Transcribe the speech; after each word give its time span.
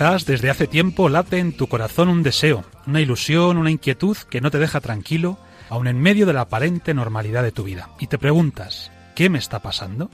Quizás 0.00 0.24
desde 0.24 0.48
hace 0.48 0.66
tiempo 0.66 1.10
late 1.10 1.36
en 1.40 1.52
tu 1.52 1.66
corazón 1.66 2.08
un 2.08 2.22
deseo, 2.22 2.64
una 2.86 3.02
ilusión, 3.02 3.58
una 3.58 3.70
inquietud 3.70 4.16
que 4.16 4.40
no 4.40 4.50
te 4.50 4.58
deja 4.58 4.80
tranquilo, 4.80 5.36
aun 5.68 5.88
en 5.88 6.00
medio 6.00 6.24
de 6.24 6.32
la 6.32 6.40
aparente 6.40 6.94
normalidad 6.94 7.42
de 7.42 7.52
tu 7.52 7.64
vida. 7.64 7.90
Y 8.00 8.06
te 8.06 8.16
preguntas, 8.16 8.90
¿qué 9.14 9.28
me 9.28 9.36
está 9.36 9.58
pasando? 9.58 10.08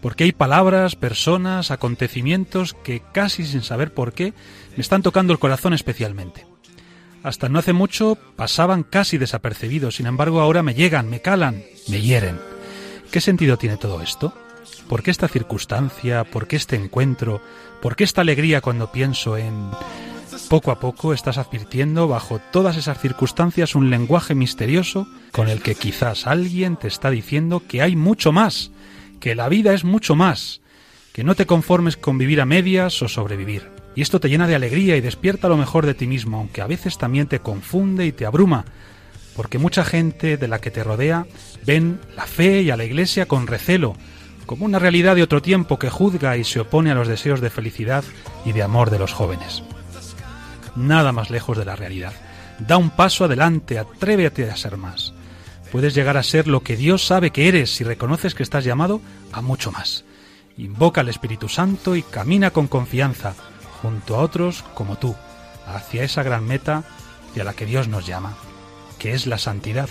Porque 0.00 0.24
hay 0.24 0.32
palabras, 0.32 0.96
personas, 0.96 1.70
acontecimientos 1.70 2.74
que 2.82 3.00
casi 3.12 3.44
sin 3.44 3.62
saber 3.62 3.94
por 3.94 4.12
qué 4.12 4.34
me 4.76 4.80
están 4.80 5.02
tocando 5.02 5.32
el 5.32 5.38
corazón 5.38 5.72
especialmente. 5.72 6.44
Hasta 7.22 7.48
no 7.48 7.60
hace 7.60 7.72
mucho 7.72 8.18
pasaban 8.34 8.82
casi 8.82 9.18
desapercibidos, 9.18 9.94
sin 9.94 10.06
embargo 10.08 10.40
ahora 10.40 10.64
me 10.64 10.74
llegan, 10.74 11.08
me 11.08 11.20
calan, 11.20 11.62
me 11.86 12.00
hieren. 12.00 12.40
¿Qué 13.12 13.20
sentido 13.20 13.56
tiene 13.56 13.76
todo 13.76 14.02
esto? 14.02 14.34
¿Por 14.88 15.02
qué 15.02 15.10
esta 15.10 15.28
circunstancia? 15.28 16.24
¿Por 16.24 16.46
qué 16.46 16.56
este 16.56 16.76
encuentro? 16.76 17.40
¿Por 17.80 17.96
qué 17.96 18.04
esta 18.04 18.20
alegría 18.20 18.60
cuando 18.60 18.92
pienso 18.92 19.36
en... 19.36 19.70
Poco 20.48 20.70
a 20.70 20.80
poco 20.80 21.12
estás 21.12 21.38
advirtiendo 21.38 22.08
bajo 22.08 22.40
todas 22.50 22.76
esas 22.76 22.98
circunstancias 22.98 23.74
un 23.74 23.90
lenguaje 23.90 24.34
misterioso 24.34 25.06
con 25.30 25.48
el 25.48 25.62
que 25.62 25.74
quizás 25.74 26.26
alguien 26.26 26.76
te 26.76 26.88
está 26.88 27.10
diciendo 27.10 27.62
que 27.66 27.82
hay 27.82 27.96
mucho 27.96 28.32
más, 28.32 28.70
que 29.20 29.34
la 29.34 29.48
vida 29.48 29.72
es 29.72 29.84
mucho 29.84 30.14
más, 30.14 30.60
que 31.12 31.24
no 31.24 31.34
te 31.34 31.46
conformes 31.46 31.96
con 31.96 32.18
vivir 32.18 32.40
a 32.40 32.46
medias 32.46 33.00
o 33.02 33.08
sobrevivir. 33.08 33.70
Y 33.94 34.02
esto 34.02 34.20
te 34.20 34.28
llena 34.28 34.46
de 34.46 34.54
alegría 34.54 34.96
y 34.96 35.00
despierta 35.00 35.48
lo 35.48 35.56
mejor 35.56 35.86
de 35.86 35.94
ti 35.94 36.06
mismo, 36.06 36.38
aunque 36.38 36.62
a 36.62 36.66
veces 36.66 36.98
también 36.98 37.26
te 37.26 37.40
confunde 37.40 38.06
y 38.06 38.12
te 38.12 38.26
abruma, 38.26 38.64
porque 39.36 39.58
mucha 39.58 39.84
gente 39.84 40.36
de 40.36 40.48
la 40.48 40.60
que 40.60 40.70
te 40.70 40.84
rodea 40.84 41.26
ven 41.66 42.00
la 42.16 42.26
fe 42.26 42.62
y 42.62 42.70
a 42.70 42.76
la 42.76 42.84
iglesia 42.84 43.26
con 43.26 43.46
recelo, 43.46 43.96
como 44.46 44.64
una 44.64 44.78
realidad 44.78 45.16
de 45.16 45.22
otro 45.22 45.42
tiempo 45.42 45.78
que 45.78 45.90
juzga 45.90 46.36
y 46.36 46.44
se 46.44 46.60
opone 46.60 46.90
a 46.90 46.94
los 46.94 47.08
deseos 47.08 47.40
de 47.40 47.50
felicidad 47.50 48.04
y 48.44 48.52
de 48.52 48.62
amor 48.62 48.90
de 48.90 48.98
los 48.98 49.12
jóvenes. 49.12 49.62
Nada 50.76 51.12
más 51.12 51.30
lejos 51.30 51.58
de 51.58 51.64
la 51.64 51.76
realidad. 51.76 52.12
Da 52.58 52.76
un 52.76 52.90
paso 52.90 53.24
adelante, 53.24 53.78
atrévete 53.78 54.50
a 54.50 54.56
ser 54.56 54.76
más. 54.76 55.12
Puedes 55.70 55.94
llegar 55.94 56.16
a 56.16 56.22
ser 56.22 56.48
lo 56.48 56.62
que 56.62 56.76
Dios 56.76 57.06
sabe 57.06 57.30
que 57.30 57.48
eres 57.48 57.74
si 57.74 57.84
reconoces 57.84 58.34
que 58.34 58.42
estás 58.42 58.64
llamado 58.64 59.00
a 59.32 59.40
mucho 59.40 59.72
más. 59.72 60.04
Invoca 60.58 61.00
al 61.00 61.08
Espíritu 61.08 61.48
Santo 61.48 61.96
y 61.96 62.02
camina 62.02 62.50
con 62.50 62.68
confianza, 62.68 63.34
junto 63.80 64.16
a 64.16 64.18
otros 64.20 64.64
como 64.74 64.96
tú, 64.96 65.16
hacia 65.66 66.04
esa 66.04 66.22
gran 66.22 66.46
meta 66.46 66.84
de 67.34 67.40
a 67.40 67.44
la 67.44 67.54
que 67.54 67.66
Dios 67.66 67.88
nos 67.88 68.06
llama, 68.06 68.34
que 68.98 69.14
es 69.14 69.26
la 69.26 69.38
santidad, 69.38 69.88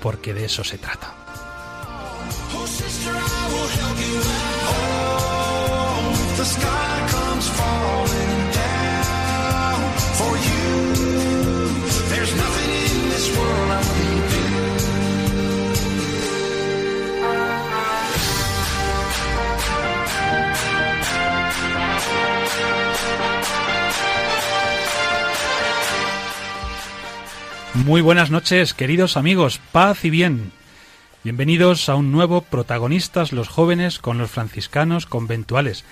porque 0.00 0.32
de 0.32 0.46
eso 0.46 0.64
se 0.64 0.78
trata. 0.78 1.14
Muy 27.88 28.02
buenas 28.02 28.30
noches, 28.30 28.74
queridos 28.74 29.16
amigos, 29.16 29.62
paz 29.72 30.04
y 30.04 30.10
bien. 30.10 30.52
Bienvenidos 31.24 31.88
a 31.88 31.96
un 31.96 32.12
nuevo 32.12 32.42
Protagonistas 32.42 33.32
los 33.32 33.48
jóvenes 33.48 33.98
con 33.98 34.18
los 34.18 34.30
franciscanos 34.30 35.04
conventuales 35.04 35.84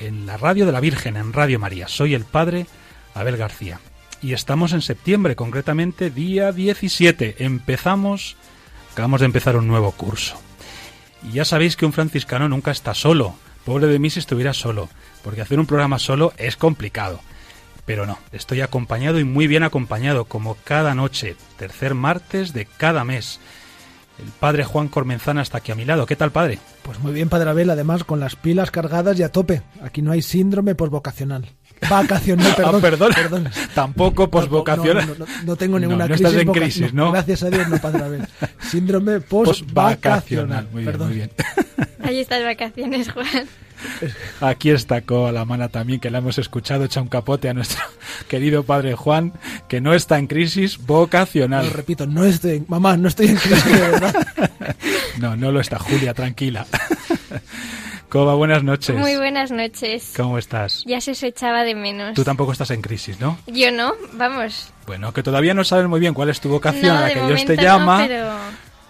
en 0.00 0.26
la 0.26 0.36
radio 0.36 0.66
de 0.66 0.72
la 0.72 0.80
Virgen, 0.80 1.16
en 1.16 1.32
Radio 1.32 1.60
María. 1.60 1.86
Soy 1.86 2.14
el 2.14 2.24
padre 2.24 2.66
Abel 3.14 3.36
García. 3.36 3.78
Y 4.20 4.32
estamos 4.32 4.72
en 4.72 4.82
septiembre, 4.82 5.36
concretamente 5.36 6.10
día 6.10 6.50
17. 6.50 7.44
Empezamos, 7.44 8.36
acabamos 8.92 9.20
de 9.20 9.26
empezar 9.26 9.56
un 9.56 9.68
nuevo 9.68 9.92
curso. 9.92 10.34
Y 11.22 11.34
ya 11.34 11.44
sabéis 11.44 11.76
que 11.76 11.86
un 11.86 11.92
franciscano 11.92 12.48
nunca 12.48 12.72
está 12.72 12.92
solo. 12.92 13.36
Pobre 13.64 13.86
de 13.86 14.00
mí 14.00 14.10
si 14.10 14.18
estuviera 14.18 14.52
solo, 14.52 14.88
porque 15.22 15.42
hacer 15.42 15.60
un 15.60 15.66
programa 15.66 16.00
solo 16.00 16.32
es 16.38 16.56
complicado. 16.56 17.20
Pero 17.86 18.04
no, 18.04 18.18
estoy 18.32 18.62
acompañado 18.62 19.20
y 19.20 19.24
muy 19.24 19.46
bien 19.46 19.62
acompañado, 19.62 20.24
como 20.24 20.56
cada 20.64 20.96
noche, 20.96 21.36
tercer 21.56 21.94
martes 21.94 22.52
de 22.52 22.66
cada 22.66 23.04
mes. 23.04 23.38
El 24.18 24.28
padre 24.38 24.64
Juan 24.64 24.88
Cormenzana 24.88 25.42
está 25.42 25.58
aquí 25.58 25.72
a 25.72 25.74
mi 25.74 25.84
lado. 25.84 26.06
¿Qué 26.06 26.16
tal, 26.16 26.30
padre? 26.30 26.58
Pues 26.82 26.98
muy 27.00 27.12
bien, 27.12 27.28
Padre 27.28 27.50
Abel, 27.50 27.70
además 27.70 28.04
con 28.04 28.20
las 28.20 28.36
pilas 28.36 28.70
cargadas 28.70 29.18
y 29.18 29.22
a 29.22 29.32
tope. 29.32 29.62
Aquí 29.82 30.02
no 30.02 30.12
hay 30.12 30.22
síndrome 30.22 30.74
posvocacional. 30.74 31.48
Vacacional, 31.88 32.54
perdón. 32.54 32.74
Ah, 32.76 32.80
perdón. 32.80 33.12
perdón. 33.14 33.48
Tampoco 33.74 34.30
posvocacional. 34.30 35.06
No, 35.06 35.14
no, 35.14 35.26
no, 35.26 35.42
no 35.44 35.56
tengo 35.56 35.78
ninguna 35.78 36.04
No, 36.04 36.08
no 36.08 36.14
crisis. 36.14 36.26
estás 36.26 36.40
en 36.42 36.52
crisis, 36.52 36.94
¿no? 36.94 37.12
Gracias 37.12 37.42
a 37.42 37.50
Dios, 37.50 37.68
no, 37.68 37.78
Padre 37.78 38.04
Abel. 38.04 38.22
Síndrome 38.60 39.20
Posvacacional. 39.20 39.96
posvacacional. 39.98 40.68
Muy 40.72 40.82
bien, 40.82 40.92
perdón. 40.92 41.08
muy 41.08 41.16
bien. 41.16 41.30
Ahí 42.02 42.18
estás 42.20 42.42
vacaciones, 42.44 43.10
Juan. 43.12 43.26
Aquí 44.40 44.70
está 44.70 45.00
Coalamana 45.00 45.68
también, 45.68 45.98
que 45.98 46.08
la 46.10 46.18
hemos 46.18 46.38
escuchado, 46.38 46.84
echa 46.84 47.00
un 47.02 47.08
capote 47.08 47.48
a 47.48 47.54
nuestro 47.54 47.82
querido 48.28 48.62
padre 48.62 48.94
Juan, 48.94 49.32
que 49.68 49.80
no 49.80 49.92
está 49.94 50.18
en 50.18 50.28
crisis 50.28 50.78
vocacional. 50.78 51.66
Lo 51.66 51.72
repito, 51.72 52.06
no 52.06 52.24
estoy, 52.24 52.56
en- 52.58 52.66
mamá, 52.68 52.96
no 52.96 53.08
estoy 53.08 53.26
en 53.28 53.36
crisis, 53.36 53.64
de 53.64 53.80
verdad. 53.80 54.14
No, 55.18 55.36
no 55.36 55.52
lo 55.52 55.60
está, 55.60 55.78
Julia, 55.78 56.14
tranquila. 56.14 56.66
Coba, 58.12 58.34
buenas 58.34 58.62
noches. 58.62 58.94
Muy 58.94 59.16
buenas 59.16 59.50
noches. 59.50 60.12
¿Cómo 60.14 60.36
estás? 60.36 60.84
Ya 60.84 61.00
se 61.00 61.12
os 61.12 61.22
echaba 61.22 61.64
de 61.64 61.74
menos. 61.74 62.12
Tú 62.12 62.24
tampoco 62.24 62.52
estás 62.52 62.70
en 62.70 62.82
crisis, 62.82 63.18
¿no? 63.18 63.38
Yo 63.46 63.72
no, 63.72 63.94
vamos. 64.12 64.70
Bueno, 64.86 65.14
que 65.14 65.22
todavía 65.22 65.54
no 65.54 65.64
sabes 65.64 65.88
muy 65.88 65.98
bien 65.98 66.12
cuál 66.12 66.28
es 66.28 66.38
tu 66.38 66.50
vocación 66.50 66.88
no, 66.88 66.98
a 66.98 67.08
la 67.08 67.14
que 67.14 67.22
Dios 67.22 67.46
te 67.46 67.56
llama, 67.56 68.02
no, 68.02 68.06
pero 68.06 68.32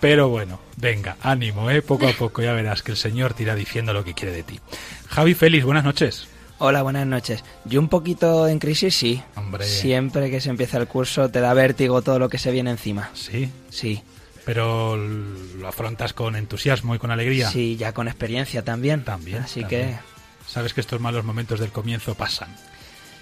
pero 0.00 0.28
bueno, 0.28 0.58
venga, 0.76 1.18
ánimo, 1.22 1.70
¿eh? 1.70 1.82
Poco 1.82 2.08
a 2.08 2.12
poco 2.14 2.42
ya 2.42 2.52
verás 2.52 2.82
que 2.82 2.90
el 2.90 2.96
Señor 2.96 3.32
te 3.34 3.44
irá 3.44 3.54
diciendo 3.54 3.92
lo 3.92 4.02
que 4.02 4.12
quiere 4.12 4.34
de 4.34 4.42
ti. 4.42 4.58
Javi 5.06 5.34
Félix, 5.34 5.64
buenas 5.64 5.84
noches. 5.84 6.26
Hola, 6.58 6.82
buenas 6.82 7.06
noches. 7.06 7.44
Yo 7.64 7.78
un 7.78 7.88
poquito 7.88 8.48
en 8.48 8.58
crisis, 8.58 8.96
sí. 8.96 9.22
Hombre. 9.36 9.64
Siempre 9.64 10.32
que 10.32 10.40
se 10.40 10.50
empieza 10.50 10.78
el 10.78 10.88
curso 10.88 11.28
te 11.28 11.38
da 11.38 11.54
vértigo 11.54 12.02
todo 12.02 12.18
lo 12.18 12.28
que 12.28 12.38
se 12.38 12.50
viene 12.50 12.72
encima. 12.72 13.10
Sí, 13.14 13.48
Sí. 13.70 14.02
Pero 14.44 14.96
lo 14.96 15.68
afrontas 15.68 16.12
con 16.12 16.36
entusiasmo 16.36 16.94
y 16.94 16.98
con 16.98 17.10
alegría. 17.10 17.50
Sí, 17.50 17.76
ya 17.76 17.92
con 17.92 18.08
experiencia 18.08 18.64
también. 18.64 19.04
También. 19.04 19.42
Así 19.42 19.60
también. 19.60 19.98
Sabes 20.46 20.74
que 20.74 20.80
estos 20.80 21.00
malos 21.00 21.24
momentos 21.24 21.60
del 21.60 21.70
comienzo 21.70 22.14
pasan. 22.14 22.54
que 22.54 22.62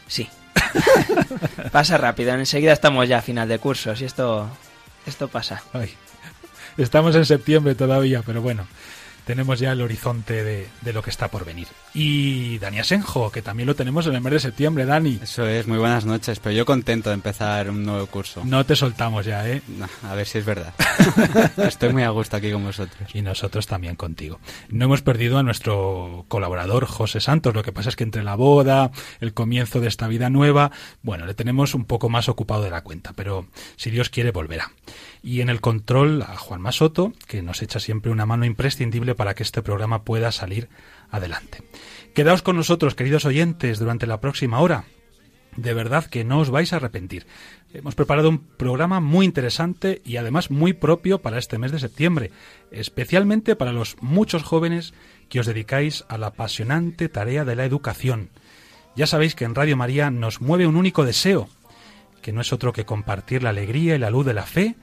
sí. 0.09 0.29
pasa 1.73 1.99
rápido. 1.99 2.33
Enseguida 2.35 2.73
estamos 2.73 3.09
ya 3.09 3.19
a 3.19 3.23
final 3.23 3.49
de 3.49 3.59
cursos 3.59 4.01
y 4.01 4.05
esto 4.05 4.49
esto 5.07 5.29
pasa. 5.29 5.63
Ay, 5.73 5.95
estamos 6.77 7.15
en 7.17 7.25
septiembre 7.25 7.75
todavía, 7.75 8.23
pero 8.25 8.43
bueno, 8.43 8.67
tenemos 9.31 9.61
ya 9.61 9.71
el 9.71 9.81
horizonte 9.81 10.43
de, 10.43 10.67
de 10.81 10.93
lo 10.93 11.03
que 11.03 11.11
está 11.11 11.29
por 11.29 11.45
venir. 11.45 11.69
Y 11.95 12.59
Dani 12.59 12.81
Asenjo, 12.81 13.31
que 13.31 13.43
también 13.43 13.69
lo 13.69 13.77
tenemos 13.77 14.05
en 14.09 14.17
el 14.17 14.21
mes 14.21 14.33
de 14.33 14.41
septiembre, 14.41 14.87
Dani. 14.87 15.21
Eso 15.23 15.47
es, 15.47 15.69
muy 15.69 15.79
buenas 15.79 16.05
noches, 16.05 16.41
pero 16.41 16.53
yo 16.53 16.67
contento 16.67 17.11
de 17.11 17.15
empezar 17.15 17.71
un 17.71 17.85
nuevo 17.85 18.05
curso. 18.09 18.43
No 18.45 18.67
te 18.67 18.75
soltamos 18.75 19.25
ya, 19.25 19.49
¿eh? 19.49 19.63
No, 19.69 19.87
a 20.03 20.17
ver 20.17 20.27
si 20.27 20.39
es 20.39 20.45
verdad. 20.45 20.75
Estoy 21.59 21.93
muy 21.93 22.03
a 22.03 22.11
gusto 22.11 22.37
aquí 22.37 22.51
con 22.51 22.65
vosotros. 22.65 23.15
Y 23.15 23.23
nosotros 23.23 23.69
también 23.69 23.95
contigo. 23.95 24.41
No 24.69 24.87
hemos 24.87 25.01
perdido 25.01 25.39
a 25.39 25.45
nuestro 25.45 26.25
colaborador 26.27 26.87
José 26.87 27.21
Santos, 27.21 27.55
lo 27.55 27.63
que 27.63 27.71
pasa 27.71 27.89
es 27.89 27.95
que 27.95 28.03
entre 28.03 28.25
la 28.25 28.35
boda, 28.35 28.91
el 29.21 29.33
comienzo 29.33 29.79
de 29.79 29.87
esta 29.87 30.09
vida 30.09 30.29
nueva, 30.29 30.73
bueno, 31.03 31.25
le 31.25 31.35
tenemos 31.35 31.75
un 31.77 31.85
poco 31.85 32.09
más 32.09 32.29
ocupado 32.29 32.65
de 32.65 32.71
la 32.71 32.83
cuenta, 32.83 33.13
pero 33.15 33.47
si 33.77 33.91
Dios 33.91 34.11
quiere 34.11 34.33
volverá. 34.33 34.73
Y 35.23 35.41
en 35.43 35.51
el 35.51 35.61
control 35.61 36.23
a 36.23 36.37
Juan 36.37 36.61
Masoto, 36.61 37.13
que 37.27 37.43
nos 37.43 37.63
echa 37.63 37.79
siempre 37.79 38.11
una 38.11 38.27
mano 38.27 38.45
imprescindible 38.47 39.15
para 39.15 39.35
que 39.35 39.43
este 39.43 39.63
programa 39.63 40.03
pueda 40.03 40.33
salir 40.33 40.69
adelante. 41.11 41.63
Quedaos 42.15 42.43
con 42.43 42.57
nosotros, 42.57 42.95
queridos 42.95 43.25
oyentes, 43.25 43.79
durante 43.79 44.07
la 44.07 44.21
próxima 44.21 44.61
hora. 44.61 44.85
De 45.57 45.75
verdad 45.75 46.07
que 46.07 46.25
no 46.25 46.39
os 46.39 46.51
vais 46.51 46.73
a 46.73 46.77
arrepentir. 46.77 47.27
Hemos 47.73 47.95
preparado 47.95 48.29
un 48.29 48.39
programa 48.39 49.01
muy 49.01 49.27
interesante 49.27 50.01
y 50.05 50.17
además 50.17 50.51
muy 50.51 50.73
propio 50.73 51.21
para 51.21 51.39
este 51.39 51.59
mes 51.59 51.73
de 51.73 51.81
septiembre, 51.81 52.31
especialmente 52.71 53.57
para 53.57 53.73
los 53.73 53.97
muchos 54.01 54.43
jóvenes 54.43 54.95
que 55.29 55.41
os 55.41 55.47
dedicáis 55.47 56.05
a 56.09 56.19
la 56.19 56.29
apasionante 56.29 57.09
tarea 57.09 57.45
de 57.45 57.57
la 57.57 57.65
educación. 57.65 58.31
Ya 58.97 59.07
sabéis 59.07 59.35
que 59.35 59.45
en 59.45 59.55
Radio 59.55 59.77
María 59.77 60.11
nos 60.11 60.41
mueve 60.41 60.67
un 60.67 60.77
único 60.77 61.05
deseo, 61.05 61.49
que 62.23 62.33
no 62.33 62.41
es 62.41 62.53
otro 62.53 62.73
que 62.73 62.85
compartir 62.85 63.43
la 63.43 63.51
alegría 63.51 63.97
y 63.97 63.99
la 63.99 64.11
luz 64.11 64.27
de 64.27 64.35
la 64.35 64.47
fe, 64.47 64.77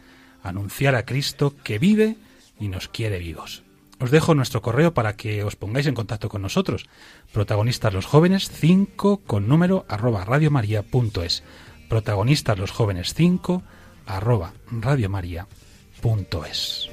anunciar 0.47 0.95
a 0.95 1.05
Cristo 1.05 1.55
que 1.63 1.79
vive 1.79 2.17
y 2.59 2.67
nos 2.67 2.87
quiere 2.87 3.19
vivos. 3.19 3.63
Os 3.99 4.11
dejo 4.11 4.35
nuestro 4.35 4.61
correo 4.61 4.93
para 4.93 5.15
que 5.15 5.43
os 5.43 5.55
pongáis 5.55 5.87
en 5.87 5.95
contacto 5.95 6.29
con 6.29 6.43
nosotros. 6.43 6.85
Protagonistas 7.33 7.93
los 7.93 8.05
jóvenes 8.05 8.51
5 8.51 9.21
con 9.25 9.47
número 9.47 9.85
arroba 9.89 10.23
radiomaria.es. 10.23 11.43
Protagonistas 11.89 12.59
los 12.59 12.71
jóvenes 12.71 13.15
5 13.15 13.63
arroba 14.05 14.53
radiomaria.es. 14.69 16.89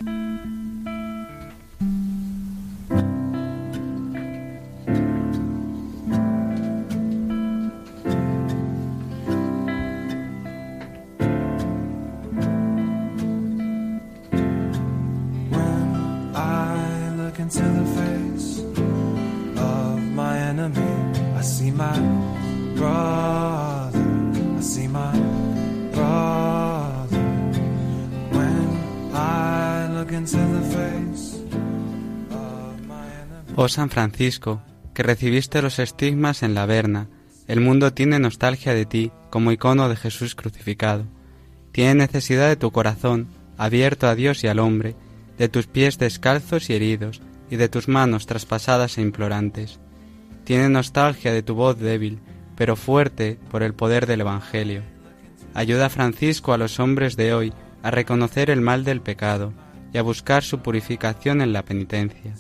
Oh 33.57 33.69
San 33.69 33.91
Francisco, 33.91 34.63
que 34.95 35.03
recibiste 35.03 35.63
los 35.63 35.79
estigmas 35.79 36.43
en 36.43 36.55
la 36.55 36.67
Verna, 36.67 37.09
el 37.47 37.61
mundo 37.61 37.93
tiene 37.93 38.19
nostalgia 38.19 38.75
de 38.75 38.87
ti 38.87 39.13
como 39.31 39.53
icono 39.53 39.89
de 39.89 39.97
Jesús 39.97 40.35
crucificado. 40.35 41.05
Tiene 41.73 41.95
necesidad 41.95 42.49
de 42.49 42.57
tu 42.57 42.71
corazón, 42.71 43.29
abierto 43.59 44.07
a 44.07 44.15
Dios 44.15 44.45
y 44.45 44.49
al 44.49 44.59
hombre, 44.59 44.97
de 45.39 45.49
tus 45.49 45.67
pies 45.67 45.99
descalzos 45.99 46.71
y 46.71 46.75
heridos, 46.75 47.21
y 47.51 47.57
de 47.57 47.69
tus 47.69 47.89
manos 47.89 48.27
traspasadas 48.27 48.99
e 48.99 49.03
implorantes. 49.03 49.81
Tiene 50.45 50.69
nostalgia 50.69 51.33
de 51.33 51.43
tu 51.43 51.55
voz 51.55 51.79
débil, 51.79 52.21
pero 52.55 52.77
fuerte 52.77 53.39
por 53.51 53.63
el 53.63 53.75
poder 53.75 54.07
del 54.07 54.21
Evangelio. 54.21 54.83
Ayuda 55.55 55.87
a 55.87 55.91
Francisco 55.91 56.53
a 56.53 56.59
los 56.59 56.79
hombres 56.81 57.17
de 57.17 57.33
hoy 57.33 57.53
a 57.83 57.91
reconocer 57.91 58.51
el 58.51 58.61
mal 58.61 58.85
del 58.85 59.01
pecado 59.01 59.53
y 59.93 59.99
a 59.99 60.03
buscar 60.03 60.43
su 60.43 60.61
purificación 60.61 61.41
en 61.41 61.53
la 61.53 61.65
penitencia. 61.65 62.35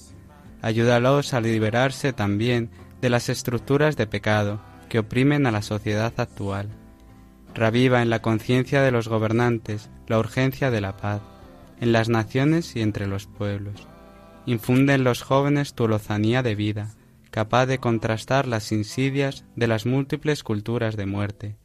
Ayúdalos 0.60 1.34
a 1.34 1.40
liberarse 1.40 2.12
también 2.12 2.70
de 3.00 3.10
las 3.10 3.28
estructuras 3.28 3.96
de 3.96 4.06
pecado 4.06 4.60
que 4.88 4.98
oprimen 4.98 5.46
a 5.46 5.50
la 5.50 5.62
sociedad 5.62 6.12
actual. 6.16 6.68
Reviva 7.54 8.02
en 8.02 8.10
la 8.10 8.20
conciencia 8.20 8.82
de 8.82 8.90
los 8.90 9.08
gobernantes 9.08 9.90
la 10.08 10.18
urgencia 10.18 10.70
de 10.70 10.80
la 10.80 10.96
paz, 10.96 11.20
en 11.80 11.92
las 11.92 12.08
naciones 12.08 12.76
y 12.76 12.82
entre 12.82 13.06
los 13.06 13.26
pueblos. 13.26 13.86
Infunde 14.46 14.94
en 14.94 15.04
los 15.04 15.22
jóvenes 15.22 15.74
tu 15.74 15.86
lozanía 15.86 16.42
de 16.42 16.54
vida, 16.54 16.94
capaz 17.34 17.66
de 17.66 17.78
contrastar 17.78 18.46
las 18.46 18.70
insidias 18.70 19.44
de 19.56 19.66
las 19.66 19.86
múltiples 19.86 20.44
culturas 20.44 20.96
de 20.96 21.04
muerte. 21.04 21.56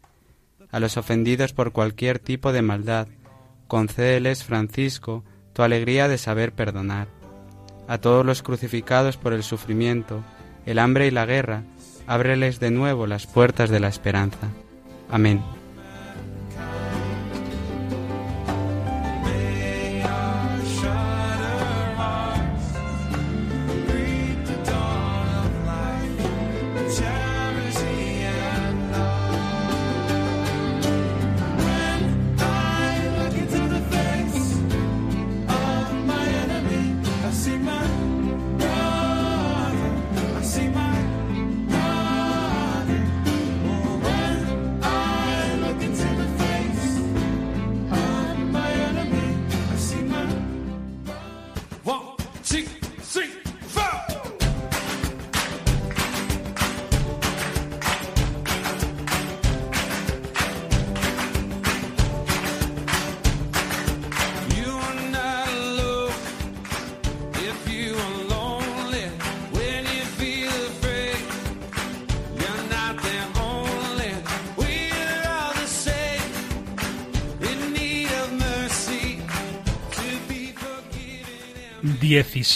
A 0.71 0.80
los 0.80 0.98
ofendidos 0.98 1.54
por 1.54 1.74
cualquier 1.74 2.18
tipo 2.18 2.51
de 2.51 2.63
maldad, 2.63 3.07
concédeles, 3.68 4.44
Francisco, 4.44 5.24
tu 5.54 5.62
alegría 5.62 6.07
de 6.07 6.18
saber 6.18 6.54
perdonar. 6.54 7.07
A 7.88 8.00
todos 8.00 8.25
los 8.25 8.42
crucificados 8.42 9.18
por 9.18 9.31
el 9.31 9.44
sufrimiento, 9.44 10.24
el 10.66 10.80
hambre 10.80 11.06
y 11.06 11.12
la 11.12 11.27
guerra, 11.27 11.62
ábreles 12.07 12.60
de 12.60 12.72
nuevo 12.72 13.06
las 13.06 13.27
puertas 13.27 13.69
de 13.69 13.80
la 13.80 13.89
esperanza. 13.89 14.48
Amén. 15.07 15.39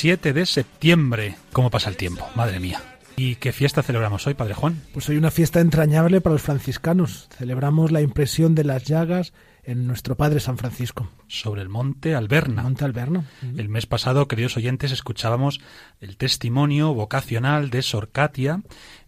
17 0.04 0.34
de 0.34 0.46
septiembre. 0.46 1.36
¿Cómo 1.54 1.70
pasa 1.70 1.90
el 1.90 1.96
tiempo? 1.96 2.28
Madre 2.36 2.60
mía. 2.60 2.82
¿Y 3.16 3.36
qué 3.36 3.54
fiesta 3.54 3.82
celebramos 3.84 4.28
hoy, 4.28 4.34
Padre 4.34 4.54
Juan? 4.54 4.82
Pues 4.92 5.08
hoy 5.08 5.16
una 5.16 5.32
fiesta 5.32 5.62
entrañable 5.62 6.20
para 6.20 6.34
los 6.34 6.42
franciscanos. 6.42 7.30
Celebramos 7.38 7.90
la 7.90 8.02
impresión 8.02 8.54
de 8.54 8.66
las 8.66 8.84
llagas 8.84 9.32
en 9.64 9.88
nuestro 9.88 10.18
Padre 10.18 10.42
San 10.42 10.58
Francisco. 10.58 11.08
Sobre 11.30 11.62
el 11.62 11.70
monte 11.70 12.16
Alberna. 12.16 12.64
Monte 12.64 12.84
Alberno. 12.84 13.24
El 13.56 13.70
mes 13.70 13.86
pasado, 13.86 14.28
queridos 14.28 14.58
oyentes, 14.58 14.92
escuchábamos 14.92 15.62
el 16.02 16.18
testimonio 16.18 16.94
vocacional 16.94 17.70
de 17.70 17.82
Sor 17.82 18.10
Katia, 18.12 18.62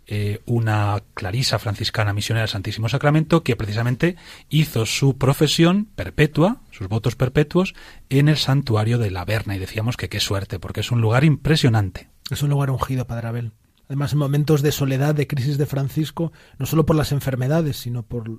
eh, 0.07 0.41
una 0.45 1.01
clarisa 1.13 1.59
franciscana 1.59 2.13
misionera 2.13 2.43
del 2.43 2.49
Santísimo 2.49 2.89
Sacramento, 2.89 3.43
que 3.43 3.55
precisamente 3.55 4.15
hizo 4.49 4.85
su 4.85 5.17
profesión 5.17 5.85
perpetua, 5.95 6.61
sus 6.71 6.87
votos 6.87 7.15
perpetuos, 7.15 7.73
en 8.09 8.29
el 8.29 8.37
santuario 8.37 8.97
de 8.97 9.11
la 9.11 9.25
Verna. 9.25 9.55
Y 9.55 9.59
decíamos 9.59 9.97
que 9.97 10.09
qué 10.09 10.19
suerte, 10.19 10.59
porque 10.59 10.81
es 10.81 10.91
un 10.91 11.01
lugar 11.01 11.23
impresionante. 11.23 12.09
Es 12.29 12.43
un 12.43 12.49
lugar 12.49 12.69
ungido, 12.69 13.07
Padre 13.07 13.27
Abel. 13.27 13.51
Además, 13.87 14.13
en 14.13 14.19
momentos 14.19 14.61
de 14.61 14.71
soledad, 14.71 15.13
de 15.13 15.27
crisis 15.27 15.57
de 15.57 15.65
Francisco, 15.65 16.31
no 16.57 16.65
solo 16.65 16.85
por 16.85 16.95
las 16.95 17.11
enfermedades, 17.11 17.77
sino 17.77 18.03
por 18.03 18.29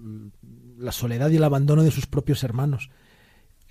la 0.79 0.93
soledad 0.93 1.31
y 1.31 1.37
el 1.37 1.45
abandono 1.45 1.83
de 1.83 1.91
sus 1.91 2.07
propios 2.07 2.43
hermanos. 2.43 2.91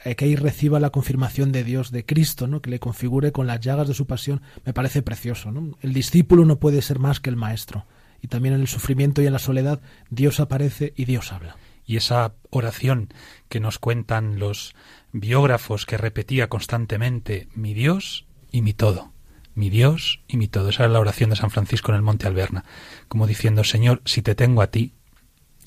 Eh, 0.06 0.16
Que 0.16 0.26
ahí 0.26 0.36
reciba 0.38 0.80
la 0.80 0.92
confirmación 0.92 1.52
de 1.52 1.64
Dios, 1.66 1.92
de 1.92 2.06
Cristo, 2.06 2.48
¿no? 2.48 2.62
que 2.62 2.70
le 2.70 2.80
configure 2.80 3.32
con 3.34 3.48
las 3.48 3.60
llagas 3.60 3.88
de 3.90 3.94
su 3.94 4.06
pasión, 4.06 4.42
me 4.64 4.72
parece 4.72 5.02
precioso. 5.02 5.52
El 5.82 5.94
discípulo 5.94 6.46
no 6.46 6.60
puede 6.60 6.82
ser 6.82 7.00
más 7.00 7.20
que 7.20 7.30
el 7.30 7.36
maestro. 7.36 7.86
Y 8.22 8.28
también 8.28 8.56
en 8.56 8.62
el 8.62 8.68
sufrimiento 8.68 9.22
y 9.22 9.28
en 9.28 9.34
la 9.34 9.40
soledad, 9.40 9.82
Dios 10.10 10.40
aparece 10.40 10.94
y 10.96 11.06
Dios 11.06 11.34
habla. 11.34 11.58
y 11.88 11.98
esa 11.98 12.34
oración 12.50 13.10
que 13.48 13.60
nos 13.60 13.78
cuentan 13.78 14.40
los 14.40 14.74
biógrafos 15.12 15.86
que 15.86 15.98
repetía 15.98 16.50
constantemente 16.50 17.48
mi 17.54 17.76
Dios 17.76 18.26
y 18.52 18.64
mi 18.64 18.74
todo, 18.74 19.12
mi 19.54 19.70
Dios 19.70 20.22
y 20.28 20.38
mi 20.38 20.48
todo. 20.48 20.70
Esa 20.70 20.84
era 20.86 20.94
la 20.94 21.00
oración 21.00 21.30
de 21.30 21.36
San 21.36 21.52
Francisco 21.52 21.92
en 21.92 21.98
el 21.98 22.02
Monte 22.02 22.26
Alberna, 22.26 22.66
como 23.08 23.28
diciendo, 23.28 23.64
Señor, 23.64 24.02
si 24.06 24.24
te 24.24 24.34
tengo 24.34 24.64
a 24.64 24.68
ti, 24.72 24.94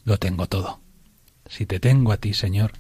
lo 0.05 0.19
tengo 0.19 0.47
todo. 0.49 0.81
Si 1.47 1.65
te 1.67 1.79
tengo 1.79 2.11
a 2.13 2.17
ti, 2.17 2.35
Señor, 2.35 2.73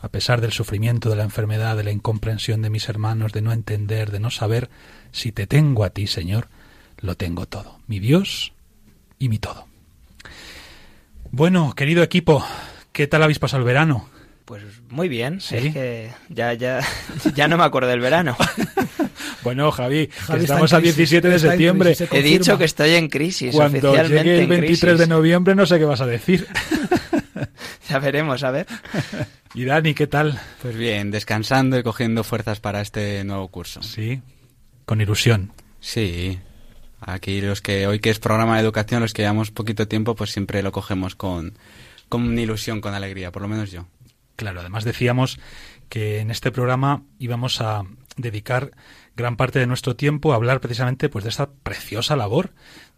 a 0.00 0.08
pesar 0.08 0.40
del 0.40 0.52
sufrimiento, 0.52 1.10
de 1.10 1.16
la 1.16 1.24
enfermedad, 1.24 1.76
de 1.76 1.84
la 1.84 1.90
incomprensión 1.90 2.62
de 2.62 2.70
mis 2.70 2.88
hermanos, 2.88 3.32
de 3.32 3.42
no 3.42 3.52
entender, 3.52 4.10
de 4.10 4.20
no 4.20 4.30
saber, 4.30 4.68
si 5.12 5.32
te 5.32 5.46
tengo 5.46 5.84
a 5.84 5.90
ti, 5.90 6.06
Señor, 6.06 6.48
lo 6.98 7.16
tengo 7.16 7.46
todo. 7.46 7.78
Mi 7.86 7.98
Dios 7.98 8.52
y 9.18 9.28
mi 9.28 9.38
todo. 9.38 9.66
Bueno, 11.30 11.74
querido 11.74 12.02
equipo, 12.02 12.44
¿qué 12.92 13.06
tal 13.06 13.22
habéis 13.22 13.38
pasado 13.38 13.60
el 13.62 13.66
verano? 13.66 14.08
Pues 14.44 14.62
muy 14.90 15.08
bien, 15.08 15.40
¿Sí? 15.40 15.56
es 15.56 15.74
que 15.74 16.10
ya, 16.28 16.54
ya, 16.54 16.80
ya 17.34 17.48
no 17.48 17.56
me 17.56 17.64
acuerdo 17.64 17.88
del 17.88 18.00
verano. 18.00 18.36
Bueno, 19.42 19.70
Javi, 19.70 20.10
estamos 20.40 20.72
a 20.72 20.80
crisis, 20.80 20.96
17 20.96 21.28
de 21.28 21.38
septiembre. 21.38 21.90
crisis, 21.90 22.08
se 22.08 22.18
He 22.18 22.22
dicho 22.22 22.58
que 22.58 22.64
estoy 22.64 22.94
en 22.94 23.08
crisis, 23.08 23.54
Cuando 23.54 23.90
oficialmente 23.90 24.24
llegue 24.24 24.36
el 24.38 24.42
en 24.42 24.48
23 24.48 24.80
crisis. 24.80 24.98
de 24.98 25.06
noviembre 25.06 25.54
no 25.54 25.66
sé 25.66 25.78
qué 25.78 25.84
vas 25.84 26.00
a 26.00 26.06
decir. 26.06 26.48
Ya 27.88 27.98
veremos, 27.98 28.42
a 28.44 28.50
ver. 28.50 28.66
Y 29.54 29.64
Dani, 29.64 29.94
¿qué 29.94 30.06
tal? 30.06 30.38
Pues 30.60 30.76
bien, 30.76 31.10
descansando 31.10 31.78
y 31.78 31.82
cogiendo 31.82 32.24
fuerzas 32.24 32.60
para 32.60 32.82
este 32.82 33.24
nuevo 33.24 33.48
curso. 33.48 33.82
Sí, 33.82 34.20
con 34.84 35.00
ilusión. 35.00 35.52
Sí. 35.80 36.38
Aquí 37.00 37.40
los 37.40 37.62
que 37.62 37.86
hoy 37.86 38.00
que 38.00 38.10
es 38.10 38.18
programa 38.18 38.56
de 38.56 38.62
educación, 38.62 39.00
los 39.00 39.14
que 39.14 39.22
llevamos 39.22 39.50
poquito 39.52 39.88
tiempo, 39.88 40.14
pues 40.14 40.30
siempre 40.30 40.62
lo 40.62 40.72
cogemos 40.72 41.14
con, 41.14 41.56
con 42.10 42.38
ilusión, 42.38 42.82
con 42.82 42.92
alegría, 42.92 43.32
por 43.32 43.40
lo 43.40 43.48
menos 43.48 43.70
yo. 43.70 43.86
Claro, 44.36 44.60
además 44.60 44.84
decíamos 44.84 45.38
que 45.88 46.18
en 46.20 46.30
este 46.30 46.52
programa 46.52 47.04
íbamos 47.18 47.62
a 47.62 47.84
dedicar 48.16 48.72
gran 49.16 49.36
parte 49.36 49.58
de 49.58 49.66
nuestro 49.66 49.96
tiempo 49.96 50.32
a 50.32 50.36
hablar 50.36 50.60
precisamente 50.60 51.08
pues 51.08 51.24
de 51.24 51.30
esta 51.30 51.50
preciosa 51.50 52.16
labor 52.16 52.52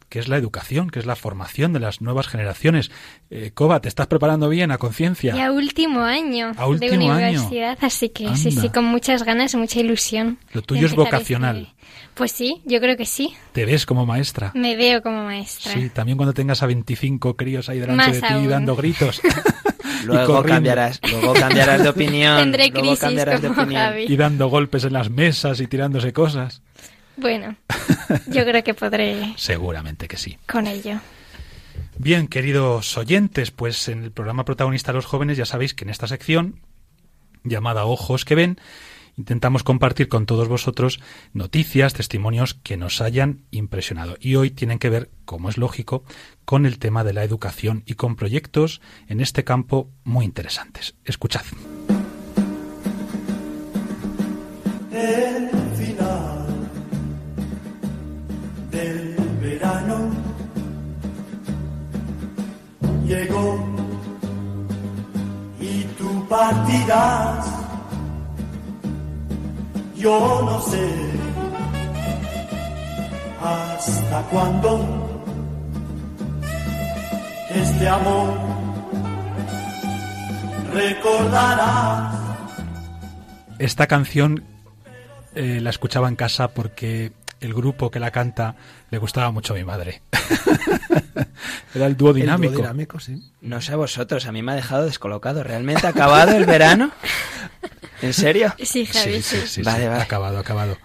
que 0.09 0.19
es 0.19 0.29
la 0.29 0.37
educación, 0.37 0.91
que 0.91 0.99
es 0.99 1.07
la 1.07 1.17
formación 1.17 1.73
de 1.73 1.81
las 1.81 2.01
nuevas 2.01 2.29
generaciones. 2.29 2.91
Eh, 3.31 3.51
Coba, 3.55 3.81
¿te 3.81 3.89
estás 3.89 4.07
preparando 4.07 4.49
bien 4.49 4.71
a 4.71 4.79
conciencia? 4.79 5.35
Ya 5.35 5.53
último 5.53 6.01
año 6.03 6.53
A 6.57 6.67
último 6.67 6.91
de 6.93 6.97
año. 7.25 7.43
universidad, 7.43 7.79
así 7.83 8.09
que 8.09 8.25
sí, 8.37 8.49
Anda. 8.49 8.63
sí, 8.63 8.69
con 8.71 8.85
muchas 8.85 9.23
ganas, 9.25 9.55
mucha 9.55 9.81
ilusión. 9.81 10.39
Lo 10.53 10.63
de 10.63 10.67
tuyo 10.67 10.87
es 10.87 10.93
empezar 10.93 11.13
vocacional. 11.13 11.57
este- 11.63 11.75
Pues 12.15 12.33
sí, 12.33 12.63
yo 12.65 12.81
creo 12.81 12.97
que 12.97 13.05
sí. 13.07 13.35
¿Te 13.53 13.65
ves 13.67 13.87
como 13.87 14.07
maestra? 14.07 14.51
Me 14.55 14.77
veo 14.77 15.03
como 15.03 15.25
maestra. 15.25 15.73
Sí, 15.73 15.89
también 15.91 16.17
cuando 16.17 16.33
tengas 16.35 16.63
a 16.63 16.67
25 16.67 17.37
críos 17.37 17.69
ahí 17.69 17.79
delante 17.79 18.05
Más 18.07 18.13
de 18.15 18.21
ti 18.21 18.33
aún. 18.35 18.49
dando 18.49 18.77
gritos. 18.77 19.21
Luego 20.05 20.43
cambiarás, 20.43 21.01
luego 21.11 21.35
cambiarás 21.35 21.83
de 21.83 21.89
opinión. 21.89 22.39
Tendré 22.39 22.69
luego 22.69 22.81
crisis 22.81 23.01
cambiarás 23.01 23.43
de 23.43 23.49
como 23.49 23.63
opinión. 23.63 23.83
Javi. 23.83 24.05
Y 24.09 24.17
dando 24.17 24.49
golpes 24.49 24.85
en 24.85 24.93
las 24.93 25.11
mesas 25.11 25.61
y 25.61 25.67
tirándose 25.67 26.13
cosas. 26.13 26.63
Bueno, 27.19 27.57
yo 28.29 28.45
creo 28.45 28.63
que 28.63 28.75
podré 28.75 29.35
Seguramente 29.37 30.07
que 30.07 30.17
sí. 30.17 30.39
con 30.51 30.67
ello. 30.67 31.01
Bien, 31.99 32.29
queridos 32.29 32.97
oyentes, 32.97 33.51
pues 33.51 33.89
en 33.89 34.05
el 34.05 34.13
programa 34.13 34.45
protagonista 34.45 34.93
de 34.93 34.97
los 34.97 35.07
jóvenes 35.07 35.37
ya 35.37 35.45
sabéis 35.45 35.75
que 35.75 35.85
en 35.85 35.91
esta 35.91 36.07
sección, 36.07 36.61
llamada 37.43 37.85
Ojos 37.87 38.25
que 38.25 38.37
ven, 38.37 38.59
intentamos 39.17 39.65
compartir 39.65 40.09
con 40.09 40.27
todos 40.27 40.47
vosotros 40.47 41.01
noticias, 41.33 41.95
testimonios 41.95 42.55
que 42.55 42.77
nos 42.77 43.01
hayan 43.01 43.43
impresionado. 43.51 44.17
Y 44.21 44.37
hoy 44.37 44.53
tienen 44.53 44.79
que 44.79 44.91
ver, 44.91 45.11
como 45.25 45.49
es 45.49 45.59
lógico, 45.59 46.05
con 46.45 46.67
el 46.67 46.79
tema 46.79 47.03
de 47.03 47.15
la 47.15 47.25
educación 47.25 47.83
y 47.85 47.95
con 47.95 48.15
proyectos 48.15 48.81
en 49.09 49.21
este 49.21 49.43
campo 49.43 49.91
muy 50.05 50.25
interesantes. 50.25 50.95
Escuchad. 51.05 51.43
el 54.93 55.51
final 55.77 56.38
del 58.79 59.17
verano 59.43 59.97
llegó 63.05 63.49
y 65.61 65.83
tú 65.99 66.29
partirás. 66.29 67.47
Yo 69.97 70.43
no 70.45 70.61
sé 70.61 70.89
hasta 73.43 74.23
cuándo 74.31 74.71
este 77.51 77.89
amor 77.89 78.39
recordarás. 80.73 82.15
Esta 83.59 83.89
canción 83.89 84.45
eh, 85.35 85.61
la 85.61 85.71
escuchaba 85.71 86.09
en 86.09 86.15
casa 86.15 86.49
porque 86.49 87.13
el 87.41 87.55
grupo 87.55 87.91
que 87.91 88.01
la 88.01 88.11
canta 88.11 88.55
le 88.91 88.99
gustaba 88.99 89.31
mucho 89.31 89.53
a 89.55 89.57
mi 89.57 89.65
madre. 89.65 90.03
Era 91.75 91.87
el 91.87 91.97
dúo 91.97 92.11
El 92.11 92.15
dúo 92.17 92.21
dinámico. 92.23 92.57
dinámico, 92.57 93.01
sí. 93.01 93.23
No 93.41 93.61
sé 93.61 93.73
a 93.73 93.77
vosotros, 93.77 94.27
a 94.27 94.33
mí 94.33 94.43
me 94.43 94.53
ha 94.53 94.55
dejado 94.57 94.85
descolocado. 94.87 95.43
¿Realmente 95.43 95.87
ha 95.87 95.91
acabado 95.91 96.37
el 96.37 96.45
verano? 96.47 96.91
¿En 98.03 98.13
serio? 98.15 98.55
Sí, 98.63 98.87
Javi, 98.87 99.15
Sí, 99.17 99.23
sí, 99.23 99.37
sí. 99.43 99.47
sí, 99.49 99.63
Vale, 99.63 99.83
sí, 99.85 99.89
vale. 99.89 100.03
acabado, 100.03 100.39
acabado. 100.39 100.79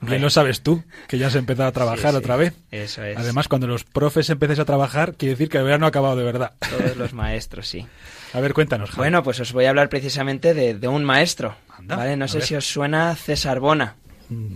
Bien 0.00 0.20
lo 0.20 0.30
sabes 0.30 0.62
tú, 0.62 0.82
que 1.06 1.16
ya 1.16 1.28
has 1.28 1.36
empezado 1.36 1.68
a 1.68 1.72
trabajar 1.72 2.10
Sí, 2.10 2.16
sí, 2.16 2.16
otra 2.16 2.34
vez. 2.36 2.54
Eso 2.72 3.04
es. 3.04 3.16
Además, 3.16 3.46
cuando 3.46 3.68
los 3.68 3.84
profes 3.84 4.28
empecéis 4.30 4.58
a 4.58 4.64
trabajar, 4.64 5.14
quiere 5.14 5.34
decir 5.34 5.48
que 5.48 5.58
el 5.58 5.64
verano 5.64 5.86
ha 5.86 5.90
acabado 5.90 6.16
de 6.16 6.24
verdad. 6.24 6.54
Todos 6.58 6.96
los 6.96 7.12
maestros, 7.14 7.68
sí. 7.68 7.86
A 8.32 8.40
ver, 8.40 8.52
cuéntanos, 8.52 8.90
Javi. 8.90 8.98
Bueno, 8.98 9.22
pues 9.22 9.38
os 9.38 9.52
voy 9.52 9.66
a 9.66 9.70
hablar 9.70 9.88
precisamente 9.88 10.54
de, 10.54 10.74
de 10.74 10.88
un 10.88 11.04
maestro. 11.04 11.54
Anda, 11.78 11.94
¿vale? 11.94 12.16
No 12.16 12.26
sé 12.26 12.38
ver. 12.38 12.46
si 12.48 12.56
os 12.56 12.66
suena 12.66 13.14
César 13.14 13.60
Bona. 13.60 13.94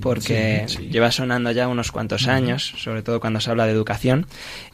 Porque 0.00 0.64
sí, 0.68 0.76
sí. 0.76 0.88
lleva 0.88 1.11
sonando 1.11 1.50
ya 1.50 1.68
unos 1.68 1.92
cuantos 1.92 2.28
años, 2.28 2.75
sobre 2.78 3.02
todo 3.02 3.20
cuando 3.20 3.40
se 3.40 3.50
habla 3.50 3.66
de 3.66 3.73
educación, 3.73 4.26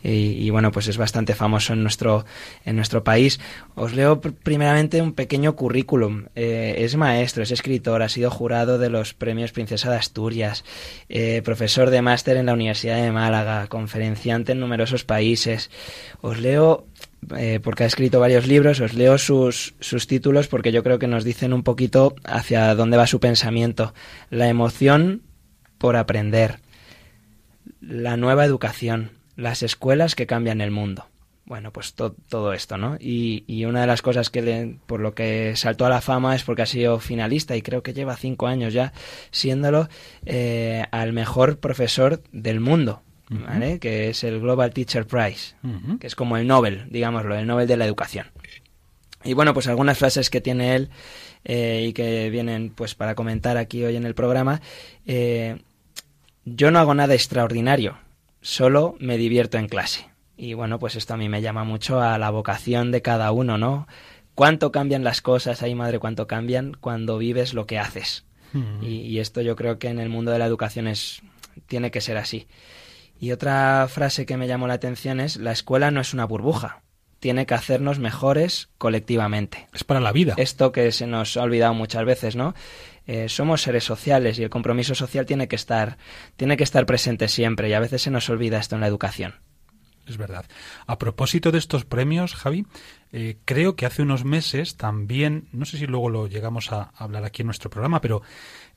y, 0.03 0.11
y 0.11 0.51
bueno, 0.51 0.71
pues 0.71 0.87
es 0.87 0.97
bastante 0.97 1.35
famoso 1.35 1.73
en 1.73 1.83
nuestro, 1.83 2.25
en 2.65 2.77
nuestro 2.77 3.03
país. 3.03 3.41
Os 3.75 3.95
leo 3.95 4.21
pr- 4.21 4.35
primeramente 4.43 5.03
un 5.03 5.13
pequeño 5.13 5.57
currículum. 5.57 6.27
Eh, 6.35 6.77
es 6.79 6.97
maestro, 6.97 7.43
es 7.43 7.51
escritor, 7.51 8.03
ha 8.03 8.09
sido 8.09 8.31
jurado 8.31 8.79
de 8.79 8.91
los 8.91 9.13
premios 9.13 9.51
Princesa 9.53 9.91
de 9.91 9.97
Asturias, 9.97 10.65
eh, 11.09 11.43
profesor 11.45 11.91
de 11.91 12.03
máster 12.03 12.37
en 12.37 12.47
la 12.47 12.53
Universidad 12.53 13.03
de 13.03 13.11
Málaga, 13.11 13.67
conferenciante 13.67 14.53
en 14.53 14.61
numerosos 14.61 15.05
países. 15.05 15.71
Os 16.21 16.39
leo 16.39 16.87
eh, 17.37 17.61
porque 17.63 17.85
ha 17.85 17.87
escrito 17.87 18.21
varios 18.21 18.47
libros, 18.47 18.81
os 18.81 18.95
leo 18.95 19.19
sus, 19.19 19.75
sus 19.81 20.07
títulos 20.07 20.49
porque 20.49 20.73
yo 20.73 20.83
creo 20.83 20.99
que 20.99 21.07
nos 21.07 21.25
dicen 21.25 21.53
un 21.53 21.63
poquito 21.63 22.15
hacia 22.25 22.75
dónde 22.75 22.97
va 22.97 23.07
su 23.07 23.21
pensamiento. 23.21 23.95
La 24.31 24.49
emoción 24.49 25.23
por 25.79 25.97
aprender, 25.97 26.61
la 27.81 28.17
nueva 28.17 28.45
educación, 28.45 29.11
las 29.37 29.63
escuelas 29.63 30.15
que 30.15 30.27
cambian 30.27 30.61
el 30.61 30.71
mundo. 30.71 31.07
Bueno, 31.45 31.73
pues 31.73 31.95
to- 31.95 32.15
todo 32.29 32.53
esto, 32.53 32.79
¿no? 32.79 32.97
Y, 33.01 33.45
y 33.49 33.65
una 33.65 33.81
de 33.81 33.87
las 33.89 34.01
cosas 34.01 34.31
que 34.31 34.43
le, 34.43 34.77
por 34.87 35.01
lo 35.01 35.15
que 35.15 35.55
saltó 35.57 35.85
a 35.85 35.91
la 35.91 36.01
fama 36.01 36.37
es 36.37 36.45
porque 36.45 36.63
ha 36.63 36.67
sido 36.67 37.01
finalista 37.01 37.57
y 37.57 37.63
creo 37.63 37.83
que 37.83 37.93
lleva 37.93 38.17
cinco 38.17 38.47
años 38.47 38.73
ya 38.73 38.93
siéndolo 39.33 39.89
eh, 40.25 40.85
al 40.93 41.13
mejor 41.13 41.59
profesor 41.59 42.23
del 42.31 42.61
mundo, 42.61 43.03
¿vale? 43.33 43.79
Que 43.79 44.11
es 44.11 44.25
el 44.25 44.41
Global 44.41 44.73
Teacher 44.73 45.07
Prize 45.07 45.55
que 45.99 46.07
es 46.07 46.15
como 46.15 46.37
el 46.37 46.47
Nobel, 46.47 46.87
digámoslo, 46.91 47.37
el 47.37 47.47
Nobel 47.47 47.67
de 47.67 47.77
la 47.77 47.85
educación. 47.85 48.27
Y 49.25 49.35
bueno, 49.35 49.55
pues 49.55 49.69
algunas 49.69 49.99
frases 49.99 50.31
que 50.31 50.41
tiene 50.41 50.75
él 50.75 50.91
eh, 51.45 51.87
y 51.89 51.93
que 51.93 52.29
vienen 52.31 52.71
pues 52.71 52.95
para 52.95 53.15
comentar 53.15 53.57
aquí 53.57 53.85
hoy 53.85 53.97
en 53.97 54.05
el 54.05 54.15
programa. 54.15 54.61
eh, 55.07 55.61
yo 56.45 56.73
no 56.73 56.81
hago 56.81 56.93
nada 56.93 57.15
extraordinario, 57.15 57.99
solo 58.41 58.97
me 58.99 59.17
divierto 59.17 59.59
en 59.59 59.69
clase. 59.69 60.09
Y 60.37 60.55
bueno, 60.55 60.81
pues 60.81 60.97
esto 60.97 61.15
a 61.15 61.17
mí 61.17 61.29
me 61.29 61.41
llama 61.41 61.63
mucho 61.63 62.01
a 62.01 62.19
la 62.19 62.31
vocación 62.31 62.91
de 62.91 63.01
cada 63.01 63.31
uno, 63.31 63.59
¿no? 63.59 63.87
Cuánto 64.35 64.73
cambian 64.73 65.05
las 65.05 65.21
cosas, 65.23 65.63
ay 65.63 65.77
madre, 65.77 66.01
cuánto 66.01 66.27
cambian 66.27 66.73
cuando 66.81 67.17
vives 67.19 67.55
lo 67.55 67.67
que 67.67 67.79
haces. 67.79 68.25
Y, 68.83 68.97
y 68.97 69.21
esto 69.21 69.41
yo 69.41 69.57
creo 69.57 69.79
que 69.79 69.89
en 69.89 69.99
el 69.99 70.09
mundo 70.11 70.31
de 70.31 70.39
la 70.39 70.47
educación 70.47 70.87
es 70.87 71.23
tiene 71.67 71.91
que 71.91 72.01
ser 72.01 72.17
así. 72.17 72.47
Y 73.23 73.31
otra 73.31 73.87
frase 73.89 74.27
que 74.27 74.37
me 74.37 74.49
llamó 74.49 74.67
la 74.67 74.75
atención 74.75 75.21
es 75.21 75.37
la 75.37 75.53
escuela 75.53 75.93
no 75.93 76.01
es 76.01 76.13
una 76.13 76.25
burbuja, 76.25 76.83
tiene 77.21 77.47
que 77.47 77.55
hacernos 77.55 78.01
mejores 78.01 78.71
colectivamente. 78.79 79.69
Es 79.73 79.85
para 79.85 80.01
la 80.01 80.11
vida. 80.11 80.35
Esto 80.39 80.73
que 80.73 80.91
se 80.91 81.07
nos 81.07 81.37
ha 81.37 81.43
olvidado 81.45 81.73
muchas 81.73 82.05
veces, 82.05 82.35
¿no? 82.35 82.53
Eh, 83.07 83.29
somos 83.29 83.63
seres 83.63 83.85
sociales 83.85 84.41
y 84.41 84.43
el 84.43 84.51
compromiso 84.51 84.97
social 84.97 85.25
tiene 85.25 85.47
que 85.47 85.55
estar 85.55 85.99
tiene 86.35 86.57
que 86.57 86.65
estar 86.65 86.85
presente 86.85 87.29
siempre 87.29 87.69
y 87.69 87.75
a 87.75 87.79
veces 87.79 88.03
se 88.03 88.11
nos 88.11 88.29
olvida 88.29 88.59
esto 88.59 88.75
en 88.75 88.81
la 88.81 88.89
educación. 88.89 89.37
Es 90.05 90.17
verdad. 90.17 90.45
A 90.89 90.99
propósito 90.99 91.53
de 91.53 91.59
estos 91.59 91.85
premios, 91.85 92.35
Javi, 92.35 92.67
eh, 93.13 93.37
creo 93.45 93.77
que 93.77 93.87
hace 93.87 94.03
unos 94.03 94.25
meses 94.25 94.77
también, 94.77 95.47
no 95.53 95.65
sé 95.65 95.79
si 95.79 95.87
luego 95.87 96.11
lo 96.11 96.27
llegamos 96.27 96.73
a 96.73 96.91
hablar 96.97 97.25
aquí 97.25 97.43
en 97.43 97.47
nuestro 97.47 97.71
programa, 97.71 98.01
pero 98.01 98.23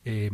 eh, 0.03 0.29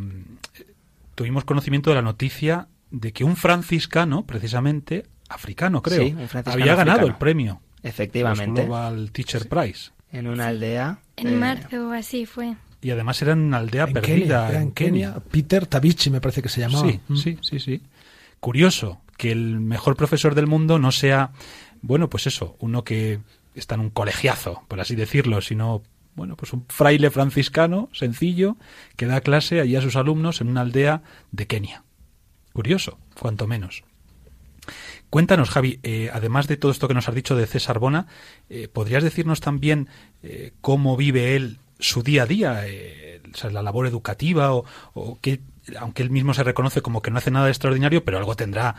tuvimos 1.15 1.45
conocimiento 1.45 1.91
de 1.91 1.95
la 1.95 2.01
noticia 2.01 2.67
de 2.91 3.11
que 3.13 3.23
un 3.23 3.35
franciscano, 3.35 4.25
precisamente, 4.25 5.05
africano 5.29 5.81
creo, 5.81 6.03
Sí, 6.03 6.13
un 6.17 6.27
franciscano 6.27 6.61
había 6.61 6.75
ganado 6.75 6.97
africano. 6.99 7.07
el 7.07 7.17
premio. 7.19 7.61
Efectivamente, 7.83 8.63
Global 8.65 9.11
Teacher 9.11 9.47
Prize. 9.49 9.91
en 10.11 10.27
una 10.27 10.47
aldea 10.47 10.99
En 11.15 11.27
eh, 11.29 11.31
marzo 11.37 11.91
así 11.93 12.25
fue. 12.25 12.55
Y 12.81 12.89
además 12.91 13.21
era 13.21 13.31
en 13.33 13.39
una 13.39 13.57
aldea 13.57 13.83
En 13.85 13.93
perdida 13.93 14.07
Kenia, 14.17 14.49
era 14.49 14.57
en 14.57 14.63
en 14.63 14.71
Kenia. 14.71 15.15
Peter 15.31 15.65
Tabichi 15.67 16.09
me 16.09 16.19
parece 16.21 16.41
que 16.41 16.49
se 16.49 16.61
llamaba. 16.61 16.87
Sí, 16.89 16.99
Mm. 17.07 17.15
sí, 17.15 17.37
sí, 17.41 17.59
sí. 17.59 17.81
Curioso 18.39 19.01
que 19.17 19.31
el 19.31 19.59
mejor 19.59 19.95
profesor 19.95 20.33
del 20.35 20.47
mundo 20.47 20.79
no 20.79 20.91
sea, 20.91 21.31
bueno, 21.81 22.09
pues 22.09 22.25
eso, 22.27 22.55
uno 22.59 22.83
que 22.83 23.19
está 23.55 23.75
en 23.75 23.81
un 23.81 23.89
colegiazo, 23.91 24.63
por 24.67 24.79
así 24.79 24.95
decirlo, 24.95 25.41
sino, 25.41 25.83
bueno, 26.15 26.35
pues 26.35 26.53
un 26.53 26.65
fraile 26.67 27.11
franciscano 27.11 27.87
sencillo 27.93 28.57
que 28.95 29.05
da 29.05 29.21
clase 29.21 29.59
allí 29.61 29.75
a 29.75 29.81
sus 29.81 29.95
alumnos 29.95 30.41
en 30.41 30.47
una 30.47 30.61
aldea 30.61 31.03
de 31.31 31.45
Kenia. 31.47 31.83
Curioso, 32.53 32.97
cuanto 33.19 33.47
menos. 33.47 33.83
Cuéntanos, 35.09 35.49
Javi, 35.49 35.79
eh, 35.83 36.09
además 36.13 36.47
de 36.47 36.57
todo 36.57 36.71
esto 36.71 36.87
que 36.87 36.93
nos 36.93 37.09
has 37.09 37.15
dicho 37.15 37.35
de 37.35 37.47
César 37.47 37.79
Bona, 37.79 38.07
eh, 38.49 38.67
¿podrías 38.71 39.03
decirnos 39.03 39.41
también 39.41 39.89
eh, 40.23 40.53
cómo 40.61 40.95
vive 40.95 41.35
él 41.35 41.57
su 41.79 42.03
día 42.03 42.23
a 42.23 42.25
día, 42.27 42.63
la 43.51 43.63
labor 43.63 43.87
educativa 43.87 44.53
o, 44.53 44.65
qué 45.19 45.41
aunque 45.79 46.01
él 46.01 46.09
mismo 46.09 46.33
se 46.33 46.43
reconoce 46.43 46.81
como 46.81 47.01
que 47.01 47.11
no 47.11 47.19
hace 47.19 47.29
nada 47.29 47.45
de 47.45 47.51
extraordinario, 47.51 48.03
pero 48.03 48.17
algo 48.17 48.35
tendrá 48.35 48.75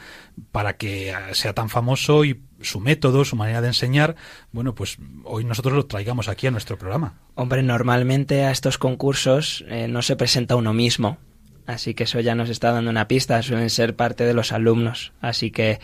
para 0.51 0.77
que 0.77 1.11
eh, 1.11 1.15
sea 1.33 1.53
tan 1.53 1.69
famoso 1.69 2.25
y 2.25 2.43
su 2.61 2.81
método, 2.81 3.25
su 3.25 3.37
manera 3.37 3.61
de 3.61 3.69
enseñar, 3.69 4.17
bueno, 4.51 4.75
pues 4.75 4.99
hoy 5.25 5.45
nosotros 5.45 5.75
lo 5.75 5.87
traigamos 5.87 6.29
aquí 6.29 6.49
a 6.49 6.51
nuestro 6.51 6.79
programa. 6.79 7.15
Hombre, 7.35 7.63
normalmente 7.63 8.45
a 8.45 8.51
estos 8.51 8.79
concursos 8.79 9.65
no 9.89 10.03
se 10.03 10.17
presenta 10.17 10.57
uno 10.57 10.73
mismo, 10.73 11.19
así 11.67 11.95
que 11.95 12.05
eso 12.05 12.21
ya 12.21 12.35
nos 12.35 12.49
está 12.49 12.73
dando 12.73 12.91
una 12.91 13.09
pista, 13.09 13.43
suelen 13.43 13.71
ser 13.71 13.97
parte 13.97 14.25
de 14.25 14.35
los 14.35 14.53
alumnos, 14.53 15.13
así 15.21 15.51
que 15.51 15.81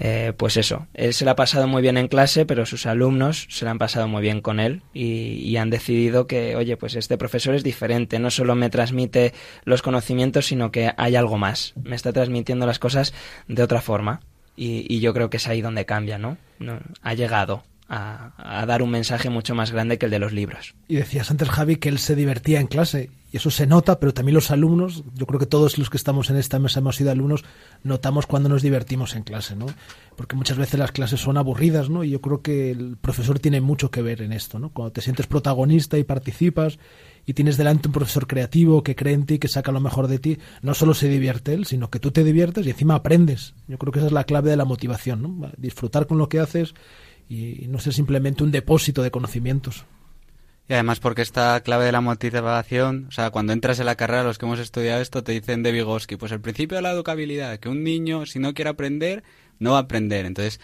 eh, 0.00 0.32
pues 0.36 0.56
eso, 0.56 0.86
él 0.94 1.12
se 1.12 1.24
lo 1.24 1.32
ha 1.32 1.36
pasado 1.36 1.66
muy 1.66 1.82
bien 1.82 1.98
en 1.98 2.06
clase, 2.06 2.46
pero 2.46 2.66
sus 2.66 2.86
alumnos 2.86 3.48
se 3.50 3.64
lo 3.64 3.72
han 3.72 3.78
pasado 3.78 4.06
muy 4.06 4.22
bien 4.22 4.40
con 4.40 4.60
él 4.60 4.82
y, 4.94 5.40
y, 5.42 5.56
han 5.56 5.70
decidido 5.70 6.28
que, 6.28 6.54
oye, 6.54 6.76
pues 6.76 6.94
este 6.94 7.18
profesor 7.18 7.56
es 7.56 7.64
diferente, 7.64 8.20
no 8.20 8.30
solo 8.30 8.54
me 8.54 8.70
transmite 8.70 9.34
los 9.64 9.82
conocimientos, 9.82 10.46
sino 10.46 10.70
que 10.70 10.92
hay 10.96 11.16
algo 11.16 11.36
más, 11.36 11.74
me 11.82 11.96
está 11.96 12.12
transmitiendo 12.12 12.64
las 12.64 12.78
cosas 12.78 13.12
de 13.48 13.62
otra 13.62 13.80
forma. 13.80 14.20
Y, 14.54 14.86
y 14.92 15.00
yo 15.00 15.14
creo 15.14 15.30
que 15.30 15.36
es 15.36 15.46
ahí 15.46 15.60
donde 15.62 15.84
cambia, 15.84 16.18
no 16.18 16.36
ha 17.02 17.14
llegado 17.14 17.64
a, 17.88 18.64
dar 18.66 18.82
un 18.82 18.90
mensaje 18.90 19.30
mucho 19.30 19.54
más 19.54 19.72
grande 19.72 19.98
que 19.98 20.06
el 20.06 20.10
de 20.10 20.18
los 20.18 20.32
libros. 20.32 20.74
Y 20.88 20.96
decías 20.96 21.30
antes, 21.30 21.48
Javi, 21.48 21.76
que 21.76 21.88
él 21.88 21.98
se 21.98 22.14
divertía 22.14 22.60
en 22.60 22.66
clase, 22.66 23.10
y 23.32 23.38
eso 23.38 23.50
se 23.50 23.66
nota, 23.66 23.98
pero 23.98 24.12
también 24.12 24.34
los 24.34 24.50
alumnos, 24.50 25.04
yo 25.14 25.26
creo 25.26 25.40
que 25.40 25.46
todos 25.46 25.78
los 25.78 25.90
que 25.90 25.96
estamos 25.96 26.30
en 26.30 26.36
esta 26.36 26.58
mesa 26.58 26.80
hemos 26.80 26.96
sido 26.96 27.10
alumnos, 27.10 27.44
notamos 27.82 28.26
cuando 28.26 28.48
nos 28.48 28.62
divertimos 28.62 29.16
en 29.16 29.22
clase, 29.22 29.56
¿no? 29.56 29.66
Porque 30.16 30.36
muchas 30.36 30.58
veces 30.58 30.78
las 30.78 30.92
clases 30.92 31.20
son 31.20 31.36
aburridas, 31.36 31.88
¿no? 31.88 32.04
Y 32.04 32.10
yo 32.10 32.20
creo 32.20 32.42
que 32.42 32.70
el 32.70 32.96
profesor 32.98 33.38
tiene 33.38 33.60
mucho 33.60 33.90
que 33.90 34.02
ver 34.02 34.22
en 34.22 34.32
esto, 34.32 34.58
¿no? 34.58 34.70
Cuando 34.70 34.92
te 34.92 35.00
sientes 35.00 35.26
protagonista 35.26 35.98
y 35.98 36.04
participas 36.04 36.78
y 37.26 37.34
tienes 37.34 37.58
delante 37.58 37.88
un 37.88 37.92
profesor 37.92 38.26
creativo 38.26 38.82
que 38.82 38.96
cree 38.96 39.12
en 39.12 39.26
ti, 39.26 39.38
que 39.38 39.48
saca 39.48 39.72
lo 39.72 39.80
mejor 39.80 40.08
de 40.08 40.18
ti, 40.18 40.38
no 40.62 40.72
solo 40.72 40.94
se 40.94 41.08
divierte 41.08 41.52
él, 41.52 41.66
sino 41.66 41.90
que 41.90 42.00
tú 42.00 42.10
te 42.10 42.24
diviertes 42.24 42.66
y 42.66 42.70
encima 42.70 42.94
aprendes. 42.94 43.54
Yo 43.66 43.76
creo 43.76 43.92
que 43.92 43.98
esa 43.98 44.06
es 44.06 44.12
la 44.12 44.24
clave 44.24 44.50
de 44.50 44.56
la 44.56 44.64
motivación, 44.64 45.22
¿no? 45.22 45.50
Disfrutar 45.58 46.06
con 46.06 46.16
lo 46.16 46.30
que 46.30 46.40
haces 46.40 46.74
y 47.28 47.66
no 47.68 47.78
ser 47.78 47.92
simplemente 47.92 48.42
un 48.42 48.50
depósito 48.50 49.02
de 49.02 49.10
conocimientos. 49.10 49.84
Y 50.68 50.74
además 50.74 51.00
porque 51.00 51.22
esta 51.22 51.58
clave 51.62 51.86
de 51.86 51.92
la 51.92 52.02
motivación, 52.02 53.06
o 53.08 53.10
sea, 53.10 53.30
cuando 53.30 53.54
entras 53.54 53.80
en 53.80 53.86
la 53.86 53.96
carrera, 53.96 54.22
los 54.22 54.36
que 54.36 54.44
hemos 54.44 54.58
estudiado 54.58 55.00
esto 55.00 55.24
te 55.24 55.32
dicen 55.32 55.62
de 55.62 55.72
Vygotsky, 55.72 56.16
pues 56.16 56.30
el 56.30 56.42
principio 56.42 56.76
de 56.76 56.82
la 56.82 56.92
educabilidad, 56.92 57.58
que 57.58 57.70
un 57.70 57.82
niño 57.82 58.26
si 58.26 58.38
no 58.38 58.52
quiere 58.52 58.70
aprender, 58.70 59.24
no 59.58 59.72
va 59.72 59.78
a 59.78 59.82
aprender. 59.82 60.26
Entonces, 60.26 60.60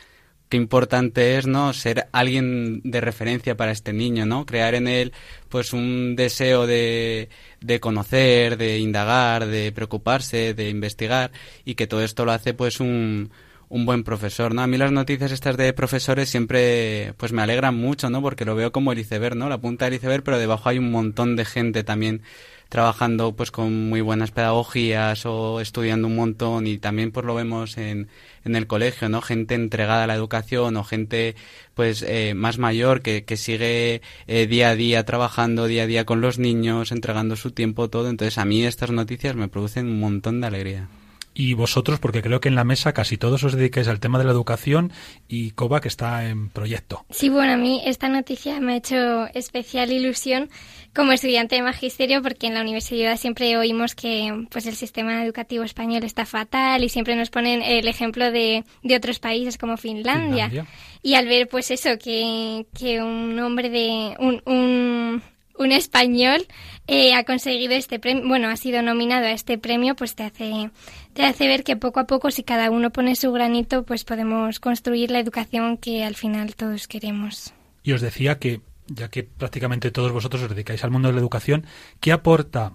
qué 0.50 0.58
importante 0.58 1.38
es, 1.38 1.46
¿no? 1.46 1.72
Ser 1.72 2.08
alguien 2.12 2.82
de 2.84 3.00
referencia 3.00 3.56
para 3.56 3.72
este 3.72 3.94
niño, 3.94 4.26
¿no? 4.26 4.44
Crear 4.44 4.74
en 4.74 4.88
él, 4.88 5.12
pues, 5.48 5.72
un 5.72 6.16
deseo 6.16 6.66
de, 6.66 7.30
de 7.60 7.80
conocer, 7.80 8.58
de 8.58 8.78
indagar, 8.78 9.46
de 9.46 9.72
preocuparse, 9.72 10.52
de 10.52 10.68
investigar, 10.68 11.32
y 11.64 11.76
que 11.76 11.86
todo 11.86 12.04
esto 12.04 12.26
lo 12.26 12.32
hace, 12.32 12.52
pues, 12.52 12.78
un, 12.80 13.30
un 13.74 13.86
buen 13.86 14.04
profesor, 14.04 14.54
¿no? 14.54 14.62
A 14.62 14.68
mí 14.68 14.78
las 14.78 14.92
noticias 14.92 15.32
estas 15.32 15.56
de 15.56 15.72
profesores 15.72 16.28
siempre 16.28 17.12
pues 17.16 17.32
me 17.32 17.42
alegran 17.42 17.74
mucho, 17.74 18.08
¿no? 18.08 18.22
Porque 18.22 18.44
lo 18.44 18.54
veo 18.54 18.70
como 18.70 18.92
el 18.92 19.00
iceberg, 19.00 19.34
¿no? 19.34 19.48
La 19.48 19.58
punta 19.58 19.86
del 19.86 19.94
iceberg, 19.94 20.22
pero 20.22 20.38
debajo 20.38 20.68
hay 20.68 20.78
un 20.78 20.92
montón 20.92 21.34
de 21.34 21.44
gente 21.44 21.82
también 21.82 22.22
trabajando 22.68 23.34
pues 23.34 23.50
con 23.50 23.88
muy 23.88 24.00
buenas 24.00 24.30
pedagogías 24.30 25.26
o 25.26 25.60
estudiando 25.60 26.06
un 26.06 26.14
montón 26.14 26.68
y 26.68 26.78
también 26.78 27.10
pues 27.10 27.26
lo 27.26 27.34
vemos 27.34 27.76
en, 27.76 28.08
en 28.44 28.54
el 28.54 28.68
colegio, 28.68 29.08
¿no? 29.08 29.20
Gente 29.20 29.56
entregada 29.56 30.04
a 30.04 30.06
la 30.06 30.14
educación 30.14 30.76
o 30.76 30.84
gente 30.84 31.34
pues 31.74 32.02
eh, 32.06 32.34
más 32.36 32.58
mayor 32.58 33.02
que, 33.02 33.24
que 33.24 33.36
sigue 33.36 34.02
eh, 34.28 34.46
día 34.46 34.70
a 34.70 34.76
día 34.76 35.04
trabajando 35.04 35.66
día 35.66 35.82
a 35.82 35.86
día 35.88 36.04
con 36.04 36.20
los 36.20 36.38
niños, 36.38 36.92
entregando 36.92 37.34
su 37.34 37.50
tiempo, 37.50 37.90
todo. 37.90 38.08
Entonces 38.08 38.38
a 38.38 38.44
mí 38.44 38.64
estas 38.64 38.92
noticias 38.92 39.34
me 39.34 39.48
producen 39.48 39.86
un 39.88 39.98
montón 39.98 40.40
de 40.40 40.46
alegría 40.46 40.88
y 41.34 41.54
vosotros, 41.54 41.98
porque 41.98 42.22
creo 42.22 42.40
que 42.40 42.48
en 42.48 42.54
la 42.54 42.64
mesa 42.64 42.92
casi 42.92 43.18
todos 43.18 43.42
os 43.42 43.54
dedicáis 43.54 43.88
al 43.88 44.00
tema 44.00 44.18
de 44.18 44.24
la 44.24 44.30
educación 44.30 44.92
y 45.28 45.50
Coba 45.50 45.80
que 45.80 45.88
está 45.88 46.28
en 46.28 46.48
proyecto. 46.48 47.04
Sí, 47.10 47.28
bueno, 47.28 47.54
a 47.54 47.56
mí 47.56 47.82
esta 47.84 48.08
noticia 48.08 48.60
me 48.60 48.74
ha 48.74 48.76
hecho 48.76 49.26
especial 49.34 49.92
ilusión 49.92 50.48
como 50.94 51.10
estudiante 51.10 51.56
de 51.56 51.62
magisterio 51.62 52.22
porque 52.22 52.46
en 52.46 52.54
la 52.54 52.60
universidad 52.60 53.16
siempre 53.16 53.56
oímos 53.58 53.96
que 53.96 54.46
pues 54.50 54.66
el 54.66 54.76
sistema 54.76 55.24
educativo 55.24 55.64
español 55.64 56.04
está 56.04 56.24
fatal 56.24 56.84
y 56.84 56.88
siempre 56.88 57.16
nos 57.16 57.30
ponen 57.30 57.62
el 57.62 57.88
ejemplo 57.88 58.30
de, 58.30 58.64
de 58.84 58.96
otros 58.96 59.18
países 59.18 59.58
como 59.58 59.76
Finlandia. 59.76 60.48
Finlandia. 60.48 60.66
Y 61.02 61.14
al 61.14 61.26
ver 61.26 61.48
pues 61.48 61.70
eso, 61.72 61.98
que, 61.98 62.66
que 62.78 63.02
un 63.02 63.38
hombre 63.40 63.70
de... 63.70 64.14
un, 64.20 64.40
un 64.46 65.22
un 65.56 65.72
español 65.72 66.46
eh, 66.86 67.14
ha 67.14 67.24
conseguido 67.24 67.74
este 67.74 67.98
premio, 67.98 68.26
bueno, 68.26 68.48
ha 68.48 68.56
sido 68.56 68.82
nominado 68.82 69.26
a 69.26 69.32
este 69.32 69.58
premio, 69.58 69.94
pues 69.94 70.14
te 70.14 70.24
hace, 70.24 70.70
te 71.14 71.24
hace 71.24 71.46
ver 71.46 71.64
que 71.64 71.76
poco 71.76 72.00
a 72.00 72.06
poco, 72.06 72.30
si 72.30 72.42
cada 72.42 72.70
uno 72.70 72.90
pone 72.90 73.16
su 73.16 73.32
granito, 73.32 73.84
pues 73.84 74.04
podemos 74.04 74.60
construir 74.60 75.10
la 75.10 75.20
educación 75.20 75.78
que 75.78 76.04
al 76.04 76.14
final 76.14 76.54
todos 76.56 76.88
queremos. 76.88 77.54
Y 77.82 77.92
os 77.92 78.00
decía 78.00 78.38
que, 78.38 78.60
ya 78.86 79.08
que 79.08 79.22
prácticamente 79.22 79.90
todos 79.90 80.12
vosotros 80.12 80.42
os 80.42 80.50
dedicáis 80.50 80.84
al 80.84 80.90
mundo 80.90 81.08
de 81.08 81.14
la 81.14 81.20
educación, 81.20 81.66
¿qué 82.00 82.12
aporta, 82.12 82.74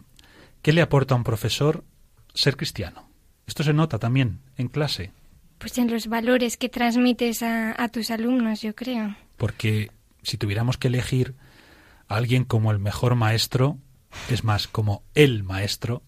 qué 0.61 0.73
le 0.73 0.81
aporta 0.81 1.13
a 1.13 1.17
un 1.17 1.23
profesor 1.23 1.83
ser 2.33 2.57
cristiano? 2.57 3.09
Esto 3.45 3.63
se 3.63 3.73
nota 3.73 3.99
también 3.99 4.39
en 4.57 4.67
clase. 4.67 5.11
Pues 5.57 5.77
en 5.77 5.91
los 5.91 6.07
valores 6.07 6.55
que 6.55 6.69
transmites 6.69 7.43
a, 7.43 7.81
a 7.81 7.89
tus 7.89 8.11
alumnos, 8.11 8.61
yo 8.61 8.73
creo. 8.75 9.15
Porque 9.35 9.91
si 10.23 10.37
tuviéramos 10.37 10.77
que 10.77 10.87
elegir 10.87 11.35
alguien 12.07 12.45
como 12.45 12.71
el 12.71 12.79
mejor 12.79 13.15
maestro, 13.15 13.77
es 14.29 14.43
más, 14.43 14.67
como 14.67 15.03
el 15.15 15.43
maestro, 15.43 16.03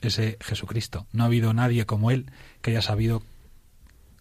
ese 0.00 0.38
Jesucristo. 0.40 1.06
No 1.12 1.24
ha 1.24 1.26
habido 1.26 1.52
nadie 1.52 1.86
como 1.86 2.10
él 2.10 2.26
que 2.62 2.70
haya 2.70 2.82
sabido 2.82 3.22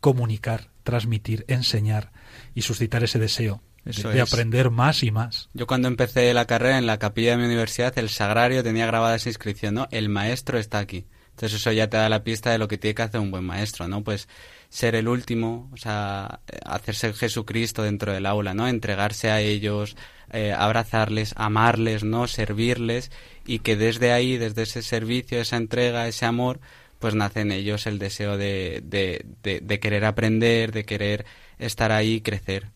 comunicar, 0.01 0.69
transmitir, 0.83 1.45
enseñar 1.47 2.11
y 2.53 2.61
suscitar 2.61 3.03
ese 3.03 3.19
deseo 3.19 3.61
de, 3.83 4.13
de, 4.13 4.21
aprender 4.21 4.71
más 4.71 5.03
y 5.03 5.11
más. 5.11 5.49
Yo 5.53 5.67
cuando 5.67 5.87
empecé 5.87 6.33
la 6.33 6.45
carrera 6.45 6.77
en 6.77 6.87
la 6.87 6.99
capilla 6.99 7.31
de 7.31 7.37
mi 7.37 7.45
universidad, 7.45 7.97
el 7.97 8.09
sagrario 8.09 8.63
tenía 8.63 8.85
grabada 8.85 9.15
esa 9.15 9.29
inscripción, 9.29 9.75
¿no? 9.75 9.87
El 9.91 10.09
maestro 10.09 10.57
está 10.57 10.79
aquí. 10.79 11.05
Entonces 11.31 11.59
eso 11.59 11.71
ya 11.71 11.89
te 11.89 11.97
da 11.97 12.07
la 12.07 12.23
pista 12.23 12.51
de 12.51 12.57
lo 12.57 12.67
que 12.67 12.77
tiene 12.77 12.95
que 12.95 13.01
hacer 13.01 13.19
un 13.19 13.29
buen 13.29 13.43
maestro, 13.43 13.87
¿no? 13.87 14.03
Pues 14.03 14.27
ser 14.69 14.95
el 14.95 15.07
último, 15.07 15.69
o 15.73 15.77
sea, 15.77 16.39
hacerse 16.65 17.13
Jesucristo 17.13 17.83
dentro 17.83 18.11
del 18.13 18.25
aula, 18.25 18.53
¿no? 18.53 18.67
Entregarse 18.67 19.31
a 19.31 19.41
ellos, 19.41 19.95
eh, 20.31 20.53
abrazarles, 20.57 21.33
amarles, 21.37 22.03
¿no? 22.03 22.27
Servirles 22.27 23.11
y 23.45 23.59
que 23.59 23.75
desde 23.75 24.11
ahí, 24.11 24.37
desde 24.37 24.63
ese 24.63 24.81
servicio, 24.81 25.39
esa 25.39 25.57
entrega, 25.57 26.07
ese 26.07 26.25
amor, 26.25 26.59
pues 26.99 27.13
nace 27.13 27.41
en 27.41 27.51
ellos 27.51 27.87
el 27.87 27.99
deseo 27.99 28.37
de, 28.37 28.81
de, 28.83 29.79
querer 29.79 30.05
aprender, 30.05 30.71
de 30.71 30.85
querer 30.85 31.25
estar 31.59 31.91
ahí 31.91 32.21
crecer. 32.21 32.67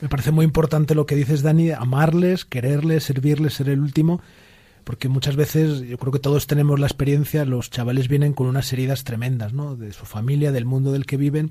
Me 0.00 0.08
parece 0.08 0.30
muy 0.30 0.44
importante 0.44 0.94
lo 0.94 1.06
que 1.06 1.16
dices, 1.16 1.42
Dani, 1.42 1.70
amarles, 1.70 2.44
quererles, 2.44 3.04
servirles, 3.04 3.54
ser 3.54 3.68
el 3.70 3.80
último 3.80 4.20
porque 4.86 5.08
muchas 5.08 5.34
veces 5.34 5.80
yo 5.80 5.98
creo 5.98 6.12
que 6.12 6.20
todos 6.20 6.46
tenemos 6.46 6.78
la 6.78 6.86
experiencia, 6.86 7.44
los 7.44 7.70
chavales 7.70 8.06
vienen 8.06 8.34
con 8.34 8.46
unas 8.46 8.72
heridas 8.72 9.02
tremendas, 9.02 9.52
¿no? 9.52 9.74
De 9.74 9.92
su 9.92 10.06
familia, 10.06 10.52
del 10.52 10.64
mundo 10.64 10.92
del 10.92 11.06
que 11.06 11.16
viven, 11.16 11.50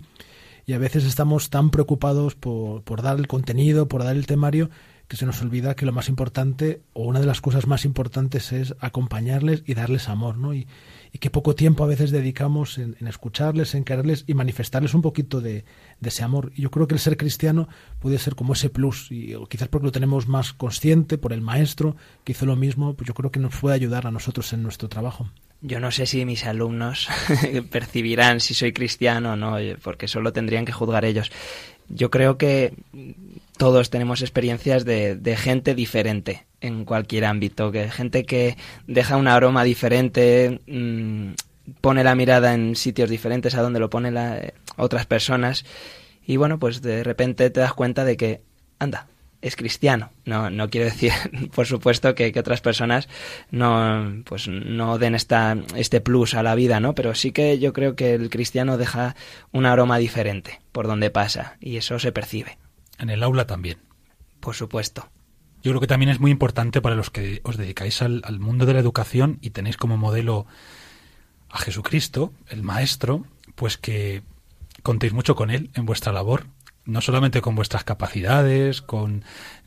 y 0.65 0.71
a 0.71 0.78
veces 0.78 1.04
estamos 1.04 1.50
tan 1.50 1.69
preocupados 1.69 2.34
por, 2.34 2.84
por 2.84 3.02
dar 3.02 3.17
el 3.17 3.28
contenido, 3.28 3.89
por 3.89 4.06
dar 4.06 4.15
el 4.15 4.26
temario, 4.26 4.69
que 5.07 5.17
se 5.17 5.25
nos 5.25 5.41
olvida 5.41 5.75
que 5.75 5.85
lo 5.85 5.91
más 5.91 6.09
importante, 6.09 6.81
o 6.93 7.03
una 7.03 7.19
de 7.19 7.25
las 7.25 7.41
cosas 7.41 7.67
más 7.67 7.85
importantes, 7.85 8.51
es 8.51 8.75
acompañarles 8.79 9.63
y 9.65 9.73
darles 9.73 10.09
amor, 10.09 10.37
¿no? 10.37 10.53
Y, 10.53 10.67
y 11.11 11.19
que 11.19 11.29
poco 11.29 11.55
tiempo 11.55 11.83
a 11.83 11.87
veces 11.87 12.11
dedicamos 12.11 12.77
en, 12.77 12.95
escucharles, 13.07 13.75
en 13.75 13.83
quererles 13.83 14.25
y 14.27 14.33
manifestarles 14.33 14.93
un 14.93 15.01
poquito 15.01 15.39
de, 15.39 15.63
de, 15.99 16.09
ese 16.09 16.23
amor. 16.23 16.51
Y 16.55 16.63
yo 16.63 16.71
creo 16.71 16.87
que 16.87 16.95
el 16.95 16.99
ser 16.99 17.15
cristiano 17.17 17.69
puede 17.99 18.17
ser 18.17 18.35
como 18.35 18.53
ese 18.53 18.69
plus, 18.69 19.11
y 19.11 19.33
quizás 19.47 19.67
porque 19.67 19.85
lo 19.85 19.91
tenemos 19.91 20.27
más 20.27 20.53
consciente 20.53 21.17
por 21.17 21.31
el 21.31 21.41
maestro 21.41 21.95
que 22.23 22.33
hizo 22.33 22.45
lo 22.45 22.55
mismo, 22.55 22.95
pues 22.95 23.07
yo 23.07 23.13
creo 23.13 23.31
que 23.31 23.39
nos 23.39 23.55
puede 23.55 23.75
ayudar 23.75 24.07
a 24.07 24.11
nosotros 24.11 24.51
en 24.53 24.63
nuestro 24.63 24.89
trabajo. 24.89 25.29
Yo 25.61 25.79
no 25.79 25.89
sé 25.89 26.05
si 26.05 26.25
mis 26.25 26.45
alumnos 26.45 27.07
percibirán 27.71 28.39
si 28.39 28.53
soy 28.53 28.73
cristiano 28.73 29.33
o 29.33 29.35
no, 29.35 29.55
porque 29.81 30.07
solo 30.07 30.33
tendrían 30.33 30.65
que 30.65 30.73
juzgar 30.73 31.05
ellos. 31.05 31.31
Yo 31.87 32.11
creo 32.11 32.37
que 32.37 32.73
todos 33.57 33.89
tenemos 33.89 34.21
experiencias 34.21 34.85
de, 34.85 35.37
gente 35.37 35.75
diferente 35.75 36.45
en 36.61 36.85
cualquier 36.85 37.25
ámbito, 37.25 37.71
que 37.71 37.89
gente 37.89 38.25
que 38.25 38.57
deja 38.87 39.17
un 39.17 39.27
aroma 39.27 39.63
diferente, 39.63 40.61
mmm, 40.67 41.33
pone 41.81 42.03
la 42.03 42.15
mirada 42.15 42.53
en 42.53 42.75
sitios 42.75 43.09
diferentes 43.09 43.55
a 43.55 43.61
donde 43.61 43.79
lo 43.79 43.89
ponen 43.89 44.13
la, 44.13 44.37
eh, 44.37 44.53
otras 44.77 45.05
personas 45.05 45.65
y 46.25 46.37
bueno, 46.37 46.59
pues 46.59 46.81
de 46.81 47.03
repente 47.03 47.49
te 47.49 47.59
das 47.59 47.73
cuenta 47.73 48.03
de 48.03 48.17
que, 48.17 48.41
anda, 48.79 49.07
es 49.41 49.55
cristiano. 49.55 50.11
No, 50.25 50.49
no 50.49 50.69
quiero 50.69 50.85
decir, 50.85 51.11
por 51.55 51.67
supuesto, 51.67 52.15
que, 52.15 52.31
que, 52.31 52.39
otras 52.39 52.61
personas 52.61 53.07
no, 53.51 54.23
pues 54.25 54.47
no 54.47 54.97
den 54.97 55.13
esta, 55.13 55.55
este 55.75 56.01
plus 56.01 56.33
a 56.33 56.43
la 56.43 56.55
vida, 56.55 56.79
¿no? 56.79 56.95
Pero 56.95 57.13
sí 57.13 57.31
que 57.31 57.59
yo 57.59 57.71
creo 57.71 57.95
que 57.95 58.15
el 58.15 58.29
cristiano 58.29 58.77
deja 58.77 59.15
un 59.51 59.65
aroma 59.65 59.97
diferente 59.99 60.61
por 60.71 60.87
donde 60.87 61.11
pasa 61.11 61.57
y 61.61 61.77
eso 61.77 61.99
se 61.99 62.11
percibe. 62.11 62.57
En 62.97 63.10
el 63.10 63.23
aula 63.23 63.47
también. 63.47 63.79
Por 64.39 64.55
supuesto. 64.55 65.10
Yo 65.63 65.71
creo 65.71 65.81
que 65.81 65.88
también 65.88 66.10
es 66.10 66.19
muy 66.19 66.31
importante 66.31 66.81
para 66.81 66.95
los 66.95 67.10
que 67.10 67.41
os 67.43 67.58
dedicáis 67.58 68.01
al, 68.01 68.21
al 68.25 68.39
mundo 68.39 68.65
de 68.65 68.73
la 68.73 68.79
educación 68.79 69.39
y 69.41 69.49
tenéis 69.49 69.77
como 69.77 69.97
modelo 69.97 70.45
a 71.49 71.58
Jesucristo, 71.58 72.34
el 72.49 72.63
Maestro, 72.63 73.25
pues 73.55 73.77
que 73.77 74.23
contéis 74.84 75.13
mucho 75.13 75.36
con 75.36 75.49
Él 75.49 75.71
en 75.73 75.86
vuestra 75.86 76.13
labor, 76.13 76.47
no 76.86 77.01
solamente 77.01 77.41
con 77.41 77.55
vuestras 77.55 77.84
capacidades, 77.84 78.81
con 78.81 79.23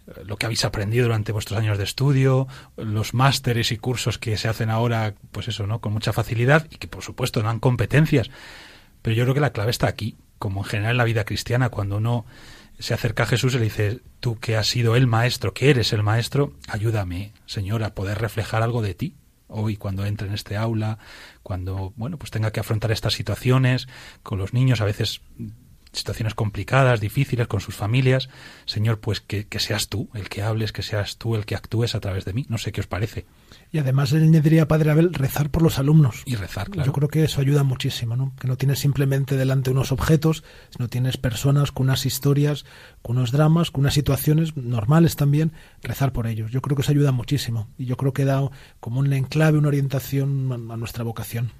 eh, 0.07 0.23
lo 0.25 0.37
que 0.37 0.47
habéis 0.47 0.64
aprendido 0.64 1.05
durante 1.05 1.33
vuestros 1.33 1.59
años 1.59 1.79
de 1.79 1.85
estudio, 1.85 2.47
los 2.77 3.14
másteres 3.14 3.73
y 3.73 3.79
cursos 3.79 4.19
que 4.19 4.37
se 4.37 4.49
hacen 4.49 4.71
ahora, 4.71 5.14
pues 5.33 5.49
eso, 5.49 5.67
¿no? 5.67 5.81
Con 5.81 5.93
mucha 5.93 6.12
facilidad 6.12 6.67
y 6.71 6.77
que 6.77 6.88
por 6.88 7.03
supuesto 7.03 7.43
dan 7.43 7.59
competencias. 7.59 8.31
Pero 9.03 9.17
yo 9.17 9.25
creo 9.25 9.35
que 9.35 9.41
la 9.41 9.53
clave 9.53 9.71
está 9.71 9.88
aquí, 9.88 10.17
como 10.38 10.61
en 10.61 10.64
general 10.64 10.93
en 10.93 10.99
la 10.99 11.05
vida 11.05 11.25
cristiana, 11.25 11.69
cuando 11.69 11.97
uno 11.97 12.25
se 12.79 12.95
acerca 12.95 13.25
a 13.25 13.27
Jesús 13.27 13.55
y 13.55 13.59
le 13.59 13.64
dice, 13.64 14.01
tú 14.21 14.38
que 14.38 14.57
has 14.57 14.69
sido 14.69 14.97
el 14.97 15.07
maestro, 15.07 15.55
que 15.55 15.71
eres 15.71 15.93
el 15.93 16.03
maestro, 16.03 16.53
ayúdame, 16.69 17.33
Señor, 17.47 17.83
a 17.83 17.95
poder 17.95 18.19
reflejar 18.19 18.62
algo 18.62 18.83
de 18.83 18.95
ti 18.95 19.17
hoy 19.49 19.77
cuando 19.77 20.05
entre 20.05 20.29
en 20.29 20.35
este 20.35 20.57
aula, 20.57 20.99
cuando, 21.43 21.93
bueno, 21.97 22.19
pues 22.19 22.31
tenga 22.31 22.53
que 22.53 22.61
afrontar 22.61 22.93
estas 22.93 23.14
situaciones 23.14 23.88
con 24.23 24.38
los 24.38 24.53
niños, 24.53 24.81
a 24.81 24.85
veces 24.85 25.23
situaciones 25.99 26.35
complicadas, 26.35 27.01
difíciles 27.01 27.47
con 27.47 27.61
sus 27.61 27.75
familias. 27.75 28.29
Señor, 28.65 29.01
pues 29.01 29.21
que, 29.21 29.47
que 29.47 29.59
seas 29.59 29.89
tú 29.89 30.09
el 30.15 30.29
que 30.29 30.43
hables, 30.43 30.73
que 30.73 30.83
seas 30.83 31.19
tú 31.19 31.35
el 31.35 31.45
que 31.45 31.55
actúes 31.55 31.95
a 31.95 32.01
través 32.01 32.25
de 32.25 32.33
mí. 32.33 32.47
No 32.49 32.59
sé 32.59 32.73
qué 32.73 32.81
os 32.81 32.87
parece. 32.87 33.27
Y 33.71 33.79
además 33.79 34.13
él 34.13 34.23
añadiría, 34.23 34.69
Padre 34.69 34.91
Abel, 34.91 35.13
rezar 35.13 35.51
por 35.51 35.63
los 35.63 35.79
alumnos. 35.79 36.23
Y 36.25 36.37
rezar, 36.37 36.71
claro. 36.71 36.87
Yo 36.87 36.93
creo 36.93 37.09
que 37.09 37.25
eso 37.25 37.41
ayuda 37.41 37.65
muchísimo, 37.65 38.17
¿no? 38.17 38.35
Que 38.41 38.49
no 38.49 38.57
tienes 38.57 38.79
simplemente 38.79 39.37
delante 39.37 39.71
unos 39.71 39.93
objetos, 39.93 40.43
sino 40.71 40.89
tienes 40.89 41.17
personas 41.17 41.73
con 41.73 41.87
unas 41.87 42.07
historias, 42.07 42.65
con 43.03 43.19
unos 43.19 43.33
dramas, 43.33 43.71
con 43.71 43.83
unas 43.83 43.95
situaciones 43.95 44.57
normales 44.57 45.17
también, 45.17 45.53
rezar 45.83 46.13
por 46.13 46.27
ellos. 46.27 46.51
Yo 46.51 46.63
creo 46.63 46.77
que 46.77 46.83
eso 46.83 46.93
ayuda 46.93 47.13
muchísimo. 47.13 47.69
Y 47.77 47.85
yo 47.85 47.97
creo 47.97 48.13
que 48.13 48.25
da 48.25 48.49
como 48.81 49.01
un 49.01 49.13
enclave, 49.13 49.59
una 49.59 49.69
orientación 49.69 50.71
a 50.71 50.77
nuestra 50.77 51.05
vocación. 51.05 51.53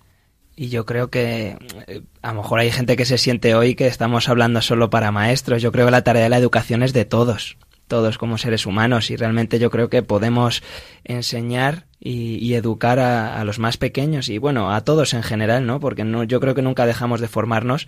Y 0.61 0.71
yo 0.71 0.85
creo 0.85 1.09
que 1.09 1.57
eh, 1.87 2.03
a 2.21 2.33
lo 2.33 2.43
mejor 2.43 2.59
hay 2.59 2.73
gente 2.73 2.97
que 2.97 3.05
se 3.05 3.17
siente 3.17 3.55
hoy 3.55 3.77
que 3.77 3.87
estamos 3.87 4.29
hablando 4.29 4.61
solo 4.61 4.91
para 4.91 5.13
maestros. 5.13 5.63
Yo 5.63 5.71
creo 5.71 5.87
que 5.87 5.93
la 5.93 6.03
tarea 6.03 6.25
de 6.25 6.29
la 6.29 6.37
educación 6.37 6.83
es 6.83 6.93
de 6.93 7.05
todos, 7.05 7.57
todos 7.87 8.19
como 8.19 8.39
seres 8.39 8.67
humanos. 8.67 9.09
Y 9.13 9.17
realmente 9.17 9.61
yo 9.61 9.71
creo 9.71 9.89
que 9.89 10.03
podemos 10.03 10.65
enseñar 11.05 11.87
y, 12.01 12.45
y 12.45 12.55
educar 12.55 12.99
a, 12.99 13.41
a, 13.41 13.45
los 13.45 13.61
más 13.61 13.77
pequeños 13.77 14.29
y 14.29 14.39
bueno, 14.39 14.75
a 14.75 14.81
todos 14.81 15.15
en 15.15 15.23
general, 15.23 15.65
¿no? 15.65 15.79
Porque 15.79 16.03
no, 16.03 16.25
yo 16.25 16.41
creo 16.41 16.57
que 16.57 16.63
nunca 16.63 16.87
dejamos 16.87 17.21
de 17.21 17.29
formarnos 17.29 17.87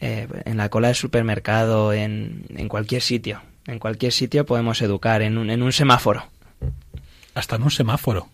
eh, 0.00 0.26
en 0.46 0.56
la 0.56 0.68
cola 0.68 0.88
del 0.88 0.96
supermercado, 0.96 1.92
en, 1.92 2.44
en 2.56 2.68
cualquier 2.68 3.02
sitio. 3.02 3.40
En 3.68 3.78
cualquier 3.78 4.10
sitio 4.10 4.44
podemos 4.44 4.82
educar, 4.82 5.22
en 5.22 5.38
un, 5.38 5.48
en 5.48 5.62
un 5.62 5.70
semáforo. 5.70 6.26
Hasta 7.34 7.54
en 7.54 7.62
un 7.62 7.70
semáforo. 7.70 8.26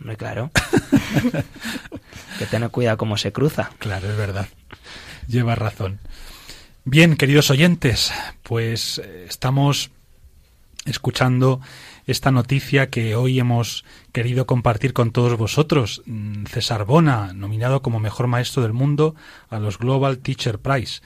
Hombre, 0.00 0.16
claro. 0.16 0.50
que 2.40 2.46
tener 2.46 2.70
cuidado 2.70 2.96
cómo 2.96 3.18
se 3.18 3.32
cruza. 3.32 3.70
Claro, 3.78 4.10
es 4.10 4.16
verdad. 4.16 4.48
Lleva 5.28 5.56
razón. 5.56 6.00
Bien, 6.86 7.16
queridos 7.16 7.50
oyentes, 7.50 8.14
pues 8.42 8.96
eh, 9.04 9.26
estamos 9.28 9.90
escuchando 10.86 11.60
esta 12.06 12.30
noticia 12.30 12.88
que 12.88 13.14
hoy 13.14 13.38
hemos 13.38 13.84
querido 14.12 14.46
compartir 14.46 14.94
con 14.94 15.10
todos 15.10 15.36
vosotros. 15.36 16.00
Mm, 16.06 16.46
César 16.46 16.86
Bona, 16.86 17.34
nominado 17.34 17.82
como 17.82 18.00
mejor 18.00 18.26
maestro 18.26 18.62
del 18.62 18.72
mundo 18.72 19.14
a 19.50 19.58
los 19.58 19.76
Global 19.76 20.20
Teacher 20.20 20.60
Prize. 20.60 21.02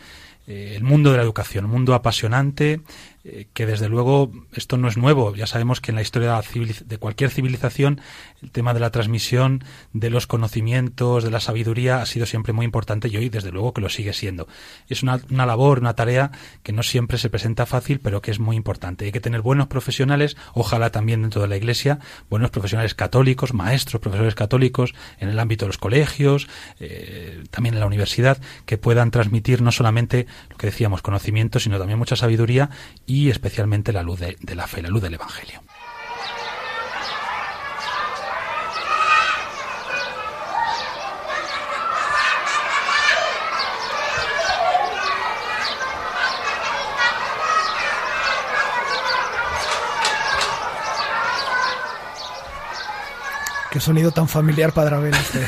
Eh, 0.46 0.74
el 0.76 0.84
mundo 0.84 1.10
de 1.10 1.16
la 1.16 1.24
educación, 1.24 1.64
un 1.64 1.72
mundo 1.72 1.94
apasionante, 1.94 2.80
eh, 3.24 3.46
que 3.54 3.64
desde 3.64 3.88
luego 3.88 4.30
esto 4.52 4.76
no 4.76 4.86
es 4.86 4.98
nuevo. 4.98 5.34
Ya 5.34 5.46
sabemos 5.46 5.80
que 5.80 5.90
en 5.90 5.94
la 5.94 6.02
historia 6.02 6.40
de 6.84 6.98
cualquier 6.98 7.30
civilización 7.30 8.02
el 8.42 8.50
tema 8.50 8.74
de 8.74 8.80
la 8.80 8.90
transmisión 8.90 9.64
de 9.94 10.10
los 10.10 10.26
conocimientos, 10.26 11.24
de 11.24 11.30
la 11.30 11.40
sabiduría, 11.40 12.02
ha 12.02 12.06
sido 12.06 12.26
siempre 12.26 12.52
muy 12.52 12.66
importante 12.66 13.08
y 13.08 13.16
hoy 13.16 13.30
desde 13.30 13.50
luego 13.50 13.72
que 13.72 13.80
lo 13.80 13.88
sigue 13.88 14.12
siendo. 14.12 14.46
Es 14.88 15.02
una, 15.02 15.20
una 15.30 15.46
labor, 15.46 15.78
una 15.78 15.94
tarea 15.94 16.32
que 16.62 16.72
no 16.72 16.82
siempre 16.82 17.16
se 17.16 17.30
presenta 17.30 17.64
fácil, 17.64 18.00
pero 18.00 18.20
que 18.20 18.30
es 18.30 18.38
muy 18.38 18.56
importante. 18.56 19.06
Hay 19.06 19.12
que 19.12 19.20
tener 19.20 19.40
buenos 19.40 19.68
profesionales, 19.68 20.36
ojalá 20.52 20.90
también 20.90 21.22
dentro 21.22 21.40
de 21.40 21.48
la 21.48 21.56
Iglesia, 21.56 22.00
buenos 22.28 22.50
profesionales 22.50 22.94
católicos, 22.94 23.54
maestros, 23.54 24.02
profesores 24.02 24.34
católicos, 24.34 24.94
en 25.18 25.30
el 25.30 25.38
ámbito 25.38 25.64
de 25.64 25.68
los 25.70 25.78
colegios, 25.78 26.48
eh, 26.80 27.42
también 27.50 27.74
en 27.74 27.80
la 27.80 27.86
universidad, 27.86 28.38
que 28.66 28.76
puedan 28.76 29.10
transmitir 29.10 29.62
no 29.62 29.72
solamente 29.72 30.26
lo 30.50 30.56
que 30.58 30.66
decíamos, 30.66 31.00
conocimiento, 31.00 31.58
sino 31.58 31.78
también 31.78 31.98
mucha 31.98 32.16
sabiduría 32.16 32.68
especialmente 33.30 33.92
la 33.92 34.02
luz 34.02 34.20
de, 34.20 34.36
de 34.40 34.54
la 34.54 34.66
fe, 34.66 34.82
la 34.82 34.88
luz 34.88 35.02
del 35.02 35.14
Evangelio. 35.14 35.60
Qué 53.74 53.80
sonido 53.80 54.12
tan 54.12 54.28
familiar, 54.28 54.72
Padre 54.72 54.94
Abel. 54.94 55.14
Este. 55.24 55.44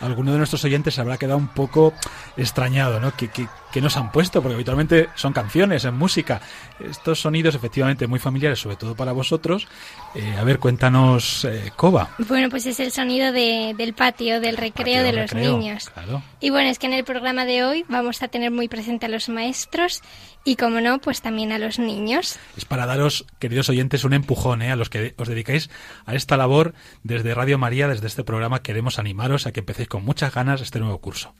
Alguno 0.00 0.32
de 0.32 0.38
nuestros 0.38 0.64
oyentes 0.64 0.94
se 0.94 1.00
habrá 1.00 1.16
quedado 1.18 1.38
un 1.38 1.48
poco 1.48 1.92
extrañado, 2.36 3.00
¿no? 3.00 3.14
¿Qué, 3.16 3.28
qué, 3.28 3.46
qué 3.72 3.80
nos 3.80 3.96
han 3.96 4.10
puesto? 4.12 4.42
Porque 4.42 4.54
habitualmente 4.54 5.08
son 5.14 5.32
canciones, 5.32 5.84
en 5.84 5.96
música. 5.96 6.40
Estos 6.78 7.20
sonidos 7.20 7.54
efectivamente 7.54 8.06
muy 8.06 8.18
familiares, 8.18 8.58
sobre 8.58 8.76
todo 8.76 8.94
para 8.94 9.12
vosotros. 9.12 9.68
Eh, 10.14 10.36
a 10.38 10.44
ver, 10.44 10.58
cuéntanos, 10.58 11.44
eh, 11.44 11.72
Coba. 11.76 12.10
Bueno, 12.18 12.48
pues 12.48 12.66
es 12.66 12.80
el 12.80 12.92
sonido 12.92 13.32
de, 13.32 13.74
del 13.76 13.94
patio, 13.94 14.40
del 14.40 14.56
recreo 14.56 14.70
Patio, 14.80 15.02
de 15.02 15.12
los 15.12 15.30
recreo, 15.30 15.58
niños. 15.58 15.90
claro. 15.90 16.22
Y 16.40 16.50
bueno, 16.50 16.70
es 16.70 16.78
que 16.78 16.86
en 16.86 16.94
el 16.94 17.04
programa 17.04 17.44
de 17.44 17.64
hoy 17.64 17.84
vamos 17.88 18.22
a 18.22 18.28
tener 18.28 18.50
muy 18.50 18.68
presente 18.68 19.06
a 19.06 19.08
los 19.08 19.28
maestros 19.28 20.02
y, 20.42 20.56
como 20.56 20.80
no, 20.80 20.98
pues 21.00 21.20
también 21.20 21.52
a 21.52 21.58
los 21.58 21.78
niños. 21.78 22.38
Es 22.56 22.64
para 22.64 22.86
daros, 22.86 23.26
queridos 23.38 23.68
oyentes, 23.68 24.04
un 24.04 24.14
empujón 24.14 24.62
¿eh? 24.62 24.72
a 24.72 24.76
los 24.76 24.88
que 24.88 25.14
os 25.18 25.28
dedicáis 25.28 25.68
a 26.06 26.14
esta 26.14 26.38
labor 26.38 26.74
desde 27.02 27.34
Radio 27.34 27.58
María, 27.58 27.88
desde 27.88 28.06
este 28.06 28.24
programa. 28.24 28.62
Queremos 28.62 28.98
animaros 28.98 29.46
a 29.46 29.52
que 29.52 29.60
empecéis 29.60 29.88
con 29.90 30.04
muchas 30.06 30.32
ganas 30.32 30.62
este 30.62 30.78
nuevo 30.78 30.98
curso. 30.98 31.34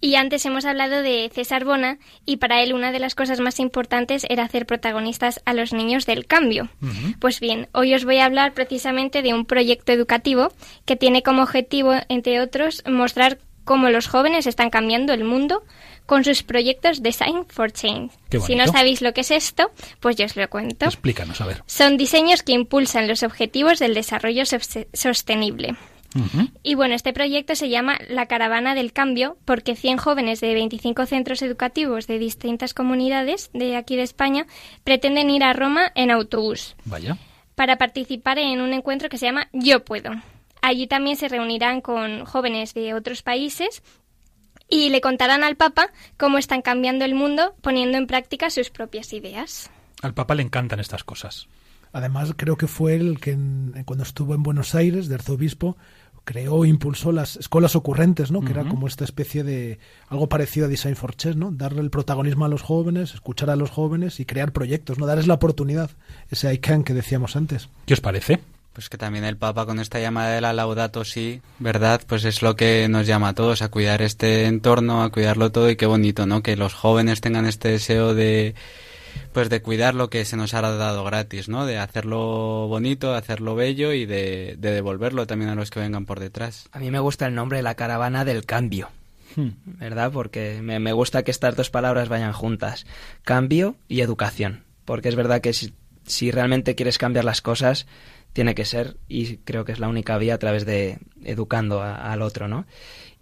Y 0.00 0.14
antes 0.14 0.44
hemos 0.44 0.64
hablado 0.66 1.02
de 1.02 1.30
César 1.34 1.64
Bona 1.64 1.98
y 2.26 2.36
para 2.36 2.62
él 2.62 2.74
una 2.74 2.92
de 2.92 2.98
las 2.98 3.14
cosas 3.14 3.40
más 3.40 3.58
importantes 3.58 4.26
era 4.28 4.44
hacer 4.44 4.66
protagonistas 4.66 5.40
a 5.46 5.54
los 5.54 5.72
niños 5.72 6.06
del 6.06 6.26
cambio. 6.26 6.68
Uh 6.82 6.86
-huh. 6.86 7.18
Pues 7.18 7.40
bien, 7.40 7.68
hoy 7.72 7.94
os 7.94 8.04
voy 8.04 8.18
a 8.18 8.26
hablar 8.26 8.52
precisamente 8.52 9.22
de 9.22 9.32
un 9.32 9.46
proyecto 9.46 9.92
educativo 9.92 10.52
que 10.84 10.96
tiene 10.96 11.22
como 11.22 11.42
objetivo, 11.42 11.94
entre 12.08 12.40
otros, 12.40 12.82
mostrar 12.86 13.38
cómo 13.64 13.88
los 13.88 14.06
jóvenes 14.06 14.46
están 14.46 14.70
cambiando 14.70 15.12
el 15.12 15.24
mundo 15.24 15.62
con 16.04 16.24
sus 16.24 16.42
proyectos 16.42 17.02
Design 17.02 17.46
for 17.48 17.72
Change. 17.72 18.12
Si 18.46 18.54
no 18.54 18.66
sabéis 18.68 19.02
lo 19.02 19.12
que 19.12 19.22
es 19.22 19.30
esto, 19.32 19.72
pues 19.98 20.14
yo 20.16 20.26
os 20.26 20.36
lo 20.36 20.48
cuento. 20.48 20.84
Explícanos, 20.84 21.40
a 21.40 21.46
ver. 21.46 21.62
Son 21.66 21.96
diseños 21.96 22.42
que 22.42 22.52
impulsan 22.52 23.08
los 23.08 23.22
objetivos 23.22 23.78
del 23.80 23.94
desarrollo 23.94 24.44
sostenible. 24.92 25.74
Uh 26.14 26.20
-huh. 26.20 26.50
Y 26.62 26.74
bueno, 26.74 26.94
este 26.94 27.12
proyecto 27.12 27.54
se 27.54 27.68
llama 27.68 27.98
La 28.08 28.26
Caravana 28.26 28.74
del 28.74 28.92
Cambio 28.92 29.36
porque 29.44 29.76
100 29.76 29.98
jóvenes 29.98 30.40
de 30.40 30.54
25 30.54 31.06
centros 31.06 31.42
educativos 31.42 32.06
de 32.06 32.18
distintas 32.18 32.74
comunidades 32.74 33.50
de 33.52 33.76
aquí 33.76 33.96
de 33.96 34.02
España 34.02 34.46
pretenden 34.84 35.30
ir 35.30 35.44
a 35.44 35.52
Roma 35.52 35.92
en 35.94 36.10
autobús. 36.10 36.76
Vaya. 36.84 37.16
Para 37.54 37.76
participar 37.76 38.38
en 38.38 38.60
un 38.60 38.72
encuentro 38.72 39.08
que 39.08 39.18
se 39.18 39.26
llama 39.26 39.48
Yo 39.52 39.84
Puedo. 39.84 40.10
Allí 40.62 40.86
también 40.86 41.16
se 41.16 41.28
reunirán 41.28 41.80
con 41.80 42.24
jóvenes 42.24 42.74
de 42.74 42.94
otros 42.94 43.22
países 43.22 43.82
y 44.68 44.88
le 44.90 45.00
contarán 45.00 45.44
al 45.44 45.56
Papa 45.56 45.90
cómo 46.16 46.38
están 46.38 46.62
cambiando 46.62 47.04
el 47.04 47.14
mundo 47.14 47.54
poniendo 47.60 47.98
en 47.98 48.06
práctica 48.06 48.50
sus 48.50 48.70
propias 48.70 49.12
ideas. 49.12 49.70
Al 50.02 50.14
Papa 50.14 50.34
le 50.34 50.42
encantan 50.42 50.80
estas 50.80 51.04
cosas. 51.04 51.48
Además, 51.96 52.34
creo 52.36 52.58
que 52.58 52.66
fue 52.66 52.94
él 52.94 53.18
que 53.18 53.30
en, 53.30 53.72
cuando 53.86 54.02
estuvo 54.02 54.34
en 54.34 54.42
Buenos 54.42 54.74
Aires, 54.74 55.08
de 55.08 55.14
arzobispo, 55.14 55.78
creó 56.24 56.66
e 56.66 56.68
impulsó 56.68 57.10
las 57.10 57.36
escuelas 57.36 57.74
ocurrentes, 57.74 58.30
¿no? 58.30 58.40
Que 58.42 58.48
uh 58.48 58.56
-huh. 58.56 58.60
era 58.60 58.68
como 58.68 58.86
esta 58.86 59.02
especie 59.02 59.44
de 59.44 59.78
algo 60.08 60.28
parecido 60.28 60.66
a 60.66 60.68
Design 60.68 60.94
for 60.94 61.16
Chess, 61.16 61.36
¿no? 61.36 61.52
Darle 61.52 61.80
el 61.80 61.88
protagonismo 61.88 62.44
a 62.44 62.48
los 62.48 62.60
jóvenes, 62.60 63.14
escuchar 63.14 63.48
a 63.48 63.56
los 63.56 63.70
jóvenes 63.70 64.20
y 64.20 64.26
crear 64.26 64.52
proyectos, 64.52 64.98
¿no? 64.98 65.06
Darles 65.06 65.26
la 65.26 65.34
oportunidad, 65.34 65.90
ese 66.30 66.52
ICANN 66.52 66.84
que 66.84 66.92
decíamos 66.92 67.34
antes. 67.34 67.70
¿Qué 67.86 67.94
os 67.94 68.02
parece? 68.02 68.40
Pues 68.74 68.90
que 68.90 68.98
también 68.98 69.24
el 69.24 69.38
Papa 69.38 69.64
con 69.64 69.80
esta 69.80 69.98
llamada 69.98 70.34
de 70.34 70.42
la 70.42 70.52
Laudato 70.52 71.02
Si, 71.02 71.40
¿verdad? 71.60 72.02
Pues 72.06 72.26
es 72.26 72.42
lo 72.42 72.56
que 72.56 72.90
nos 72.90 73.06
llama 73.06 73.28
a 73.28 73.34
todos, 73.34 73.62
a 73.62 73.70
cuidar 73.70 74.02
este 74.02 74.44
entorno, 74.44 75.02
a 75.02 75.10
cuidarlo 75.10 75.50
todo 75.50 75.70
y 75.70 75.76
qué 75.76 75.86
bonito, 75.86 76.26
¿no? 76.26 76.42
Que 76.42 76.56
los 76.56 76.74
jóvenes 76.74 77.22
tengan 77.22 77.46
este 77.46 77.70
deseo 77.70 78.12
de 78.14 78.54
pues 79.32 79.48
de 79.48 79.62
cuidar 79.62 79.94
lo 79.94 80.10
que 80.10 80.24
se 80.24 80.36
nos 80.36 80.54
ha 80.54 80.60
dado 80.62 81.04
gratis, 81.04 81.48
¿no? 81.48 81.66
De 81.66 81.78
hacerlo 81.78 82.66
bonito, 82.68 83.12
de 83.12 83.18
hacerlo 83.18 83.54
bello 83.54 83.92
y 83.92 84.06
de, 84.06 84.56
de, 84.58 84.70
devolverlo 84.70 85.26
también 85.26 85.50
a 85.50 85.54
los 85.54 85.70
que 85.70 85.80
vengan 85.80 86.06
por 86.06 86.20
detrás. 86.20 86.68
A 86.72 86.78
mí 86.78 86.90
me 86.90 86.98
gusta 86.98 87.26
el 87.26 87.34
nombre 87.34 87.62
La 87.62 87.74
Caravana 87.74 88.24
del 88.24 88.44
Cambio, 88.44 88.90
hmm. 89.36 89.48
¿verdad? 89.64 90.10
Porque 90.12 90.60
me, 90.62 90.78
me, 90.78 90.92
gusta 90.92 91.22
que 91.22 91.30
estas 91.30 91.56
dos 91.56 91.70
palabras 91.70 92.08
vayan 92.08 92.32
juntas, 92.32 92.86
cambio 93.22 93.76
y 93.88 94.00
educación, 94.00 94.64
porque 94.84 95.08
es 95.08 95.16
verdad 95.16 95.40
que 95.40 95.52
si 95.52 95.74
si 96.06 96.30
realmente 96.30 96.76
quieres 96.76 96.98
cambiar 96.98 97.24
las 97.24 97.40
cosas, 97.42 97.88
tiene 98.32 98.54
que 98.54 98.64
ser, 98.64 98.96
y 99.08 99.38
creo 99.38 99.64
que 99.64 99.72
es 99.72 99.80
la 99.80 99.88
única 99.88 100.16
vía 100.18 100.34
a 100.34 100.38
través 100.38 100.64
de 100.64 100.98
educando 101.24 101.82
a- 101.82 102.12
al 102.12 102.22
otro, 102.22 102.46
¿no? 102.46 102.64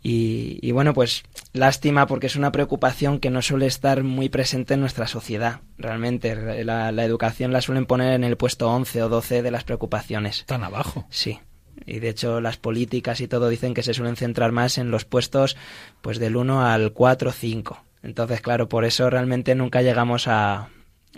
Y, 0.06 0.58
y 0.60 0.72
bueno, 0.72 0.92
pues 0.92 1.22
lástima 1.54 2.06
porque 2.06 2.26
es 2.26 2.36
una 2.36 2.52
preocupación 2.52 3.18
que 3.18 3.30
no 3.30 3.40
suele 3.40 3.64
estar 3.64 4.04
muy 4.04 4.28
presente 4.28 4.74
en 4.74 4.80
nuestra 4.80 5.06
sociedad. 5.06 5.62
Realmente, 5.78 6.62
la, 6.62 6.92
la 6.92 7.04
educación 7.04 7.52
la 7.52 7.62
suelen 7.62 7.86
poner 7.86 8.12
en 8.12 8.22
el 8.22 8.36
puesto 8.36 8.70
11 8.70 9.02
o 9.02 9.08
12 9.08 9.40
de 9.40 9.50
las 9.50 9.64
preocupaciones. 9.64 10.44
Tan 10.44 10.62
abajo. 10.62 11.06
Sí. 11.08 11.40
Y 11.86 12.00
de 12.00 12.10
hecho 12.10 12.42
las 12.42 12.58
políticas 12.58 13.22
y 13.22 13.28
todo 13.28 13.48
dicen 13.48 13.72
que 13.72 13.82
se 13.82 13.94
suelen 13.94 14.16
centrar 14.16 14.52
más 14.52 14.76
en 14.76 14.90
los 14.90 15.06
puestos 15.06 15.56
pues 16.02 16.18
del 16.18 16.36
1 16.36 16.66
al 16.66 16.92
4 16.92 17.30
o 17.30 17.32
5. 17.32 17.84
Entonces, 18.02 18.42
claro, 18.42 18.68
por 18.68 18.84
eso 18.84 19.08
realmente 19.08 19.54
nunca 19.54 19.80
llegamos 19.80 20.28
a, 20.28 20.68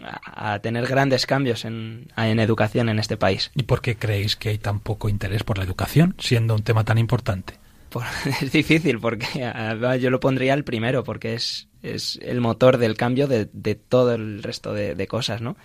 a, 0.00 0.54
a 0.54 0.58
tener 0.60 0.86
grandes 0.86 1.26
cambios 1.26 1.64
en, 1.64 2.06
en 2.16 2.38
educación 2.38 2.88
en 2.88 3.00
este 3.00 3.16
país. 3.16 3.50
¿Y 3.56 3.64
por 3.64 3.82
qué 3.82 3.96
creéis 3.96 4.36
que 4.36 4.50
hay 4.50 4.58
tan 4.58 4.78
poco 4.78 5.08
interés 5.08 5.42
por 5.42 5.58
la 5.58 5.64
educación, 5.64 6.14
siendo 6.20 6.54
un 6.54 6.62
tema 6.62 6.84
tan 6.84 6.98
importante? 6.98 7.54
Por- 7.98 8.32
es 8.42 8.52
difícil 8.52 8.98
porque 8.98 9.44
a- 9.44 9.96
yo 9.96 10.10
lo 10.10 10.20
pondría 10.20 10.54
el 10.54 10.64
primero 10.64 11.04
porque 11.04 11.34
es, 11.34 11.68
es 11.82 12.18
el 12.22 12.40
motor 12.40 12.78
del 12.78 12.96
cambio 12.96 13.26
de, 13.26 13.48
de 13.52 13.74
todo 13.74 14.14
el 14.14 14.42
resto 14.42 14.72
de, 14.74 14.94
de 14.94 15.06
cosas, 15.06 15.40
¿no? 15.40 15.56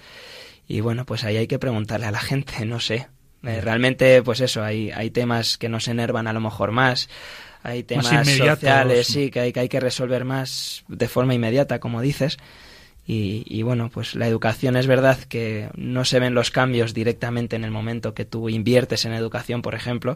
Y 0.67 0.79
bueno, 0.81 1.05
pues 1.05 1.23
ahí 1.23 1.37
hay 1.37 1.47
que 1.47 1.59
preguntarle 1.59 2.05
a 2.07 2.11
la 2.11 2.19
gente, 2.31 2.65
no 2.65 2.79
sé. 2.79 3.07
Eh, 3.43 3.59
realmente, 3.59 4.21
pues 4.21 4.39
eso, 4.39 4.63
hay, 4.63 4.91
hay 4.91 5.09
temas 5.09 5.57
que 5.57 5.67
nos 5.67 5.87
enervan 5.87 6.27
a 6.27 6.33
lo 6.33 6.39
mejor 6.39 6.71
más, 6.71 7.09
hay 7.63 7.83
temas 7.83 8.05
sociales, 8.55 9.07
sí, 9.07 9.31
que 9.31 9.39
hay, 9.39 9.51
que 9.53 9.59
hay 9.61 9.69
que 9.69 9.79
resolver 9.79 10.25
más 10.25 10.83
de 10.87 11.07
forma 11.07 11.33
inmediata, 11.33 11.79
como 11.79 12.01
dices. 12.01 12.37
Y, 13.13 13.43
y 13.45 13.61
bueno, 13.63 13.89
pues 13.89 14.15
la 14.15 14.25
educación 14.25 14.77
es 14.77 14.87
verdad 14.87 15.17
que 15.17 15.69
no 15.75 16.05
se 16.05 16.21
ven 16.21 16.33
los 16.33 16.49
cambios 16.49 16.93
directamente 16.93 17.57
en 17.57 17.65
el 17.65 17.71
momento 17.71 18.13
que 18.13 18.23
tú 18.23 18.47
inviertes 18.47 19.03
en 19.03 19.11
educación, 19.11 19.61
por 19.61 19.75
ejemplo, 19.75 20.15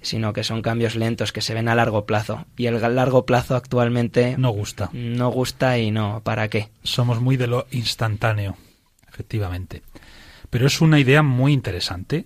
sino 0.00 0.32
que 0.32 0.42
son 0.42 0.62
cambios 0.62 0.96
lentos 0.96 1.32
que 1.32 1.42
se 1.42 1.52
ven 1.52 1.68
a 1.68 1.74
largo 1.74 2.06
plazo. 2.06 2.46
Y 2.56 2.64
el 2.64 2.80
largo 2.94 3.26
plazo 3.26 3.56
actualmente 3.56 4.36
No 4.38 4.48
gusta. 4.52 4.88
no 4.94 5.28
gusta 5.28 5.76
y 5.76 5.90
no, 5.90 6.22
¿para 6.24 6.48
qué? 6.48 6.70
Somos 6.82 7.20
muy 7.20 7.36
de 7.36 7.46
lo 7.46 7.66
instantáneo, 7.72 8.56
efectivamente. 9.06 9.82
Pero 10.48 10.66
es 10.66 10.80
una 10.80 10.98
idea 10.98 11.22
muy 11.22 11.52
interesante, 11.52 12.24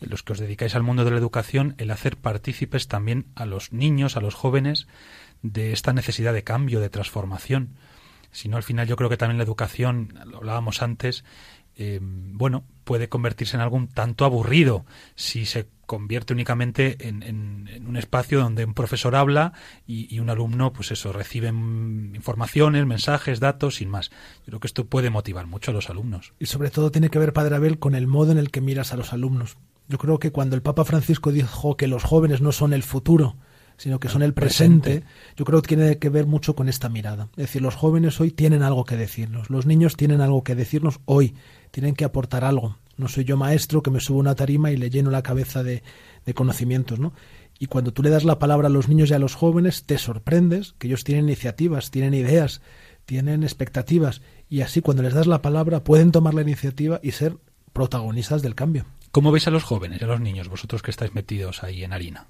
los 0.00 0.22
que 0.22 0.34
os 0.34 0.38
dedicáis 0.38 0.74
al 0.74 0.82
mundo 0.82 1.06
de 1.06 1.12
la 1.12 1.16
educación, 1.16 1.76
el 1.78 1.90
hacer 1.92 2.18
partícipes 2.18 2.88
también 2.88 3.24
a 3.34 3.46
los 3.46 3.72
niños, 3.72 4.18
a 4.18 4.20
los 4.20 4.34
jóvenes, 4.34 4.86
de 5.40 5.72
esta 5.72 5.94
necesidad 5.94 6.34
de 6.34 6.44
cambio, 6.44 6.80
de 6.80 6.90
transformación. 6.90 7.70
Si 8.36 8.50
no, 8.50 8.58
al 8.58 8.62
final 8.62 8.86
yo 8.86 8.96
creo 8.96 9.08
que 9.08 9.16
también 9.16 9.38
la 9.38 9.44
educación, 9.44 10.12
lo 10.26 10.36
hablábamos 10.36 10.82
antes, 10.82 11.24
eh, 11.74 12.00
bueno, 12.02 12.64
puede 12.84 13.08
convertirse 13.08 13.56
en 13.56 13.62
algo 13.62 13.76
un 13.76 13.88
tanto 13.88 14.26
aburrido 14.26 14.84
si 15.14 15.46
se 15.46 15.68
convierte 15.86 16.34
únicamente 16.34 16.98
en, 17.08 17.86
un 17.86 17.96
espacio 17.96 18.40
donde 18.40 18.66
un 18.66 18.74
profesor 18.74 19.16
habla 19.16 19.54
y, 19.86 20.18
un 20.18 20.28
alumno, 20.28 20.74
pues 20.74 20.90
eso, 20.90 21.14
recibe 21.14 21.50
mm, 21.50 22.14
informaciones, 22.14 22.84
mensajes, 22.84 23.40
datos, 23.40 23.76
sin 23.76 23.88
más. 23.88 24.10
Yo 24.40 24.46
creo 24.46 24.60
que 24.60 24.66
esto 24.66 24.84
puede 24.84 25.08
motivar 25.08 25.46
mucho 25.46 25.70
a 25.70 25.74
los 25.74 25.88
alumnos. 25.88 26.34
Y 26.38 26.44
sobre 26.44 26.68
todo 26.68 26.90
tiene 26.90 27.08
que 27.08 27.18
ver, 27.18 27.32
Padre 27.32 27.56
Abel, 27.56 27.78
con 27.78 27.94
el 27.94 28.06
modo 28.06 28.32
en 28.32 28.38
el 28.38 28.50
que 28.50 28.60
miras 28.60 28.92
a 28.92 28.98
los 28.98 29.14
alumnos. 29.14 29.56
Yo 29.88 29.96
creo 29.96 30.18
que 30.18 30.30
cuando 30.30 30.56
el 30.56 30.62
Papa 30.62 30.84
Francisco 30.84 31.32
dijo 31.32 31.78
que 31.78 31.86
los 31.86 32.04
jóvenes 32.04 32.42
no 32.42 32.52
son 32.52 32.74
el 32.74 32.82
futuro, 32.82 33.38
sino 33.76 34.00
que 34.00 34.08
son 34.08 34.22
el 34.22 34.34
presente, 34.34 35.04
yo 35.36 35.44
creo 35.44 35.62
que 35.62 35.68
tiene 35.68 35.98
que 35.98 36.08
ver 36.08 36.26
mucho 36.26 36.54
con 36.54 36.68
esta 36.68 36.88
mirada. 36.88 37.28
Es 37.32 37.44
decir, 37.44 37.62
los 37.62 37.74
jóvenes 37.74 38.20
hoy 38.20 38.30
tienen 38.30 38.62
algo 38.62 38.84
que 38.84 38.96
decirnos, 38.96 39.50
los 39.50 39.66
niños 39.66 39.96
tienen 39.96 40.20
algo 40.20 40.42
que 40.44 40.54
decirnos 40.54 41.00
hoy, 41.04 41.34
tienen 41.70 41.94
que 41.94 42.04
aportar 42.04 42.44
algo. 42.44 42.78
No 42.96 43.08
soy 43.08 43.24
yo 43.24 43.36
maestro 43.36 43.82
que 43.82 43.90
me 43.90 44.00
subo 44.00 44.18
a 44.18 44.20
una 44.20 44.34
tarima 44.34 44.70
y 44.70 44.76
le 44.76 44.88
lleno 44.88 45.10
la 45.10 45.22
cabeza 45.22 45.62
de, 45.62 45.82
de 46.24 46.34
conocimientos, 46.34 46.98
¿no? 46.98 47.12
Y 47.58 47.66
cuando 47.66 47.92
tú 47.92 48.02
le 48.02 48.10
das 48.10 48.24
la 48.24 48.38
palabra 48.38 48.68
a 48.68 48.70
los 48.70 48.88
niños 48.88 49.10
y 49.10 49.14
a 49.14 49.18
los 49.18 49.34
jóvenes, 49.34 49.84
te 49.84 49.98
sorprendes 49.98 50.74
que 50.78 50.88
ellos 50.88 51.04
tienen 51.04 51.26
iniciativas, 51.26 51.90
tienen 51.90 52.14
ideas, 52.14 52.60
tienen 53.06 53.42
expectativas, 53.42 54.20
y 54.48 54.60
así 54.60 54.80
cuando 54.80 55.02
les 55.02 55.14
das 55.14 55.26
la 55.26 55.42
palabra 55.42 55.84
pueden 55.84 56.12
tomar 56.12 56.34
la 56.34 56.42
iniciativa 56.42 57.00
y 57.02 57.12
ser 57.12 57.38
protagonistas 57.72 58.42
del 58.42 58.54
cambio. 58.54 58.84
¿Cómo 59.10 59.32
veis 59.32 59.46
a 59.46 59.50
los 59.50 59.64
jóvenes 59.64 60.00
y 60.00 60.04
a 60.04 60.08
los 60.08 60.20
niños, 60.20 60.48
vosotros 60.48 60.82
que 60.82 60.90
estáis 60.90 61.14
metidos 61.14 61.62
ahí 61.62 61.84
en 61.84 61.92
harina? 61.92 62.26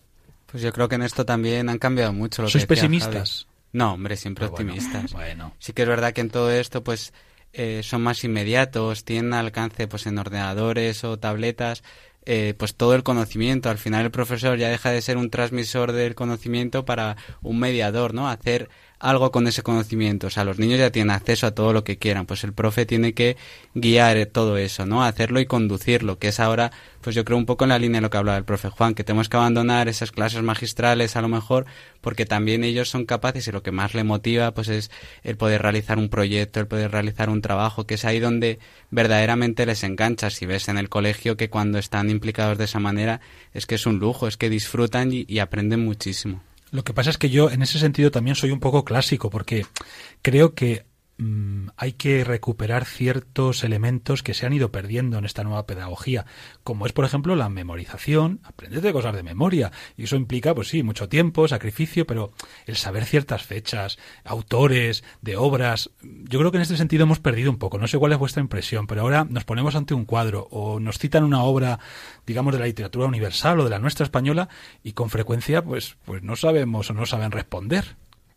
Pues 0.56 0.64
yo 0.64 0.72
creo 0.72 0.88
que 0.88 0.94
en 0.94 1.02
esto 1.02 1.26
también 1.26 1.68
han 1.68 1.76
cambiado 1.76 2.14
mucho. 2.14 2.40
Lo 2.40 2.48
que 2.48 2.52
¿Sois 2.52 2.66
decía 2.66 2.76
pesimistas? 2.84 3.44
Javi. 3.44 3.56
No, 3.74 3.92
hombre, 3.92 4.16
siempre 4.16 4.48
bueno, 4.48 4.72
optimistas. 4.72 5.12
bueno. 5.12 5.52
Sí 5.58 5.74
que 5.74 5.82
es 5.82 5.88
verdad 5.88 6.14
que 6.14 6.22
en 6.22 6.30
todo 6.30 6.50
esto, 6.50 6.82
pues, 6.82 7.12
eh, 7.52 7.82
son 7.84 8.00
más 8.00 8.24
inmediatos, 8.24 9.04
tienen 9.04 9.34
alcance, 9.34 9.86
pues, 9.86 10.06
en 10.06 10.16
ordenadores 10.16 11.04
o 11.04 11.18
tabletas, 11.18 11.82
eh, 12.24 12.54
pues 12.56 12.74
todo 12.74 12.94
el 12.94 13.02
conocimiento. 13.02 13.68
Al 13.68 13.76
final 13.76 14.06
el 14.06 14.10
profesor 14.10 14.56
ya 14.56 14.70
deja 14.70 14.90
de 14.90 15.02
ser 15.02 15.18
un 15.18 15.28
transmisor 15.28 15.92
del 15.92 16.14
conocimiento 16.14 16.86
para 16.86 17.18
un 17.42 17.58
mediador, 17.58 18.14
¿no? 18.14 18.26
Hacer 18.26 18.70
algo 18.98 19.30
con 19.30 19.46
ese 19.46 19.62
conocimiento. 19.62 20.28
O 20.28 20.30
sea, 20.30 20.44
los 20.44 20.58
niños 20.58 20.78
ya 20.78 20.90
tienen 20.90 21.10
acceso 21.10 21.46
a 21.46 21.50
todo 21.52 21.72
lo 21.72 21.84
que 21.84 21.98
quieran. 21.98 22.26
Pues 22.26 22.44
el 22.44 22.52
profe 22.52 22.86
tiene 22.86 23.12
que 23.12 23.36
guiar 23.74 24.26
todo 24.26 24.56
eso, 24.56 24.86
¿no? 24.86 25.04
Hacerlo 25.04 25.40
y 25.40 25.46
conducirlo, 25.46 26.18
que 26.18 26.28
es 26.28 26.40
ahora, 26.40 26.72
pues 27.02 27.14
yo 27.14 27.24
creo 27.24 27.36
un 27.36 27.46
poco 27.46 27.64
en 27.64 27.70
la 27.70 27.78
línea 27.78 27.98
de 27.98 28.02
lo 28.02 28.10
que 28.10 28.16
hablaba 28.16 28.38
el 28.38 28.44
profe 28.44 28.70
Juan, 28.70 28.94
que 28.94 29.04
tenemos 29.04 29.28
que 29.28 29.36
abandonar 29.36 29.88
esas 29.88 30.12
clases 30.12 30.42
magistrales 30.42 31.16
a 31.16 31.22
lo 31.22 31.28
mejor, 31.28 31.66
porque 32.00 32.24
también 32.24 32.64
ellos 32.64 32.88
son 32.88 33.04
capaces 33.04 33.46
y 33.48 33.52
lo 33.52 33.62
que 33.62 33.72
más 33.72 33.94
le 33.94 34.04
motiva, 34.04 34.52
pues 34.54 34.68
es 34.68 34.90
el 35.22 35.36
poder 35.36 35.62
realizar 35.62 35.98
un 35.98 36.08
proyecto, 36.08 36.60
el 36.60 36.66
poder 36.66 36.90
realizar 36.90 37.28
un 37.28 37.42
trabajo, 37.42 37.86
que 37.86 37.94
es 37.94 38.04
ahí 38.04 38.20
donde 38.20 38.58
verdaderamente 38.90 39.66
les 39.66 39.82
engancha. 39.84 40.30
Si 40.30 40.46
ves 40.46 40.68
en 40.68 40.78
el 40.78 40.88
colegio 40.88 41.36
que 41.36 41.50
cuando 41.50 41.78
están 41.78 42.10
implicados 42.10 42.58
de 42.58 42.64
esa 42.64 42.80
manera, 42.80 43.20
es 43.52 43.66
que 43.66 43.74
es 43.74 43.86
un 43.86 43.98
lujo, 43.98 44.26
es 44.26 44.36
que 44.36 44.48
disfrutan 44.48 45.12
y, 45.12 45.26
y 45.28 45.40
aprenden 45.40 45.84
muchísimo. 45.84 46.42
Lo 46.76 46.84
que 46.84 46.92
pasa 46.92 47.08
es 47.08 47.16
que 47.16 47.30
yo 47.30 47.50
en 47.50 47.62
ese 47.62 47.78
sentido 47.78 48.10
también 48.10 48.36
soy 48.36 48.50
un 48.50 48.60
poco 48.60 48.84
clásico 48.84 49.30
porque 49.30 49.64
creo 50.20 50.54
que 50.54 50.84
mm, 51.18 51.68
hay 51.76 51.92
que 51.92 52.24
recuperar 52.24 52.84
ciertos 52.84 53.64
elementos 53.64 54.22
que 54.22 54.34
se 54.34 54.46
han 54.46 54.52
ido 54.52 54.72
perdiendo 54.72 55.18
en 55.18 55.24
esta 55.24 55.44
nueva 55.44 55.66
pedagogía, 55.66 56.26
como 56.64 56.86
es 56.86 56.92
por 56.92 57.04
ejemplo 57.04 57.36
la 57.36 57.48
memorización, 57.48 58.40
aprender 58.44 58.80
de 58.80 58.92
cosas 58.92 59.14
de 59.14 59.22
memoria, 59.22 59.72
y 59.96 60.04
eso 60.04 60.16
implica 60.16 60.54
pues 60.54 60.68
sí, 60.68 60.82
mucho 60.82 61.08
tiempo, 61.08 61.48
sacrificio, 61.48 62.06
pero 62.06 62.32
el 62.66 62.76
saber 62.76 63.04
ciertas 63.04 63.42
fechas, 63.42 63.98
autores, 64.24 65.04
de 65.22 65.36
obras, 65.36 65.90
yo 66.02 66.38
creo 66.38 66.50
que 66.50 66.58
en 66.58 66.62
este 66.62 66.76
sentido 66.76 67.04
hemos 67.04 67.20
perdido 67.20 67.50
un 67.50 67.58
poco, 67.58 67.78
no 67.78 67.88
sé 67.88 67.98
cuál 67.98 68.12
es 68.12 68.18
vuestra 68.18 68.42
impresión, 68.42 68.86
pero 68.86 69.02
ahora 69.02 69.24
nos 69.24 69.44
ponemos 69.44 69.74
ante 69.74 69.94
un 69.94 70.04
cuadro 70.04 70.48
o 70.50 70.80
nos 70.80 70.98
citan 70.98 71.24
una 71.24 71.42
obra, 71.42 71.78
digamos, 72.26 72.52
de 72.52 72.60
la 72.60 72.66
literatura 72.66 73.06
universal 73.06 73.60
o 73.60 73.64
de 73.64 73.70
la 73.70 73.78
nuestra 73.78 74.04
española 74.04 74.48
y 74.82 74.92
con 74.92 75.10
frecuencia 75.10 75.62
pues 75.62 75.96
pues 76.04 76.22
no 76.22 76.36
sabemos 76.36 76.90
o 76.90 76.94
no 76.94 77.06
saben 77.06 77.30
responder. 77.30 77.96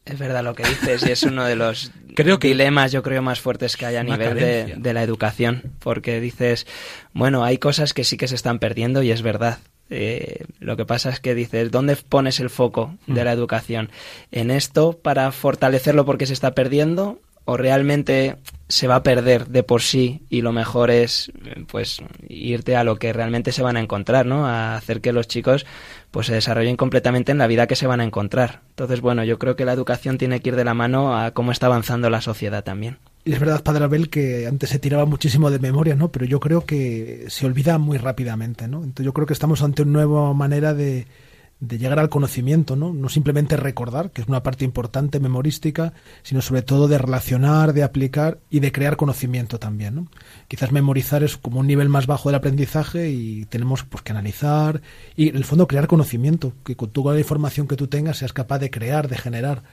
Es 0.10 0.18
verdad 0.20 0.44
lo 0.44 0.56
que 0.56 0.64
dices 0.64 1.06
y 1.08 1.12
es 1.12 1.24
uno 1.24 1.46
de 1.46 1.56
los 1.56 1.92
Creo 2.16 2.40
que- 2.40 2.48
dilemas, 2.50 2.92
yo 2.92 3.04
creo, 3.04 3.22
más 3.22 3.40
fuertes 3.40 3.78
que 3.78 3.86
hay 3.86 3.96
a 3.96 4.04
nivel 4.04 4.36
de, 4.36 4.74
de 4.78 4.94
la 4.94 5.04
educación. 5.04 5.64
Porque 5.80 6.20
dices, 6.20 6.66
bueno, 7.14 7.44
hay 7.44 7.58
cosas 7.58 7.94
que 7.94 8.04
sí 8.04 8.18
que 8.18 8.28
se 8.28 8.36
están 8.36 8.60
perdiendo 8.60 9.04
y 9.04 9.12
es 9.12 9.22
verdad. 9.22 9.60
Eh, 9.92 10.46
lo 10.60 10.78
que 10.78 10.86
pasa 10.86 11.10
es 11.10 11.20
que 11.20 11.34
dices, 11.34 11.72
¿dónde 11.72 11.96
pones 11.96 12.40
el 12.40 12.50
foco 12.50 12.96
de 13.08 13.22
Mm. 13.22 13.26
la 13.26 13.32
educación? 13.32 13.90
¿En 14.32 14.52
esto 14.52 14.94
para 15.02 15.32
fortalecerlo 15.32 16.06
porque 16.06 16.26
se 16.28 16.34
está 16.34 16.54
perdiendo? 16.54 17.20
¿O 17.46 17.58
realmente 17.58 18.38
se 18.70 18.88
va 18.88 18.96
a 18.98 19.04
perder 19.04 19.48
de 19.48 19.64
por 19.64 19.82
sí 19.82 20.22
y 20.30 20.42
lo 20.42 20.52
mejor 20.52 20.92
es 20.92 21.32
pues 21.68 22.02
irte 22.28 22.76
a 22.76 22.84
lo 22.84 22.98
que 22.98 23.12
realmente 23.12 23.52
se 23.52 23.64
van 23.64 23.78
a 23.78 23.80
encontrar, 23.80 24.28
¿no? 24.28 24.46
A 24.46 24.76
hacer 24.76 25.02
que 25.02 25.12
los 25.12 25.28
chicos 25.28 25.66
pues 26.12 26.28
se 26.28 26.34
desarrollen 26.34 26.78
completamente 26.78 27.32
en 27.32 27.40
la 27.40 27.48
vida 27.48 27.66
que 27.66 27.76
se 27.76 27.88
van 27.88 28.00
a 28.00 28.04
encontrar. 28.04 28.62
Entonces, 28.70 29.02
bueno, 29.02 29.24
yo 29.24 29.40
creo 29.40 29.56
que 29.56 29.66
la 29.66 29.74
educación 29.74 30.20
tiene 30.20 30.40
que 30.40 30.50
ir 30.50 30.56
de 30.56 30.64
la 30.64 30.76
mano 30.76 31.18
a 31.18 31.32
cómo 31.32 31.52
está 31.52 31.66
avanzando 31.66 32.12
la 32.12 32.22
sociedad 32.22 32.64
también. 32.64 32.98
Y 33.26 33.34
es 33.34 33.40
verdad, 33.40 33.64
Padre 33.64 33.86
Abel, 33.86 34.10
que 34.10 34.48
antes 34.48 34.70
se 34.70 34.80
tiraba 34.80 35.06
muchísimo 35.06 35.50
de 35.50 35.60
memoria, 35.60 35.96
¿no? 35.96 36.12
Pero 36.12 36.26
yo 36.26 36.40
creo 36.40 36.66
que 36.66 37.26
se 37.28 37.46
olvida 37.48 37.80
muy 37.80 37.98
rápidamente, 37.98 38.68
¿no? 38.68 38.78
Entonces 38.78 39.06
yo 39.06 39.14
creo 39.14 39.28
que 39.28 39.34
estamos 39.34 39.64
ante 39.64 39.82
una 39.82 40.04
nueva 40.04 40.34
manera 40.34 40.74
de, 40.74 41.08
de 41.60 41.78
llegar 41.78 42.00
al 42.00 42.10
conocimiento, 42.10 42.76
¿no? 42.76 42.94
No 42.94 43.10
simplemente 43.10 43.58
recordar, 43.58 44.12
que 44.12 44.22
es 44.22 44.28
una 44.28 44.44
parte 44.44 44.64
importante 44.64 45.20
memorística, 45.20 45.94
sino 46.24 46.42
sobre 46.42 46.62
todo 46.62 46.88
de 46.88 46.98
relacionar, 46.98 47.74
de 47.74 47.84
aplicar 47.84 48.40
y 48.50 48.62
de 48.62 48.72
crear 48.72 48.96
conocimiento 48.96 49.60
también, 49.60 49.96
¿no? 49.96 50.08
Quizás 50.48 50.72
memorizar 50.72 51.24
es 51.24 51.38
como 51.38 51.60
un 51.60 51.68
nivel 51.68 51.90
más 51.90 52.08
bajo 52.08 52.30
del 52.30 52.38
aprendizaje 52.38 53.10
y 53.10 53.46
tenemos 53.46 53.84
pues 53.84 54.04
que 54.04 54.12
analizar 54.12 54.82
y 55.18 55.30
en 55.30 55.36
el 55.36 55.44
fondo 55.44 55.68
crear 55.68 55.88
conocimiento, 55.88 56.54
que 56.64 56.78
con 56.78 56.92
toda 56.92 57.14
la 57.14 57.20
información 57.20 57.68
que 57.68 57.76
tú 57.76 57.88
tengas 57.88 58.18
seas 58.18 58.32
capaz 58.32 58.60
de 58.60 58.72
crear, 58.72 59.10
de 59.10 59.18
generar. 59.18 59.64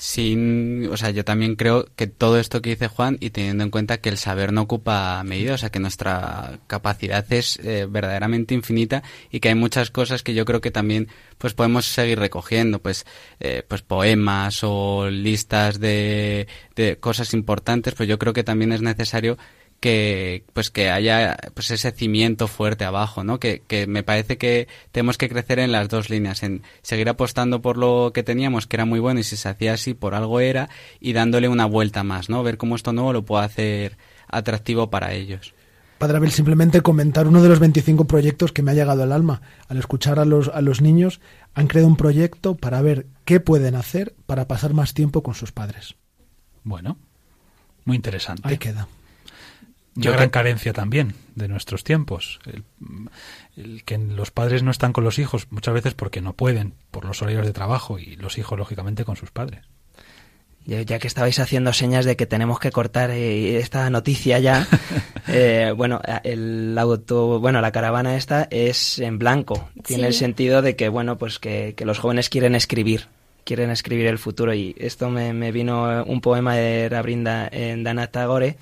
Sin, 0.00 0.88
o 0.92 0.96
sea, 0.96 1.10
yo 1.10 1.24
también 1.24 1.56
creo 1.56 1.88
que 1.96 2.06
todo 2.06 2.38
esto 2.38 2.62
que 2.62 2.70
dice 2.70 2.86
Juan 2.86 3.16
y 3.18 3.30
teniendo 3.30 3.64
en 3.64 3.70
cuenta 3.70 4.00
que 4.00 4.08
el 4.08 4.16
saber 4.16 4.52
no 4.52 4.62
ocupa 4.62 5.20
medida, 5.24 5.54
o 5.54 5.58
sea, 5.58 5.70
que 5.70 5.80
nuestra 5.80 6.60
capacidad 6.68 7.26
es 7.32 7.58
eh, 7.64 7.84
verdaderamente 7.90 8.54
infinita 8.54 9.02
y 9.32 9.40
que 9.40 9.48
hay 9.48 9.56
muchas 9.56 9.90
cosas 9.90 10.22
que 10.22 10.34
yo 10.34 10.44
creo 10.44 10.60
que 10.60 10.70
también 10.70 11.08
pues 11.36 11.54
podemos 11.54 11.84
seguir 11.84 12.20
recogiendo, 12.20 12.78
pues 12.80 13.06
eh, 13.40 13.64
pues 13.66 13.82
poemas 13.82 14.60
o 14.62 15.10
listas 15.10 15.80
de, 15.80 16.46
de 16.76 16.98
cosas 16.98 17.34
importantes, 17.34 17.94
pues 17.94 18.08
yo 18.08 18.20
creo 18.20 18.32
que 18.32 18.44
también 18.44 18.70
es 18.70 18.82
necesario 18.82 19.36
que 19.80 20.44
pues 20.52 20.70
que 20.70 20.90
haya 20.90 21.36
pues 21.54 21.70
ese 21.70 21.92
cimiento 21.92 22.48
fuerte 22.48 22.84
abajo 22.84 23.22
no 23.22 23.38
que, 23.38 23.62
que 23.66 23.86
me 23.86 24.02
parece 24.02 24.36
que 24.36 24.66
tenemos 24.90 25.18
que 25.18 25.28
crecer 25.28 25.60
en 25.60 25.70
las 25.70 25.88
dos 25.88 26.10
líneas 26.10 26.42
en 26.42 26.62
seguir 26.82 27.08
apostando 27.08 27.62
por 27.62 27.76
lo 27.76 28.10
que 28.12 28.24
teníamos 28.24 28.66
que 28.66 28.76
era 28.76 28.84
muy 28.84 28.98
bueno 28.98 29.20
y 29.20 29.24
si 29.24 29.36
se 29.36 29.48
hacía 29.48 29.74
así 29.74 29.94
por 29.94 30.14
algo 30.14 30.40
era 30.40 30.68
y 31.00 31.12
dándole 31.12 31.48
una 31.48 31.66
vuelta 31.66 32.02
más 32.02 32.28
no 32.28 32.42
ver 32.42 32.58
cómo 32.58 32.74
esto 32.74 32.92
nuevo 32.92 33.12
lo 33.12 33.24
puede 33.24 33.44
hacer 33.44 33.98
atractivo 34.26 34.90
para 34.90 35.12
ellos 35.12 35.54
Padre 35.98 36.18
Abel, 36.18 36.30
simplemente 36.30 36.80
comentar 36.80 37.26
uno 37.26 37.42
de 37.42 37.48
los 37.48 37.58
25 37.58 38.04
proyectos 38.04 38.52
que 38.52 38.62
me 38.62 38.70
ha 38.70 38.74
llegado 38.74 39.02
al 39.02 39.10
alma. 39.10 39.42
Al 39.66 39.78
escuchar 39.78 40.20
a 40.20 40.24
los, 40.24 40.46
a 40.46 40.60
los 40.60 40.80
niños, 40.80 41.20
han 41.54 41.66
creado 41.66 41.88
un 41.88 41.96
proyecto 41.96 42.54
para 42.54 42.80
ver 42.82 43.06
qué 43.24 43.40
pueden 43.40 43.74
hacer 43.74 44.14
para 44.26 44.46
pasar 44.46 44.74
más 44.74 44.94
tiempo 44.94 45.24
con 45.24 45.34
sus 45.34 45.50
padres. 45.50 45.96
Bueno, 46.62 46.98
muy 47.84 47.96
interesante. 47.96 48.42
Ahí 48.44 48.58
queda. 48.58 48.86
Yo 50.04 50.12
gran 50.12 50.30
carencia 50.30 50.72
también 50.72 51.14
de 51.34 51.48
nuestros 51.48 51.84
tiempos. 51.84 52.40
El, 52.46 52.64
el 53.56 53.84
que 53.84 53.98
los 53.98 54.30
padres 54.30 54.62
no 54.62 54.70
están 54.70 54.92
con 54.92 55.04
los 55.04 55.18
hijos 55.18 55.46
muchas 55.50 55.74
veces 55.74 55.94
porque 55.94 56.20
no 56.20 56.32
pueden, 56.34 56.74
por 56.90 57.04
los 57.04 57.20
horarios 57.22 57.46
de 57.46 57.52
trabajo, 57.52 57.98
y 57.98 58.16
los 58.16 58.38
hijos, 58.38 58.58
lógicamente, 58.58 59.04
con 59.04 59.16
sus 59.16 59.30
padres. 59.30 59.64
Ya, 60.64 60.82
ya 60.82 60.98
que 60.98 61.06
estabais 61.08 61.38
haciendo 61.38 61.72
señas 61.72 62.04
de 62.04 62.14
que 62.16 62.26
tenemos 62.26 62.60
que 62.60 62.70
cortar 62.70 63.10
eh, 63.10 63.56
esta 63.58 63.88
noticia 63.88 64.38
ya, 64.38 64.66
eh, 65.28 65.72
bueno, 65.74 66.00
el 66.24 66.76
auto, 66.78 67.40
bueno, 67.40 67.62
la 67.62 67.72
caravana 67.72 68.16
esta 68.16 68.46
es 68.50 68.98
en 68.98 69.18
blanco. 69.18 69.70
Tiene 69.84 70.02
Sí. 70.02 70.06
el 70.08 70.14
sentido 70.14 70.60
de 70.60 70.76
que, 70.76 70.90
bueno, 70.90 71.16
pues 71.16 71.38
que, 71.38 71.72
que 71.74 71.86
los 71.86 71.98
jóvenes 71.98 72.28
quieren 72.28 72.54
escribir, 72.54 73.06
quieren 73.44 73.70
escribir 73.70 74.06
el 74.08 74.18
futuro. 74.18 74.52
Y 74.52 74.74
esto 74.78 75.08
me, 75.08 75.32
me 75.32 75.52
vino 75.52 76.04
un 76.04 76.20
poema 76.20 76.54
de 76.54 76.88
Rabrinda 76.90 77.48
en 77.50 77.82
Dana 77.82 78.08
Tagore 78.08 78.58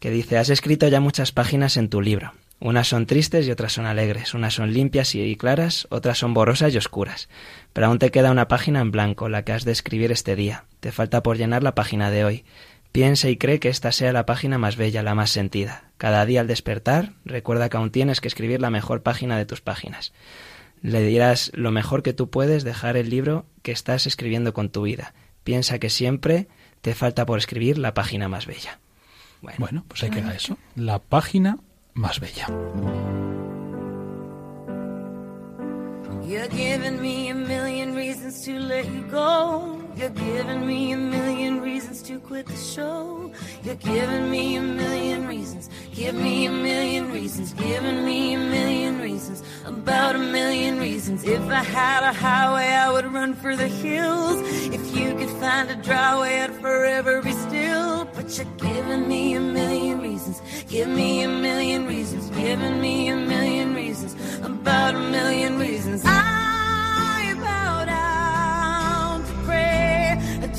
que 0.00 0.10
dice, 0.10 0.38
has 0.38 0.50
escrito 0.50 0.88
ya 0.88 1.00
muchas 1.00 1.30
páginas 1.30 1.76
en 1.76 1.88
tu 1.88 2.00
libro. 2.00 2.32
Unas 2.58 2.88
son 2.88 3.06
tristes 3.06 3.46
y 3.46 3.50
otras 3.50 3.72
son 3.72 3.86
alegres, 3.86 4.34
unas 4.34 4.54
son 4.54 4.72
limpias 4.72 5.14
y 5.14 5.36
claras, 5.36 5.86
otras 5.90 6.18
son 6.18 6.34
borrosas 6.34 6.74
y 6.74 6.78
oscuras. 6.78 7.28
Pero 7.72 7.86
aún 7.86 7.98
te 7.98 8.10
queda 8.10 8.30
una 8.30 8.48
página 8.48 8.80
en 8.80 8.90
blanco, 8.90 9.28
la 9.28 9.44
que 9.44 9.52
has 9.52 9.64
de 9.64 9.72
escribir 9.72 10.12
este 10.12 10.36
día. 10.36 10.64
Te 10.80 10.92
falta 10.92 11.22
por 11.22 11.38
llenar 11.38 11.62
la 11.62 11.74
página 11.74 12.10
de 12.10 12.24
hoy. 12.24 12.44
Piensa 12.92 13.28
y 13.28 13.36
cree 13.36 13.60
que 13.60 13.68
esta 13.68 13.92
sea 13.92 14.12
la 14.12 14.26
página 14.26 14.58
más 14.58 14.76
bella, 14.76 15.02
la 15.02 15.14
más 15.14 15.30
sentida. 15.30 15.84
Cada 15.96 16.26
día 16.26 16.40
al 16.40 16.48
despertar, 16.48 17.12
recuerda 17.24 17.68
que 17.68 17.76
aún 17.76 17.90
tienes 17.90 18.20
que 18.20 18.28
escribir 18.28 18.60
la 18.60 18.70
mejor 18.70 19.02
página 19.02 19.38
de 19.38 19.46
tus 19.46 19.60
páginas. 19.60 20.12
Le 20.82 21.02
dirás 21.02 21.52
lo 21.54 21.70
mejor 21.70 22.02
que 22.02 22.12
tú 22.12 22.30
puedes 22.30 22.64
dejar 22.64 22.96
el 22.96 23.10
libro 23.10 23.46
que 23.62 23.72
estás 23.72 24.06
escribiendo 24.06 24.52
con 24.52 24.70
tu 24.70 24.82
vida. 24.82 25.14
Piensa 25.44 25.78
que 25.78 25.88
siempre 25.88 26.48
te 26.80 26.94
falta 26.94 27.24
por 27.26 27.38
escribir 27.38 27.78
la 27.78 27.94
página 27.94 28.28
más 28.28 28.46
bella. 28.46 28.80
Bueno, 29.42 29.56
Bueno, 29.58 29.84
pues 29.88 30.02
ahí 30.02 30.10
queda 30.10 30.34
eso. 30.34 30.56
La 30.76 30.98
página 30.98 31.58
más 31.94 32.20
bella. 32.20 32.46
You're 36.26 36.48
giving 36.50 37.00
me 37.00 37.30
a 37.30 37.34
million 37.34 37.94
reasons 37.94 38.44
to 38.44 38.52
let 38.52 38.84
you 38.86 39.02
go. 39.10 39.78
You're 40.00 40.08
giving 40.08 40.66
me 40.66 40.92
a 40.92 40.96
million 40.96 41.60
reasons 41.60 42.00
to 42.04 42.18
quit 42.20 42.46
the 42.46 42.56
show. 42.56 43.30
You're 43.62 43.74
giving 43.74 44.30
me 44.30 44.56
a 44.56 44.62
million 44.62 45.26
reasons. 45.26 45.68
Give 45.94 46.14
me 46.14 46.46
a 46.46 46.50
million 46.50 47.12
reasons. 47.12 47.52
Giving 47.52 48.02
me 48.06 48.32
a 48.32 48.38
million 48.38 48.98
reasons. 48.98 49.42
About 49.66 50.16
a 50.16 50.18
million 50.18 50.78
reasons. 50.78 51.22
If 51.24 51.46
I 51.50 51.62
had 51.62 52.02
a 52.02 52.14
highway, 52.14 52.68
I 52.68 52.90
would 52.90 53.12
run 53.12 53.34
for 53.34 53.54
the 53.54 53.68
hills. 53.68 54.40
If 54.72 54.96
you 54.96 55.14
could 55.16 55.28
find 55.38 55.68
a 55.70 55.76
dry 55.76 56.44
I'd 56.44 56.54
forever 56.54 57.20
be 57.20 57.32
still. 57.32 58.06
But 58.14 58.34
you're 58.38 58.46
giving 58.56 59.06
me 59.06 59.34
a 59.34 59.40
million 59.40 60.00
reasons. 60.00 60.40
Give 60.66 60.88
me 60.88 61.24
a 61.24 61.28
million 61.28 61.86
reasons. 61.86 62.30
Giving 62.30 62.80
me 62.80 63.08
a 63.08 63.16
million 63.16 63.74
reasons. 63.74 64.14
About 64.42 64.94
a 64.94 64.98
million 64.98 65.58
reasons. 65.58 66.04
I 66.06 66.39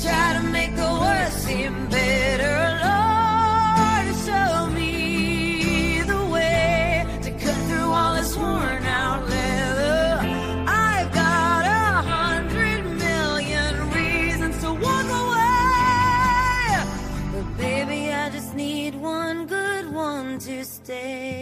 try 0.00 0.34
to 0.34 0.42
make 0.48 0.74
the 0.74 0.92
worst 1.02 1.44
seem 1.44 1.86
better. 1.88 2.56
Lord, 2.86 4.06
show 4.26 4.66
me 4.70 6.02
the 6.02 6.24
way 6.26 7.04
to 7.22 7.30
cut 7.30 7.56
through 7.68 7.90
all 7.90 8.14
this 8.14 8.36
worn 8.36 8.84
out 8.84 9.28
leather. 9.28 10.20
I've 10.66 11.12
got 11.12 11.64
a 11.66 12.02
hundred 12.08 12.84
million 12.84 13.90
reasons 13.90 14.58
to 14.62 14.72
walk 14.72 15.08
away. 15.22 16.84
But 17.32 17.56
baby, 17.58 18.12
I 18.12 18.30
just 18.30 18.54
need 18.54 18.94
one 18.94 19.46
good 19.46 19.92
one 19.92 20.38
to 20.40 20.64
stay. 20.64 21.41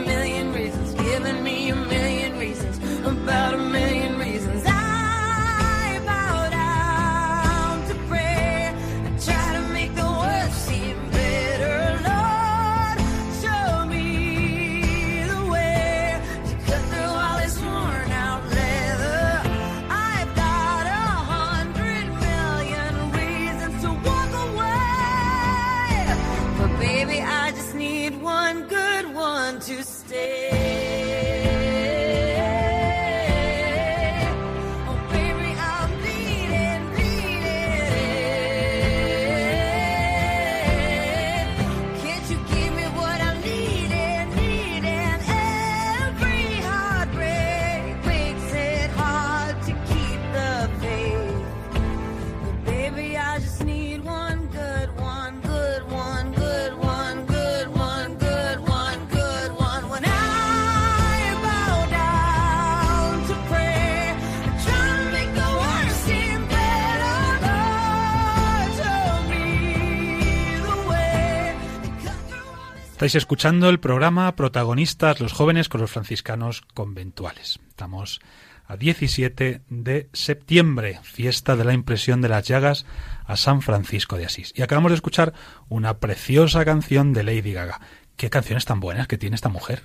Escuchando 73.15 73.67
el 73.67 73.81
programa 73.81 74.33
Protagonistas 74.37 75.19
los 75.19 75.33
jóvenes 75.33 75.67
con 75.67 75.81
los 75.81 75.91
franciscanos 75.91 76.61
conventuales. 76.73 77.59
Estamos 77.67 78.21
a 78.65 78.77
17 78.77 79.61
de 79.69 80.09
septiembre, 80.13 81.01
fiesta 81.03 81.57
de 81.57 81.65
la 81.65 81.73
impresión 81.73 82.21
de 82.21 82.29
las 82.29 82.47
llagas 82.47 82.85
a 83.25 83.35
San 83.35 83.61
Francisco 83.61 84.15
de 84.15 84.25
Asís. 84.25 84.53
Y 84.55 84.61
acabamos 84.61 84.91
de 84.91 84.95
escuchar 84.95 85.33
una 85.67 85.97
preciosa 85.97 86.63
canción 86.63 87.11
de 87.11 87.23
Lady 87.23 87.51
Gaga. 87.51 87.81
Qué 88.15 88.29
canciones 88.29 88.63
tan 88.63 88.79
buenas 88.79 89.07
que 89.07 89.17
tiene 89.17 89.35
esta 89.35 89.49
mujer. 89.49 89.83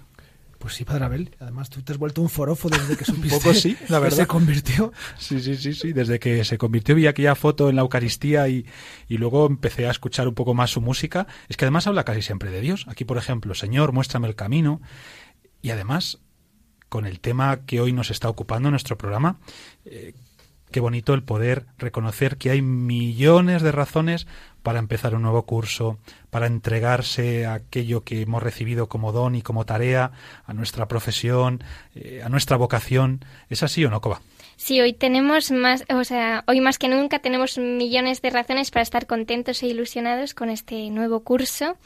Pues 0.67 0.75
sí, 0.75 0.85
Padre 0.85 1.05
Abel. 1.05 1.31
Además, 1.39 1.71
tú 1.71 1.81
te 1.81 1.93
has 1.93 1.99
vuelto 1.99 2.21
un 2.21 2.29
forofo 2.29 2.69
desde 2.69 2.97
que 2.97 3.05
supiste 3.05 3.39
poco 3.39 3.55
sí, 3.55 3.77
la 3.89 3.99
que 3.99 4.03
verdad. 4.03 4.17
se 4.17 4.27
convirtió. 4.27 4.93
Sí, 5.17 5.39
sí, 5.39 5.57
sí, 5.57 5.73
sí. 5.75 5.93
Desde 5.93 6.19
que 6.19 6.45
se 6.45 6.59
convirtió 6.59 6.97
vi 6.97 7.07
aquella 7.07 7.37
foto 7.37 7.71
en 7.71 7.77
la 7.77 7.83
Eucaristía 7.83 8.49
y, 8.49 8.67
y 9.07 9.17
luego 9.19 9.47
empecé 9.47 9.87
a 9.87 9.93
escuchar 9.93 10.27
un 10.27 10.35
poco 10.35 10.55
más 10.55 10.73
su 10.73 10.81
música. 10.81 11.29
Es 11.49 11.57
que 11.57 11.67
además 11.67 11.87
habla 11.87 12.03
casi 12.03 12.21
siempre 12.21 12.51
de 12.51 12.61
Dios. 12.61 12.85
Aquí, 12.89 13.05
por 13.05 13.17
ejemplo, 13.17 13.55
Señor, 13.55 13.93
muéstrame 13.93 14.27
el 14.27 14.35
camino. 14.35 14.81
Y 15.63 15.71
además, 15.71 16.19
con 16.89 17.07
el 17.07 17.21
tema 17.21 17.65
que 17.65 17.81
hoy 17.81 17.93
nos 17.93 18.11
está 18.11 18.29
ocupando 18.29 18.69
nuestro 18.69 18.99
programa, 18.99 19.39
eh, 19.85 20.15
Qué 20.77 20.81
bonito 20.81 21.15
el 21.15 21.23
poder 21.23 21.65
reconocer 21.79 22.37
que 22.37 22.51
hay 22.51 22.61
millones 22.61 23.63
de 23.63 23.73
razones 23.73 24.27
para 24.63 24.79
empezar 24.79 25.15
un 25.15 25.23
nuevo 25.23 25.47
curso, 25.47 25.97
para 26.29 26.47
entregarse 26.47 27.47
a 27.47 27.55
aquello 27.55 28.05
que 28.05 28.21
hemos 28.21 28.43
recibido 28.43 28.87
como 28.87 29.11
don 29.11 29.37
y 29.37 29.41
como 29.41 29.65
tarea, 29.65 30.11
a 30.45 30.53
nuestra 30.53 30.87
profesión, 30.87 31.65
eh, 31.95 32.21
a 32.23 32.29
nuestra 32.29 32.59
vocación. 32.59 33.25
¿Es 33.49 33.63
así 33.63 33.87
o 33.87 33.91
no, 33.91 34.03
Coba? 34.03 34.21
Sí, 34.57 34.79
hoy 34.79 34.93
tenemos 34.93 35.51
más, 35.51 35.83
o 35.89 36.05
sea, 36.05 36.45
hoy 36.47 36.61
más 36.61 36.77
que 36.77 36.91
nunca 36.91 37.21
tenemos 37.21 37.57
millones 37.57 38.21
de 38.21 38.29
razones 38.29 38.71
para 38.71 38.83
estar 38.83 39.07
contentos 39.07 39.63
e 39.63 39.69
ilusionados 39.69 40.35
con 40.35 40.51
este 40.51 40.91
nuevo 40.91 41.21
curso 41.21 41.79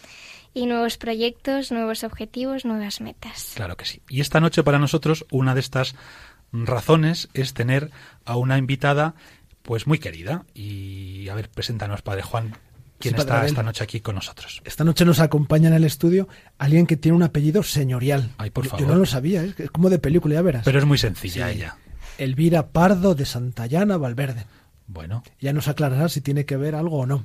y 0.52 0.66
nuevos 0.66 0.98
proyectos, 0.98 1.70
nuevos 1.70 2.02
objetivos, 2.02 2.64
nuevas 2.64 3.00
metas. 3.00 3.52
Claro 3.54 3.76
que 3.76 3.84
sí. 3.84 4.02
Y 4.08 4.20
esta 4.20 4.40
noche 4.40 4.64
para 4.64 4.78
nosotros 4.78 5.26
una 5.30 5.54
de 5.54 5.60
estas 5.60 5.94
razones 6.52 7.28
es 7.34 7.54
tener 7.54 7.90
a 8.24 8.36
una 8.36 8.58
invitada 8.58 9.14
pues 9.62 9.86
muy 9.86 9.98
querida. 9.98 10.44
Y 10.54 11.28
a 11.28 11.34
ver, 11.34 11.48
preséntanos, 11.50 12.02
Padre 12.02 12.22
Juan, 12.22 12.54
quién 12.98 13.14
Sí, 13.14 13.20
está 13.20 13.38
Abel. 13.38 13.48
esta 13.50 13.62
noche 13.62 13.84
aquí 13.84 14.00
con 14.00 14.14
nosotros. 14.14 14.62
Esta 14.64 14.84
noche 14.84 15.04
nos 15.04 15.20
acompaña 15.20 15.68
en 15.68 15.74
el 15.74 15.84
estudio 15.84 16.28
alguien 16.58 16.86
que 16.86 16.96
tiene 16.96 17.16
un 17.16 17.22
apellido 17.22 17.62
señorial. 17.62 18.30
Ay, 18.38 18.50
por 18.50 18.66
favor. 18.66 18.80
Yo 18.86 18.92
no 18.92 18.98
lo 18.98 19.06
sabía, 19.06 19.44
¿eh? 19.44 19.54
es 19.58 19.70
como 19.70 19.90
de 19.90 19.98
película, 19.98 20.34
ya 20.34 20.42
verás. 20.42 20.64
Pero 20.64 20.78
es 20.78 20.84
muy 20.86 20.98
sencilla 20.98 21.48
Sí. 21.48 21.58
ella. 21.58 21.76
Elvira 22.18 22.68
Pardo 22.68 23.14
de 23.14 23.24
Santayana, 23.24 23.96
Valverde. 23.96 24.46
Bueno, 24.86 25.22
Ya 25.40 25.52
nos 25.52 25.68
aclarará 25.68 26.08
si 26.08 26.20
tiene 26.20 26.44
que 26.44 26.56
ver 26.56 26.74
algo 26.74 26.98
o 26.98 27.06
no. 27.06 27.24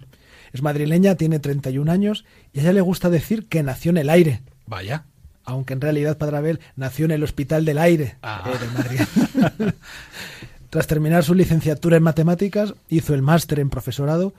Es 0.53 0.61
madrileña, 0.61 1.15
tiene 1.15 1.39
31 1.39 1.91
años 1.91 2.23
y 2.53 2.59
a 2.59 2.61
ella 2.61 2.73
le 2.73 2.81
gusta 2.81 3.09
decir 3.09 3.47
que 3.47 3.63
nació 3.63 3.89
en 3.89 3.97
el 3.97 4.09
aire, 4.09 4.43
vaya. 4.67 5.05
Aunque 5.45 5.73
en 5.73 5.81
realidad 5.81 6.17
Padre 6.17 6.37
Abel 6.37 6.59
nació 6.75 7.05
en 7.05 7.11
el 7.11 7.23
Hospital 7.23 7.65
del 7.65 7.77
Aire 7.77 8.17
Ah. 8.21 8.43
eh, 8.53 8.57
de 8.59 8.67
Madrid. 8.71 9.73
Tras 10.69 10.87
terminar 10.87 11.23
su 11.23 11.33
licenciatura 11.35 11.97
en 11.97 12.03
matemáticas, 12.03 12.73
hizo 12.89 13.13
el 13.13 13.21
máster 13.21 13.59
en 13.59 13.69
profesorado 13.69 14.33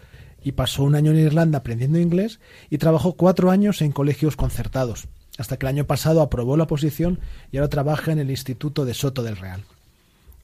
y 0.45 0.53
pasó 0.53 0.83
un 0.83 0.95
año 0.95 1.11
en 1.13 1.19
Irlanda 1.19 1.59
aprendiendo 1.59 1.99
inglés 1.99 2.41
y 2.71 2.79
trabajó 2.79 3.15
cuatro 3.15 3.51
años 3.51 3.81
en 3.81 3.93
colegios 3.93 4.37
concertados, 4.37 5.07
hasta 5.39 5.57
que 5.57 5.67
el 5.67 5.71
año 5.71 5.87
pasado 5.87 6.21
aprobó 6.21 6.57
la 6.57 6.67
posición 6.67 7.21
y 7.53 7.57
ahora 7.57 7.69
trabaja 7.71 8.13
en 8.13 8.19
el 8.19 8.31
Instituto 8.31 8.85
de 8.85 8.95
Soto 8.95 9.23
del 9.23 9.37
Real. 9.37 9.65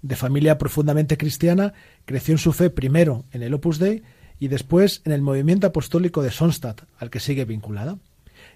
De 0.00 0.16
familia 0.16 0.58
profundamente 0.58 1.16
cristiana, 1.16 1.74
creció 2.06 2.32
en 2.32 2.38
su 2.38 2.52
fe 2.52 2.70
primero 2.70 3.24
en 3.32 3.42
el 3.42 3.54
Opus 3.54 3.78
Dei 3.78 4.02
y 4.40 4.48
después 4.48 5.02
en 5.04 5.12
el 5.12 5.22
movimiento 5.22 5.66
apostólico 5.68 6.22
de 6.22 6.30
Sonstadt, 6.32 6.82
al 6.98 7.10
que 7.10 7.20
sigue 7.20 7.44
vinculada. 7.44 7.98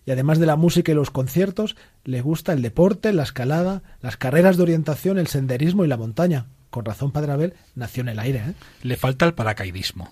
Y 0.05 0.11
además 0.11 0.39
de 0.39 0.47
la 0.47 0.57
música 0.57 0.93
y 0.93 0.95
los 0.95 1.11
conciertos, 1.11 1.77
le 2.05 2.21
gusta 2.21 2.53
el 2.53 2.63
deporte, 2.63 3.13
la 3.13 3.23
escalada, 3.23 3.83
las 4.01 4.17
carreras 4.17 4.57
de 4.57 4.65
orientación, 4.65 5.19
el 5.19 5.27
senderismo 5.27 5.85
y 5.85 5.89
la 5.89 5.97
montaña. 5.97 6.47
Con 6.71 6.85
razón, 6.85 7.11
Padre 7.11 7.33
Abel 7.33 7.55
nació 7.75 8.03
en 8.03 8.11
el 8.11 8.19
aire. 8.19 8.39
¿eh? 8.39 8.55
Le 8.83 8.97
falta 8.97 9.25
el 9.25 9.35
paracaidismo. 9.35 10.11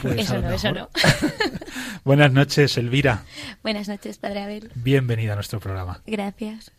Pues 0.00 0.20
eso 0.20 0.40
no, 0.40 0.50
eso 0.50 0.72
no. 0.72 0.88
Buenas 2.04 2.32
noches, 2.32 2.78
Elvira. 2.78 3.24
Buenas 3.62 3.88
noches, 3.88 4.18
Padre 4.18 4.42
Abel. 4.42 4.70
Bienvenida 4.74 5.32
a 5.32 5.34
nuestro 5.34 5.60
programa. 5.60 6.02
Gracias. 6.06 6.72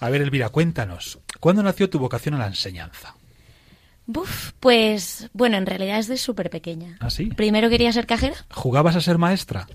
A 0.00 0.10
ver, 0.10 0.22
Elvira, 0.22 0.48
cuéntanos, 0.50 1.18
¿cuándo 1.40 1.62
nació 1.62 1.90
tu 1.90 1.98
vocación 1.98 2.34
a 2.34 2.38
la 2.38 2.46
enseñanza? 2.46 3.16
Buf, 4.06 4.52
pues 4.60 5.28
bueno, 5.34 5.58
en 5.58 5.66
realidad 5.66 5.98
es 5.98 6.08
de 6.08 6.16
súper 6.16 6.48
pequeña. 6.48 6.96
¿Ah, 7.00 7.10
sí? 7.10 7.26
Primero 7.26 7.68
quería 7.68 7.92
ser 7.92 8.06
cajera. 8.06 8.36
¿Jugabas 8.50 8.96
a 8.96 9.00
ser 9.00 9.18
maestra? 9.18 9.66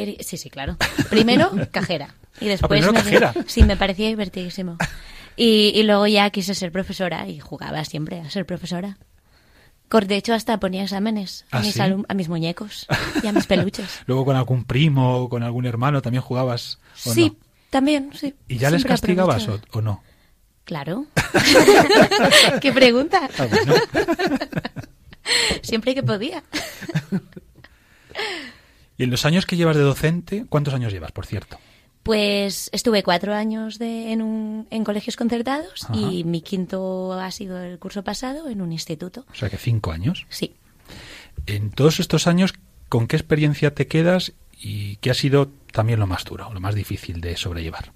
Quería- 0.00 0.22
Sí, 0.22 0.36
sí, 0.36 0.50
claro. 0.50 0.76
Primero 1.08 1.50
cajera. 1.70 2.14
Y 2.40 2.46
después 2.46 2.68
primero 2.70 2.92
me- 2.92 2.98
cajera. 3.00 3.34
Sí, 3.46 3.62
me 3.64 3.76
parecía 3.76 4.08
divertidísimo. 4.08 4.76
Y, 5.36 5.72
y 5.74 5.82
luego 5.84 6.06
ya 6.06 6.28
quise 6.30 6.54
ser 6.54 6.72
profesora 6.72 7.28
y 7.28 7.38
jugaba 7.40 7.84
siempre 7.84 8.20
a 8.20 8.30
ser 8.30 8.46
profesora. 8.46 8.98
De 9.90 10.16
hecho, 10.16 10.34
hasta 10.34 10.60
ponía 10.60 10.84
exámenes 10.84 11.44
a, 11.50 11.58
¿Ah, 11.58 11.60
mis, 11.62 11.74
sí? 11.74 11.80
a 11.80 12.14
mis 12.14 12.28
muñecos 12.28 12.86
y 13.22 13.26
a 13.26 13.32
mis 13.32 13.46
peluches. 13.46 13.88
Luego 14.06 14.24
con 14.24 14.36
algún 14.36 14.64
primo 14.64 15.16
o 15.22 15.28
con 15.28 15.42
algún 15.42 15.66
hermano 15.66 16.00
también 16.00 16.22
jugabas. 16.22 16.78
¿o 17.06 17.12
Sí, 17.12 17.30
no? 17.30 17.36
también, 17.70 18.10
sí. 18.14 18.34
¿Y 18.46 18.58
ya 18.58 18.70
les 18.70 18.84
castigabas 18.84 19.48
o, 19.48 19.80
no? 19.82 20.02
Claro. 20.64 21.06
¿Qué 22.60 22.72
pregunta? 22.72 23.28
Ah, 23.36 23.46
bueno. 23.50 23.74
Siempre 25.62 25.94
que 25.96 26.02
podía. 26.04 26.44
Y 29.00 29.04
en 29.04 29.10
los 29.10 29.24
años 29.24 29.46
que 29.46 29.56
llevas 29.56 29.76
de 29.76 29.82
docente, 29.82 30.44
¿cuántos 30.50 30.74
años 30.74 30.92
llevas, 30.92 31.10
por 31.10 31.24
cierto? 31.24 31.58
Pues 32.02 32.68
estuve 32.74 33.02
cuatro 33.02 33.32
años 33.34 33.78
de, 33.78 34.12
en, 34.12 34.20
un- 34.20 34.66
en 34.70 34.84
colegios 34.84 35.16
concertados 35.16 35.84
Ajá. 35.84 35.96
y 35.96 36.22
mi 36.24 36.42
quinto 36.42 37.14
ha 37.14 37.30
sido 37.30 37.58
el 37.62 37.78
curso 37.78 38.04
pasado 38.04 38.50
en 38.50 38.60
un 38.60 38.72
instituto. 38.72 39.24
O 39.32 39.34
sea 39.34 39.48
que 39.48 39.56
cinco 39.56 39.90
años. 39.90 40.26
Sí. 40.28 40.54
En 41.46 41.70
todos 41.70 41.98
estos 41.98 42.26
años, 42.26 42.52
¿con 42.90 43.06
qué 43.06 43.16
experiencia 43.16 43.74
te 43.74 43.86
quedas 43.86 44.34
y 44.60 44.96
qué 44.96 45.10
ha 45.10 45.14
sido 45.14 45.48
también 45.72 45.98
lo 45.98 46.06
más 46.06 46.24
duro, 46.24 46.52
lo 46.52 46.60
más 46.60 46.74
difícil 46.74 47.22
de 47.22 47.38
sobrellevar? 47.38 47.92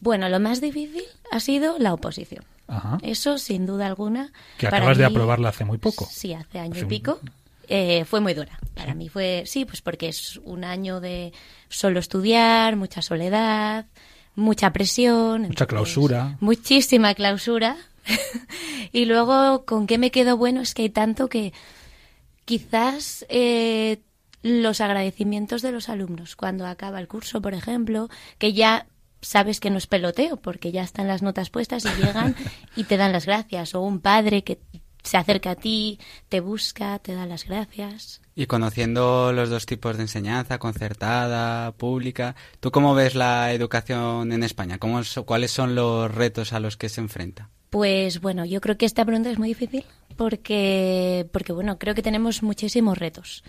Bueno, 0.00 0.30
lo 0.30 0.40
más 0.40 0.62
difícil 0.62 1.02
ha 1.30 1.40
sido 1.40 1.78
la 1.78 1.92
oposición. 1.92 2.44
Ajá. 2.68 2.96
Eso, 3.02 3.36
sin 3.36 3.66
duda 3.66 3.86
alguna. 3.86 4.32
Que 4.56 4.66
acabas 4.66 4.96
de 4.96 5.04
aprobarla 5.04 5.50
hace 5.50 5.66
muy 5.66 5.76
poco. 5.76 6.08
Sí, 6.10 6.32
hace 6.32 6.58
año 6.58 6.70
Hace 6.72 6.80
y 6.80 6.82
un- 6.84 6.88
pico. 6.88 7.20
Eh, 7.72 8.04
fue 8.04 8.18
muy 8.20 8.34
dura. 8.34 8.58
Para 8.74 8.94
mí 8.94 9.08
fue, 9.08 9.44
sí, 9.46 9.64
pues 9.64 9.80
porque 9.80 10.08
es 10.08 10.38
un 10.38 10.64
año 10.64 11.00
de 11.00 11.32
solo 11.68 12.00
estudiar, 12.00 12.74
mucha 12.74 13.00
soledad, 13.00 13.86
mucha 14.34 14.72
presión. 14.72 15.42
Mucha 15.42 15.66
clausura. 15.66 16.36
Muchísima 16.40 17.14
clausura. 17.14 17.76
y 18.92 19.04
luego, 19.04 19.64
¿con 19.66 19.86
qué 19.86 19.98
me 19.98 20.10
quedo 20.10 20.36
bueno? 20.36 20.60
Es 20.60 20.74
que 20.74 20.82
hay 20.82 20.90
tanto 20.90 21.28
que 21.28 21.52
quizás 22.44 23.24
eh, 23.28 24.00
los 24.42 24.80
agradecimientos 24.80 25.62
de 25.62 25.70
los 25.70 25.88
alumnos 25.88 26.34
cuando 26.34 26.66
acaba 26.66 26.98
el 26.98 27.06
curso, 27.06 27.40
por 27.40 27.54
ejemplo, 27.54 28.08
que 28.38 28.52
ya 28.52 28.88
sabes 29.20 29.60
que 29.60 29.70
no 29.70 29.78
es 29.78 29.86
peloteo 29.86 30.38
porque 30.38 30.72
ya 30.72 30.82
están 30.82 31.06
las 31.06 31.22
notas 31.22 31.50
puestas 31.50 31.84
y 31.84 32.02
llegan 32.02 32.34
y 32.74 32.82
te 32.82 32.96
dan 32.96 33.12
las 33.12 33.26
gracias 33.26 33.76
o 33.76 33.80
un 33.80 34.00
padre 34.00 34.42
que 34.42 34.58
se 35.02 35.16
acerca 35.16 35.52
a 35.52 35.54
ti, 35.56 35.98
te 36.28 36.40
busca, 36.40 36.98
te 36.98 37.14
da 37.14 37.26
las 37.26 37.44
gracias. 37.46 38.20
Y 38.34 38.46
conociendo 38.46 39.32
los 39.32 39.50
dos 39.50 39.66
tipos 39.66 39.96
de 39.96 40.02
enseñanza, 40.04 40.58
concertada, 40.58 41.72
pública, 41.72 42.34
¿tú 42.60 42.70
cómo 42.70 42.94
ves 42.94 43.14
la 43.14 43.52
educación 43.52 44.32
en 44.32 44.42
España? 44.42 44.78
¿Cómo, 44.78 45.02
so- 45.04 45.24
¿Cuáles 45.26 45.50
son 45.50 45.74
los 45.74 46.12
retos 46.14 46.52
a 46.52 46.60
los 46.60 46.76
que 46.76 46.88
se 46.88 47.00
enfrenta? 47.00 47.50
Pues 47.70 48.20
bueno, 48.20 48.44
yo 48.44 48.60
creo 48.60 48.76
que 48.76 48.86
esta 48.86 49.04
pregunta 49.04 49.30
es 49.30 49.38
muy 49.38 49.48
difícil 49.48 49.84
porque, 50.16 51.26
porque 51.32 51.52
bueno, 51.52 51.78
creo 51.78 51.94
que 51.94 52.02
tenemos 52.02 52.42
muchísimos 52.42 52.98
retos. 52.98 53.42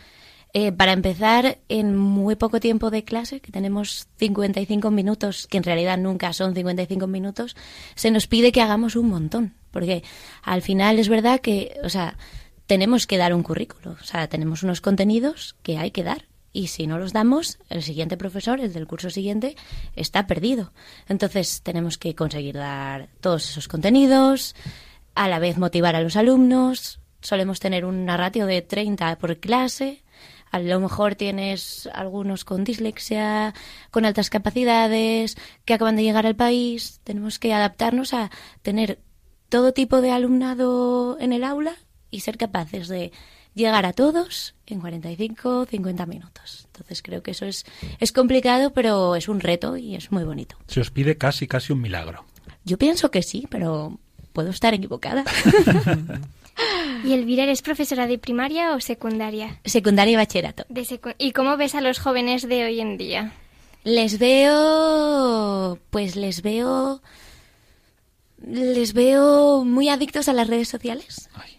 Eh, 0.53 0.71
para 0.71 0.91
empezar, 0.91 1.59
en 1.69 1.95
muy 1.95 2.35
poco 2.35 2.59
tiempo 2.59 2.89
de 2.89 3.03
clase, 3.03 3.39
que 3.39 3.51
tenemos 3.51 4.07
55 4.17 4.91
minutos, 4.91 5.47
que 5.47 5.57
en 5.57 5.63
realidad 5.63 5.97
nunca 5.97 6.33
son 6.33 6.53
55 6.53 7.07
minutos, 7.07 7.55
se 7.95 8.11
nos 8.11 8.27
pide 8.27 8.51
que 8.51 8.61
hagamos 8.61 8.95
un 8.95 9.09
montón. 9.09 9.53
Porque 9.71 10.03
al 10.43 10.61
final 10.61 10.99
es 10.99 11.07
verdad 11.07 11.39
que, 11.39 11.77
o 11.83 11.89
sea, 11.89 12.17
tenemos 12.67 13.07
que 13.07 13.17
dar 13.17 13.33
un 13.33 13.43
currículo. 13.43 13.97
O 13.99 14.03
sea, 14.03 14.27
tenemos 14.27 14.63
unos 14.63 14.81
contenidos 14.81 15.55
que 15.63 15.77
hay 15.77 15.91
que 15.91 16.03
dar. 16.03 16.27
Y 16.53 16.67
si 16.67 16.85
no 16.85 16.97
los 16.97 17.13
damos, 17.13 17.59
el 17.69 17.81
siguiente 17.81 18.17
profesor, 18.17 18.59
el 18.59 18.73
del 18.73 18.87
curso 18.87 19.09
siguiente, 19.09 19.55
está 19.95 20.27
perdido. 20.27 20.73
Entonces 21.07 21.61
tenemos 21.63 21.97
que 21.97 22.13
conseguir 22.13 22.55
dar 22.55 23.07
todos 23.21 23.49
esos 23.49 23.69
contenidos, 23.69 24.55
a 25.15 25.29
la 25.29 25.39
vez 25.39 25.57
motivar 25.57 25.95
a 25.95 26.01
los 26.01 26.17
alumnos. 26.17 26.99
Solemos 27.21 27.59
tener 27.59 27.85
una 27.85 28.17
ratio 28.17 28.45
de 28.45 28.61
30 28.61 29.17
por 29.17 29.37
clase. 29.37 30.03
A 30.51 30.59
lo 30.59 30.79
mejor 30.79 31.15
tienes 31.15 31.89
algunos 31.93 32.43
con 32.43 32.63
dislexia, 32.63 33.53
con 33.89 34.05
altas 34.05 34.29
capacidades, 34.29 35.37
que 35.65 35.73
acaban 35.73 35.95
de 35.95 36.03
llegar 36.03 36.27
al 36.27 36.35
país. 36.35 36.99
Tenemos 37.03 37.39
que 37.39 37.53
adaptarnos 37.53 38.13
a 38.13 38.29
tener 38.61 38.99
todo 39.49 39.73
tipo 39.73 40.01
de 40.01 40.11
alumnado 40.11 41.17
en 41.19 41.33
el 41.33 41.43
aula 41.45 41.75
y 42.09 42.19
ser 42.19 42.37
capaces 42.37 42.89
de 42.89 43.11
llegar 43.53 43.85
a 43.85 43.93
todos 43.93 44.55
en 44.65 44.81
45, 44.81 45.65
50 45.65 46.05
minutos. 46.05 46.67
Entonces 46.67 47.01
creo 47.01 47.23
que 47.23 47.31
eso 47.31 47.45
es, 47.45 47.65
es 47.99 48.11
complicado, 48.11 48.73
pero 48.73 49.15
es 49.15 49.29
un 49.29 49.39
reto 49.39 49.77
y 49.77 49.95
es 49.95 50.11
muy 50.11 50.23
bonito. 50.23 50.57
Se 50.67 50.81
os 50.81 50.91
pide 50.91 51.17
casi, 51.17 51.47
casi 51.47 51.73
un 51.73 51.81
milagro. 51.81 52.25
Yo 52.63 52.77
pienso 52.77 53.09
que 53.09 53.23
sí, 53.23 53.47
pero 53.49 53.99
puedo 54.33 54.49
estar 54.49 54.73
equivocada. 54.73 55.23
¿Y 57.03 57.13
Elvira, 57.13 57.43
eres 57.43 57.61
profesora 57.61 58.07
de 58.07 58.17
primaria 58.17 58.73
o 58.75 58.79
secundaria? 58.79 59.59
Secundaria 59.65 60.13
y 60.13 60.15
bachillerato. 60.15 60.65
De 60.69 60.81
secu- 60.83 61.15
¿Y 61.17 61.31
cómo 61.31 61.57
ves 61.57 61.75
a 61.75 61.81
los 61.81 61.99
jóvenes 61.99 62.47
de 62.47 62.63
hoy 62.65 62.79
en 62.79 62.97
día? 62.97 63.33
Les 63.83 64.19
veo, 64.19 65.79
pues 65.89 66.15
les 66.15 66.41
veo, 66.41 67.01
les 68.45 68.93
veo 68.93 69.63
muy 69.65 69.89
adictos 69.89 70.27
a 70.29 70.33
las 70.33 70.47
redes 70.47 70.69
sociales. 70.69 71.29
Ay, 71.33 71.57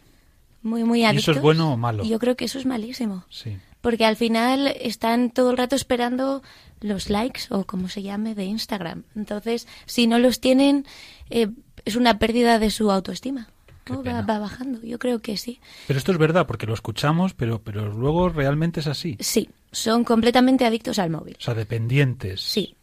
Muy, 0.62 0.84
muy 0.84 1.00
¿Y 1.00 1.04
adictos. 1.04 1.24
eso 1.24 1.32
es 1.32 1.40
bueno 1.42 1.72
o 1.72 1.76
malo? 1.76 2.04
Yo 2.04 2.18
creo 2.18 2.36
que 2.36 2.44
eso 2.44 2.58
es 2.58 2.66
malísimo. 2.66 3.24
sí. 3.30 3.56
Porque 3.80 4.04
al 4.04 4.14
final 4.14 4.68
están 4.80 5.30
todo 5.32 5.50
el 5.50 5.56
rato 5.56 5.74
esperando 5.74 6.40
los 6.80 7.10
likes 7.10 7.42
o 7.50 7.64
como 7.64 7.88
se 7.88 8.00
llame 8.00 8.36
de 8.36 8.44
Instagram. 8.44 9.02
Entonces, 9.16 9.66
si 9.86 10.06
no 10.06 10.20
los 10.20 10.38
tienen, 10.38 10.86
eh, 11.30 11.48
es 11.84 11.96
una 11.96 12.20
pérdida 12.20 12.60
de 12.60 12.70
su 12.70 12.92
autoestima. 12.92 13.48
¿No? 13.88 14.02
Va, 14.02 14.22
bajando. 14.22 14.80
Yo 14.82 14.98
creo 14.98 15.20
que 15.20 15.36
sí. 15.36 15.60
Pero 15.86 15.98
esto 15.98 16.12
es 16.12 16.18
verdad, 16.18 16.46
porque 16.46 16.66
lo 16.66 16.74
escuchamos, 16.74 17.34
pero, 17.34 17.60
pero 17.62 17.92
luego 17.92 18.28
realmente 18.28 18.80
es 18.80 18.86
así. 18.86 19.16
Sí, 19.20 19.48
son 19.70 20.04
completamente 20.04 20.64
adictos 20.64 20.98
al 20.98 21.10
móvil. 21.10 21.36
O 21.38 21.42
sea, 21.42 21.54
dependientes. 21.54 22.40
Sí. 22.40 22.76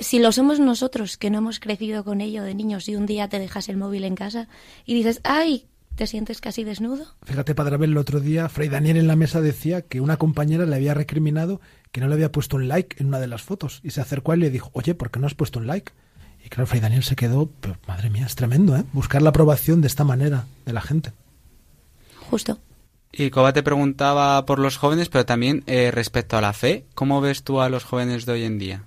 Si 0.00 0.18
lo 0.18 0.32
somos 0.32 0.58
nosotros, 0.58 1.16
que 1.16 1.30
no 1.30 1.38
hemos 1.38 1.60
crecido 1.60 2.02
con 2.02 2.20
ello 2.20 2.42
de 2.42 2.54
niños 2.54 2.88
y 2.88 2.96
un 2.96 3.06
día 3.06 3.28
te 3.28 3.38
dejas 3.38 3.68
el 3.68 3.76
móvil 3.76 4.04
en 4.04 4.16
casa 4.16 4.48
y 4.84 4.94
dices, 4.94 5.20
ay, 5.22 5.66
te 5.94 6.06
sientes 6.06 6.40
casi 6.40 6.64
desnudo. 6.64 7.06
Fíjate, 7.24 7.54
Padre 7.54 7.74
Abel, 7.74 7.90
el 7.90 7.96
otro 7.96 8.20
día 8.20 8.48
Fray 8.48 8.68
Daniel 8.68 8.96
en 8.96 9.06
la 9.06 9.16
mesa 9.16 9.40
decía 9.40 9.82
que 9.82 10.00
una 10.00 10.16
compañera 10.16 10.64
le 10.64 10.74
había 10.74 10.94
recriminado 10.94 11.60
que 11.92 12.00
no 12.00 12.08
le 12.08 12.14
había 12.14 12.32
puesto 12.32 12.56
un 12.56 12.68
like 12.68 12.96
en 13.00 13.08
una 13.08 13.18
de 13.18 13.26
las 13.26 13.42
fotos 13.42 13.80
y 13.82 13.90
se 13.90 14.00
acercó 14.00 14.32
a 14.32 14.34
él 14.34 14.40
y 14.40 14.44
le 14.44 14.50
dijo, 14.50 14.70
oye, 14.74 14.94
¿por 14.94 15.10
qué 15.10 15.18
no 15.20 15.26
has 15.26 15.34
puesto 15.34 15.58
un 15.58 15.66
like? 15.66 15.92
Y 16.44 16.48
claro, 16.48 16.66
Fray 16.66 16.80
Daniel 16.80 17.02
se 17.02 17.16
quedó, 17.16 17.50
pero, 17.60 17.76
madre 17.86 18.10
mía, 18.10 18.26
es 18.26 18.34
tremendo, 18.34 18.76
¿eh? 18.76 18.84
Buscar 18.92 19.22
la 19.22 19.30
aprobación 19.30 19.80
de 19.80 19.86
esta 19.88 20.04
manera 20.04 20.46
de 20.64 20.72
la 20.72 20.80
gente. 20.80 21.12
Justo. 22.30 22.58
Y 23.12 23.30
Coba 23.30 23.52
te 23.52 23.62
preguntaba 23.62 24.44
por 24.46 24.58
los 24.58 24.76
jóvenes, 24.76 25.08
pero 25.08 25.24
también 25.26 25.64
eh, 25.66 25.90
respecto 25.90 26.36
a 26.36 26.40
la 26.40 26.52
fe, 26.52 26.84
¿cómo 26.94 27.20
ves 27.20 27.42
tú 27.42 27.60
a 27.60 27.68
los 27.68 27.84
jóvenes 27.84 28.26
de 28.26 28.32
hoy 28.32 28.44
en 28.44 28.58
día? 28.58 28.84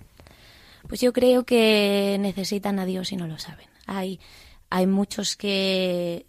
Pues 0.87 1.01
yo 1.01 1.11
creo 1.13 1.43
que 1.43 2.17
necesitan 2.19 2.79
a 2.79 2.85
Dios 2.85 3.11
y 3.11 3.15
no 3.15 3.27
lo 3.27 3.39
saben. 3.39 3.67
Hay, 3.87 4.19
hay 4.69 4.85
muchos 4.87 5.35
que 5.35 6.25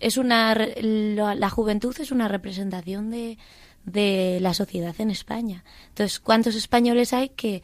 es 0.00 0.16
una 0.16 0.52
re- 0.54 0.80
la 0.82 1.34
la 1.34 1.48
juventud 1.48 1.94
es 1.98 2.10
una 2.10 2.28
representación 2.28 3.10
de, 3.10 3.38
de 3.84 4.38
la 4.40 4.52
sociedad 4.52 4.94
en 4.98 5.10
España. 5.10 5.64
Entonces, 5.88 6.20
¿cuántos 6.20 6.54
españoles 6.56 7.12
hay 7.12 7.30
que 7.30 7.62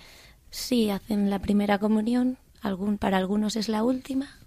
sí 0.51 0.91
hacen 0.91 1.31
la 1.31 1.41
primera 1.41 1.79
comunión? 1.79 2.39
Algún, 2.61 2.99
para 2.99 3.17
algunos 3.17 3.57
es 3.57 3.69
la 3.69 3.83
última. 3.83 4.39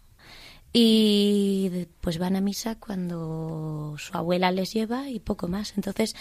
Y 0.74 1.88
pues 2.00 2.18
van 2.18 2.36
a 2.36 2.42
misa 2.42 2.76
cuando 2.76 3.96
su 3.98 4.16
abuela 4.18 4.52
les 4.52 4.74
lleva 4.74 5.10
y 5.10 5.20
poco 5.20 5.48
más. 5.48 5.74
Entonces, 5.76 6.16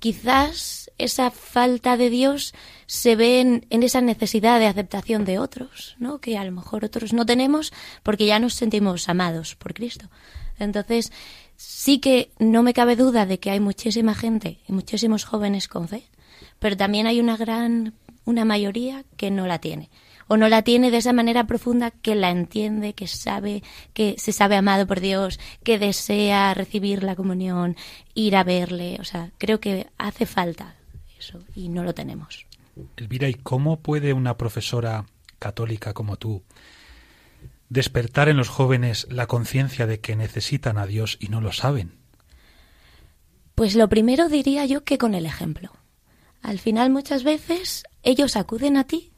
quizás 0.00 0.90
esa 0.98 1.30
falta 1.30 1.96
de 1.96 2.10
Dios 2.10 2.54
se 2.86 3.14
ve 3.14 3.40
en, 3.40 3.66
en 3.70 3.82
esa 3.82 4.00
necesidad 4.00 4.58
de 4.58 4.66
aceptación 4.66 5.24
de 5.24 5.38
otros, 5.38 5.94
¿no? 5.98 6.20
Que 6.20 6.36
a 6.36 6.44
lo 6.44 6.52
mejor 6.52 6.84
otros 6.84 7.12
no 7.12 7.24
tenemos 7.24 7.72
porque 8.02 8.26
ya 8.26 8.38
nos 8.38 8.54
sentimos 8.54 9.08
amados 9.08 9.54
por 9.54 9.74
Cristo. 9.74 10.10
Entonces, 10.58 11.12
sí 11.56 11.98
que 11.98 12.30
no 12.38 12.62
me 12.62 12.74
cabe 12.74 12.96
duda 12.96 13.26
de 13.26 13.38
que 13.38 13.50
hay 13.50 13.60
muchísima 13.60 14.14
gente 14.14 14.58
y 14.66 14.72
muchísimos 14.72 15.24
jóvenes 15.24 15.68
con 15.68 15.88
fe, 15.88 16.04
pero 16.58 16.76
también 16.76 17.06
hay 17.06 17.20
una 17.20 17.36
gran, 17.36 17.94
una 18.24 18.44
mayoría 18.44 19.04
que 19.16 19.30
no 19.30 19.46
la 19.46 19.58
tiene. 19.58 19.90
O 20.26 20.36
no 20.36 20.48
la 20.48 20.62
tiene 20.62 20.90
de 20.90 20.98
esa 20.98 21.12
manera 21.12 21.46
profunda 21.46 21.90
que 21.90 22.14
la 22.14 22.30
entiende, 22.30 22.94
que 22.94 23.06
sabe, 23.06 23.62
que 23.92 24.16
se 24.18 24.32
sabe 24.32 24.56
amado 24.56 24.86
por 24.86 25.00
Dios, 25.00 25.38
que 25.62 25.78
desea 25.78 26.54
recibir 26.54 27.02
la 27.02 27.16
comunión, 27.16 27.76
ir 28.14 28.36
a 28.36 28.44
verle. 28.44 28.98
O 29.00 29.04
sea, 29.04 29.30
creo 29.38 29.60
que 29.60 29.86
hace 29.98 30.26
falta 30.26 30.76
eso 31.18 31.40
y 31.54 31.68
no 31.68 31.84
lo 31.84 31.94
tenemos. 31.94 32.46
Elvira, 32.96 33.28
¿y 33.28 33.34
cómo 33.34 33.80
puede 33.80 34.12
una 34.12 34.36
profesora 34.36 35.06
católica 35.38 35.92
como 35.92 36.16
tú 36.16 36.42
despertar 37.68 38.28
en 38.28 38.36
los 38.36 38.48
jóvenes 38.48 39.06
la 39.10 39.26
conciencia 39.26 39.86
de 39.86 40.00
que 40.00 40.16
necesitan 40.16 40.78
a 40.78 40.86
Dios 40.86 41.16
y 41.20 41.28
no 41.28 41.40
lo 41.40 41.52
saben? 41.52 41.92
Pues 43.54 43.76
lo 43.76 43.88
primero 43.88 44.28
diría 44.28 44.66
yo 44.66 44.84
que 44.84 44.98
con 44.98 45.14
el 45.14 45.26
ejemplo. 45.26 45.70
Al 46.42 46.58
final 46.58 46.90
muchas 46.90 47.24
veces 47.24 47.84
ellos 48.02 48.36
acuden 48.36 48.76
a 48.76 48.84
ti. 48.84 49.12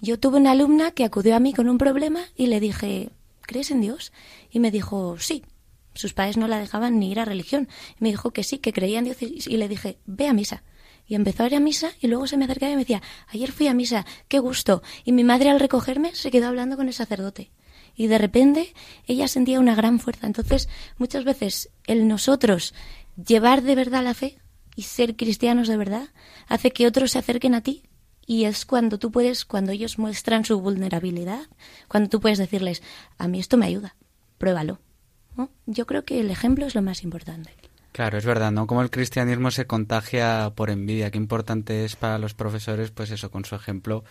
Yo 0.00 0.18
tuve 0.18 0.38
una 0.38 0.52
alumna 0.52 0.92
que 0.92 1.04
acudió 1.04 1.36
a 1.36 1.40
mí 1.40 1.52
con 1.52 1.68
un 1.68 1.76
problema 1.76 2.20
y 2.34 2.46
le 2.46 2.58
dije, 2.58 3.10
¿crees 3.42 3.70
en 3.70 3.82
Dios? 3.82 4.12
Y 4.50 4.58
me 4.58 4.70
dijo, 4.70 5.18
sí. 5.18 5.44
Sus 5.92 6.14
padres 6.14 6.36
no 6.36 6.48
la 6.48 6.58
dejaban 6.58 6.98
ni 6.98 7.10
ir 7.10 7.20
a 7.20 7.24
religión. 7.24 7.68
Y 7.98 8.04
me 8.04 8.10
dijo 8.10 8.30
que 8.30 8.44
sí, 8.44 8.58
que 8.58 8.72
creía 8.72 9.00
en 9.00 9.04
Dios 9.04 9.18
y 9.20 9.56
le 9.56 9.68
dije, 9.68 9.98
ve 10.06 10.28
a 10.28 10.32
misa. 10.32 10.62
Y 11.06 11.16
empezó 11.16 11.42
a 11.42 11.48
ir 11.48 11.56
a 11.56 11.60
misa 11.60 11.90
y 12.00 12.06
luego 12.06 12.26
se 12.26 12.36
me 12.36 12.44
acercaba 12.44 12.72
y 12.72 12.76
me 12.76 12.82
decía, 12.82 13.02
ayer 13.26 13.50
fui 13.52 13.66
a 13.66 13.74
misa, 13.74 14.06
qué 14.28 14.38
gusto. 14.38 14.82
Y 15.04 15.12
mi 15.12 15.24
madre 15.24 15.50
al 15.50 15.60
recogerme 15.60 16.14
se 16.14 16.30
quedó 16.30 16.46
hablando 16.46 16.76
con 16.76 16.86
el 16.86 16.94
sacerdote. 16.94 17.50
Y 17.96 18.06
de 18.06 18.16
repente 18.16 18.72
ella 19.06 19.28
sentía 19.28 19.60
una 19.60 19.74
gran 19.74 19.98
fuerza. 19.98 20.26
Entonces, 20.26 20.68
muchas 20.96 21.24
veces 21.24 21.70
el 21.86 22.08
nosotros 22.08 22.72
llevar 23.16 23.62
de 23.62 23.74
verdad 23.74 24.04
la 24.04 24.14
fe 24.14 24.38
y 24.76 24.82
ser 24.82 25.16
cristianos 25.16 25.68
de 25.68 25.76
verdad 25.76 26.08
hace 26.46 26.70
que 26.70 26.86
otros 26.86 27.10
se 27.10 27.18
acerquen 27.18 27.54
a 27.54 27.62
ti 27.62 27.82
y 28.30 28.44
es 28.44 28.64
cuando 28.64 28.96
tú 28.96 29.10
puedes, 29.10 29.44
cuando 29.44 29.72
ellos 29.72 29.98
muestran 29.98 30.44
su 30.44 30.60
vulnerabilidad, 30.60 31.48
cuando 31.88 32.08
tú 32.08 32.20
puedes 32.20 32.38
decirles, 32.38 32.80
a 33.18 33.26
mí 33.26 33.40
esto 33.40 33.56
me 33.56 33.66
ayuda, 33.66 33.96
pruébalo. 34.38 34.78
¿no? 35.36 35.50
Yo 35.66 35.84
creo 35.84 36.04
que 36.04 36.20
el 36.20 36.30
ejemplo 36.30 36.64
es 36.64 36.76
lo 36.76 36.80
más 36.80 37.02
importante. 37.02 37.50
Claro, 37.90 38.18
es 38.18 38.24
verdad, 38.24 38.52
¿no? 38.52 38.68
Como 38.68 38.82
el 38.82 38.90
cristianismo 38.90 39.50
se 39.50 39.66
contagia 39.66 40.52
por 40.54 40.70
envidia. 40.70 41.10
Qué 41.10 41.18
importante 41.18 41.84
es 41.84 41.96
para 41.96 42.20
los 42.20 42.34
profesores, 42.34 42.92
pues 42.92 43.10
eso, 43.10 43.32
con 43.32 43.44
su 43.44 43.56
ejemplo, 43.56 44.04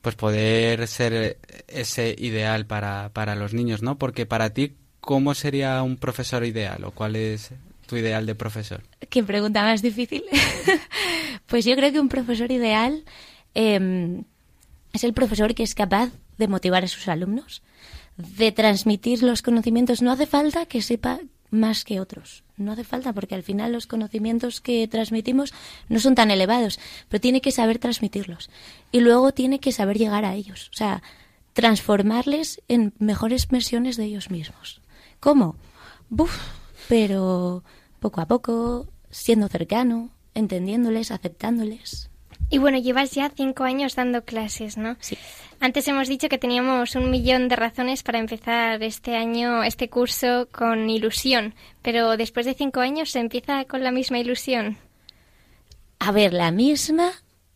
pues 0.00 0.14
poder 0.14 0.86
ser 0.86 1.38
ese 1.66 2.14
ideal 2.16 2.66
para, 2.66 3.10
para 3.12 3.34
los 3.34 3.52
niños, 3.52 3.82
¿no? 3.82 3.98
Porque 3.98 4.26
para 4.26 4.50
ti, 4.50 4.76
¿cómo 5.00 5.34
sería 5.34 5.82
un 5.82 5.96
profesor 5.96 6.44
ideal 6.44 6.84
o 6.84 6.92
cuál 6.92 7.16
es 7.16 7.50
tu 7.88 7.96
ideal 7.96 8.26
de 8.26 8.36
profesor? 8.36 8.84
¿Qué 9.08 9.24
pregunta 9.24 9.62
más 9.62 9.82
difícil? 9.82 10.22
pues 11.48 11.64
yo 11.64 11.74
creo 11.74 11.90
que 11.90 11.98
un 11.98 12.08
profesor 12.08 12.52
ideal 12.52 13.02
eh, 13.54 14.22
es 14.92 15.04
el 15.04 15.12
profesor 15.12 15.54
que 15.54 15.62
es 15.62 15.74
capaz 15.74 16.10
de 16.38 16.48
motivar 16.48 16.84
a 16.84 16.88
sus 16.88 17.08
alumnos, 17.08 17.62
de 18.16 18.52
transmitir 18.52 19.22
los 19.22 19.42
conocimientos. 19.42 20.02
No 20.02 20.10
hace 20.10 20.26
falta 20.26 20.66
que 20.66 20.82
sepa 20.82 21.20
más 21.50 21.84
que 21.84 22.00
otros. 22.00 22.44
No 22.56 22.72
hace 22.72 22.84
falta 22.84 23.12
porque 23.12 23.34
al 23.34 23.42
final 23.42 23.72
los 23.72 23.86
conocimientos 23.86 24.60
que 24.60 24.86
transmitimos 24.88 25.52
no 25.88 25.98
son 25.98 26.14
tan 26.14 26.30
elevados, 26.30 26.78
pero 27.08 27.20
tiene 27.20 27.40
que 27.40 27.52
saber 27.52 27.78
transmitirlos. 27.78 28.50
Y 28.92 29.00
luego 29.00 29.32
tiene 29.32 29.60
que 29.60 29.72
saber 29.72 29.98
llegar 29.98 30.24
a 30.24 30.34
ellos. 30.34 30.70
O 30.72 30.76
sea, 30.76 31.02
transformarles 31.52 32.62
en 32.68 32.92
mejores 32.98 33.48
versiones 33.48 33.96
de 33.96 34.04
ellos 34.04 34.30
mismos. 34.30 34.80
¿Cómo? 35.20 35.56
Buf, 36.08 36.36
pero 36.88 37.64
poco 37.98 38.20
a 38.20 38.26
poco, 38.26 38.88
siendo 39.10 39.48
cercano, 39.48 40.10
entendiéndoles, 40.34 41.10
aceptándoles. 41.10 42.09
Y 42.50 42.58
bueno, 42.58 42.78
llevas 42.78 43.12
ya 43.12 43.30
cinco 43.34 43.62
años 43.62 43.94
dando 43.94 44.24
clases, 44.24 44.76
¿no? 44.76 44.96
Sí. 45.00 45.16
Antes 45.60 45.86
hemos 45.86 46.08
dicho 46.08 46.28
que 46.28 46.38
teníamos 46.38 46.96
un 46.96 47.10
millón 47.10 47.48
de 47.48 47.54
razones 47.54 48.02
para 48.02 48.18
empezar 48.18 48.82
este 48.82 49.14
año, 49.14 49.62
este 49.62 49.88
curso 49.88 50.48
con 50.50 50.90
ilusión, 50.90 51.54
pero 51.82 52.16
después 52.16 52.46
de 52.46 52.54
cinco 52.54 52.80
años 52.80 53.10
se 53.10 53.20
empieza 53.20 53.64
con 53.66 53.84
la 53.84 53.92
misma 53.92 54.18
ilusión. 54.18 54.78
A 56.00 56.12
ver, 56.12 56.32
la 56.32 56.50
misma, 56.50 57.12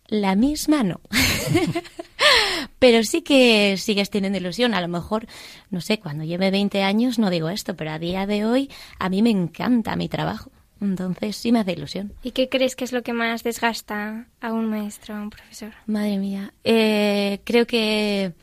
la 0.07 0.37
misma 0.37 0.83
no. 0.85 1.01
pero 2.79 3.03
sí 3.03 3.23
que 3.23 3.77
sigues 3.79 4.11
teniendo 4.11 4.39
ilusión. 4.39 4.75
A 4.75 4.81
lo 4.81 4.89
mejor, 4.89 5.27
no 5.71 5.81
sé, 5.81 5.99
cuando 5.99 6.25
lleve 6.25 6.51
20 6.51 6.83
años 6.83 7.19
no 7.19 7.31
digo 7.31 7.49
esto, 7.49 7.75
pero 7.75 7.91
a 7.91 7.99
día 7.99 8.27
de 8.27 8.45
hoy 8.45 8.71
a 8.99 9.09
mí 9.09 9.23
me 9.23 9.31
encanta 9.31 9.97
mi 9.97 10.09
trabajo. 10.09 10.51
Entonces 10.85 11.37
sí 11.37 11.53
me 11.53 11.61
hace 11.61 11.73
ilusión. 11.73 12.13
¿Y 12.23 12.33
qué 12.33 12.49
crees 12.49 12.77
que 12.77 12.85
es 12.85 12.93
lo 12.93 13.03
que 13.03 13.13
más 13.13 13.43
desgasta 13.43 14.29
a 14.41 14.53
un 14.53 14.67
maestro, 14.67 15.15
a 15.15 15.21
un 15.21 15.31
profesor? 15.31 15.73
Madre 15.87 16.19
mía, 16.19 16.53
eh, 16.63 17.41
creo 17.45 17.67
que 17.67 18.35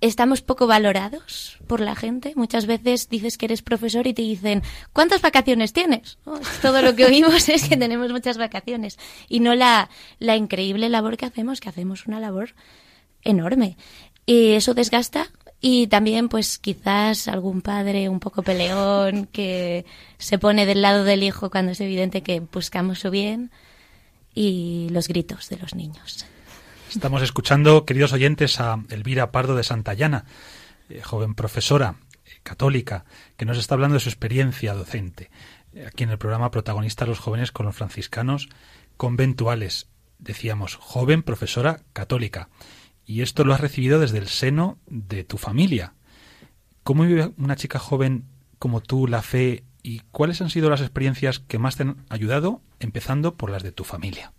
estamos 0.00 0.42
poco 0.42 0.66
valorados 0.66 1.58
por 1.66 1.80
la 1.80 1.96
gente. 1.96 2.32
Muchas 2.36 2.66
veces 2.66 3.08
dices 3.08 3.38
que 3.38 3.46
eres 3.46 3.62
profesor 3.62 4.06
y 4.06 4.14
te 4.14 4.22
dicen, 4.22 4.62
¿cuántas 4.92 5.22
vacaciones 5.22 5.72
tienes? 5.72 6.18
Oh, 6.24 6.38
todo 6.62 6.82
lo 6.82 6.94
que 6.94 7.04
oímos 7.06 7.48
es 7.48 7.68
que 7.68 7.76
tenemos 7.76 8.12
muchas 8.12 8.38
vacaciones 8.38 8.98
y 9.28 9.40
no 9.40 9.54
la, 9.54 9.88
la 10.18 10.36
increíble 10.36 10.88
labor 10.88 11.16
que 11.16 11.26
hacemos, 11.26 11.60
que 11.60 11.68
hacemos 11.68 12.06
una 12.06 12.20
labor 12.20 12.54
enorme. 13.22 13.76
Y 14.26 14.52
eso 14.52 14.74
desgasta 14.74 15.30
y 15.60 15.86
también 15.86 16.28
pues 16.28 16.58
quizás 16.58 17.28
algún 17.28 17.62
padre 17.62 18.08
un 18.08 18.20
poco 18.20 18.42
peleón 18.42 19.26
que 19.26 19.86
se 20.18 20.38
pone 20.38 20.66
del 20.66 20.82
lado 20.82 21.04
del 21.04 21.22
hijo 21.22 21.50
cuando 21.50 21.72
es 21.72 21.80
evidente 21.80 22.22
que 22.22 22.40
buscamos 22.40 23.00
su 23.00 23.10
bien 23.10 23.50
y 24.34 24.88
los 24.90 25.08
gritos 25.08 25.48
de 25.48 25.56
los 25.56 25.74
niños. 25.74 26.26
Estamos 26.90 27.22
escuchando, 27.22 27.84
queridos 27.84 28.12
oyentes, 28.12 28.60
a 28.60 28.82
Elvira 28.90 29.32
Pardo 29.32 29.56
de 29.56 29.64
Santayana, 29.64 30.24
eh, 30.88 31.02
joven 31.02 31.34
profesora 31.34 31.96
eh, 32.24 32.30
católica, 32.42 33.04
que 33.36 33.44
nos 33.44 33.58
está 33.58 33.74
hablando 33.74 33.94
de 33.94 34.00
su 34.00 34.08
experiencia 34.08 34.72
docente. 34.72 35.30
Eh, 35.74 35.86
Aquí 35.86 36.04
en 36.04 36.10
el 36.10 36.18
programa 36.18 36.50
protagonista 36.50 37.06
los 37.06 37.18
jóvenes 37.18 37.50
con 37.50 37.66
los 37.66 37.74
franciscanos 37.74 38.48
conventuales. 38.96 39.88
Decíamos, 40.18 40.76
joven 40.76 41.22
profesora 41.22 41.80
católica. 41.92 42.48
Y 43.06 43.22
esto 43.22 43.44
lo 43.44 43.54
has 43.54 43.60
recibido 43.60 44.00
desde 44.00 44.18
el 44.18 44.28
seno 44.28 44.78
de 44.88 45.24
tu 45.24 45.38
familia. 45.38 45.94
¿Cómo 46.82 47.04
vive 47.04 47.32
una 47.38 47.56
chica 47.56 47.78
joven 47.78 48.24
como 48.58 48.80
tú 48.80 49.06
la 49.06 49.22
fe 49.22 49.64
y 49.82 50.00
cuáles 50.10 50.42
han 50.42 50.50
sido 50.50 50.68
las 50.68 50.80
experiencias 50.80 51.38
que 51.38 51.58
más 51.58 51.76
te 51.76 51.84
han 51.84 52.04
ayudado, 52.08 52.60
empezando 52.80 53.36
por 53.36 53.50
las 53.50 53.62
de 53.62 53.72
tu 53.72 53.84
familia? 53.84 54.32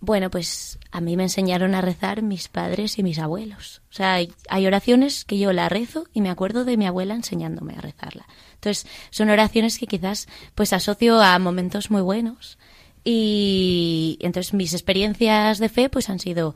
Bueno, 0.00 0.30
pues 0.30 0.78
a 0.90 1.00
mí 1.00 1.16
me 1.16 1.22
enseñaron 1.22 1.74
a 1.74 1.80
rezar 1.80 2.20
mis 2.20 2.48
padres 2.48 2.98
y 2.98 3.02
mis 3.02 3.18
abuelos. 3.18 3.80
O 3.88 3.94
sea, 3.94 4.14
hay, 4.14 4.66
oraciones 4.66 5.24
que 5.24 5.38
yo 5.38 5.50
la 5.54 5.70
rezo 5.70 6.06
y 6.12 6.20
me 6.20 6.28
acuerdo 6.28 6.66
de 6.66 6.76
mi 6.76 6.86
abuela 6.86 7.14
enseñándome 7.14 7.72
a 7.72 7.80
rezarla. 7.80 8.26
Entonces, 8.56 8.86
son 9.08 9.30
oraciones 9.30 9.78
que 9.78 9.86
quizás 9.86 10.28
pues 10.54 10.74
asocio 10.74 11.22
a 11.22 11.38
momentos 11.38 11.90
muy 11.90 12.02
buenos. 12.02 12.58
Y 13.02 14.18
entonces 14.20 14.52
mis 14.52 14.74
experiencias 14.74 15.58
de 15.58 15.70
fe 15.70 15.88
pues 15.88 16.10
han 16.10 16.18
sido 16.18 16.54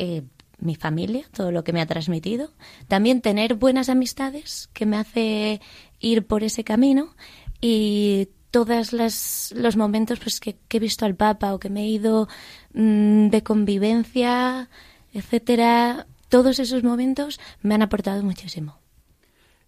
eh, 0.00 0.22
mi 0.58 0.76
familia, 0.76 1.26
todo 1.32 1.52
lo 1.52 1.62
que 1.62 1.74
me 1.74 1.80
ha 1.82 1.86
transmitido. 1.86 2.50
También 2.88 3.20
tener 3.20 3.54
buenas 3.54 3.90
amistades 3.90 4.70
que 4.72 4.86
me 4.86 4.96
hace 4.96 5.60
ir 6.00 6.26
por 6.26 6.42
ese 6.42 6.64
camino 6.64 7.14
y 7.60 8.28
todos 8.50 8.92
los 8.92 9.76
momentos 9.76 10.18
pues 10.18 10.40
que, 10.40 10.56
que 10.68 10.78
he 10.78 10.80
visto 10.80 11.04
al 11.04 11.16
Papa 11.16 11.52
o 11.54 11.58
que 11.58 11.68
me 11.68 11.82
he 11.82 11.88
ido 11.88 12.28
mm, 12.72 13.28
de 13.28 13.42
convivencia, 13.42 14.70
etcétera, 15.12 16.06
todos 16.30 16.58
esos 16.58 16.82
momentos 16.82 17.38
me 17.60 17.74
han 17.74 17.82
aportado 17.82 18.22
muchísimo. 18.22 18.78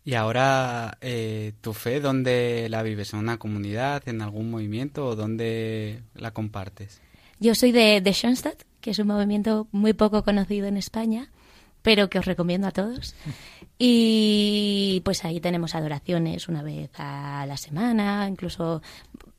Y 0.05 0.15
ahora, 0.15 0.97
eh, 1.01 1.53
¿tu 1.61 1.75
fe 1.75 2.01
dónde 2.01 2.69
la 2.71 2.83
vives? 2.83 3.13
¿En 3.13 3.21
una 3.21 3.39
comunidad, 3.39 4.09
en 4.09 4.23
algún 4.23 4.51
movimiento 4.51 5.07
o 5.07 5.15
dónde 5.15 6.03
la 6.15 6.33
compartes? 6.33 7.01
Yo 7.39 7.55
soy 7.55 7.71
de, 7.71 8.01
de 8.01 8.13
Schoenstatt, 8.13 8.65
que 8.83 8.91
es 8.91 8.99
un 8.99 9.07
movimiento 9.07 9.69
muy 9.73 9.95
poco 9.95 10.23
conocido 10.23 10.67
en 10.67 10.77
España, 10.77 11.31
pero 11.81 12.11
que 12.11 12.19
os 12.19 12.27
recomiendo 12.27 12.67
a 12.67 12.73
todos. 12.73 13.15
Y 13.85 15.03
pues 15.05 15.25
ahí 15.25 15.41
tenemos 15.41 15.75
adoraciones 15.75 16.47
una 16.47 16.63
vez 16.63 16.91
a 16.99 17.45
la 17.49 17.57
semana, 17.57 18.29
incluso 18.29 18.81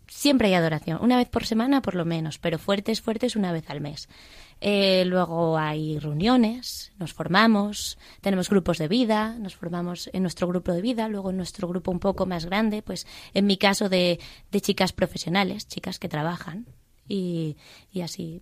siempre 0.09 0.49
hay 0.49 0.53
adoración, 0.55 0.99
una 1.01 1.15
vez 1.15 1.29
por 1.29 1.45
semana 1.45 1.81
por 1.81 1.95
lo 1.95 2.03
menos, 2.03 2.39
pero 2.39 2.59
fuertes, 2.59 2.99
fuertes 2.99 3.37
una 3.37 3.53
vez 3.53 3.69
al 3.69 3.79
mes. 3.79 4.09
Eh, 4.59 5.05
luego 5.05 5.57
hay 5.57 5.97
reuniones, 5.99 6.93
nos 6.99 7.13
formamos, 7.13 7.97
tenemos 8.21 8.49
grupos 8.49 8.77
de 8.77 8.87
vida, 8.87 9.35
nos 9.39 9.55
formamos 9.55 10.09
en 10.13 10.21
nuestro 10.21 10.47
grupo 10.47 10.71
de 10.71 10.81
vida, 10.81 11.07
luego 11.07 11.29
en 11.29 11.37
nuestro 11.37 11.67
grupo 11.67 11.91
un 11.91 11.99
poco 11.99 12.25
más 12.25 12.45
grande, 12.45 12.81
pues 12.81 13.07
en 13.33 13.45
mi 13.45 13.57
caso 13.57 13.89
de, 13.89 14.19
de 14.51 14.61
chicas 14.61 14.93
profesionales, 14.93 15.67
chicas 15.67 15.99
que 15.99 16.09
trabajan 16.09 16.65
y, 17.07 17.57
y 17.91 18.01
así. 18.01 18.41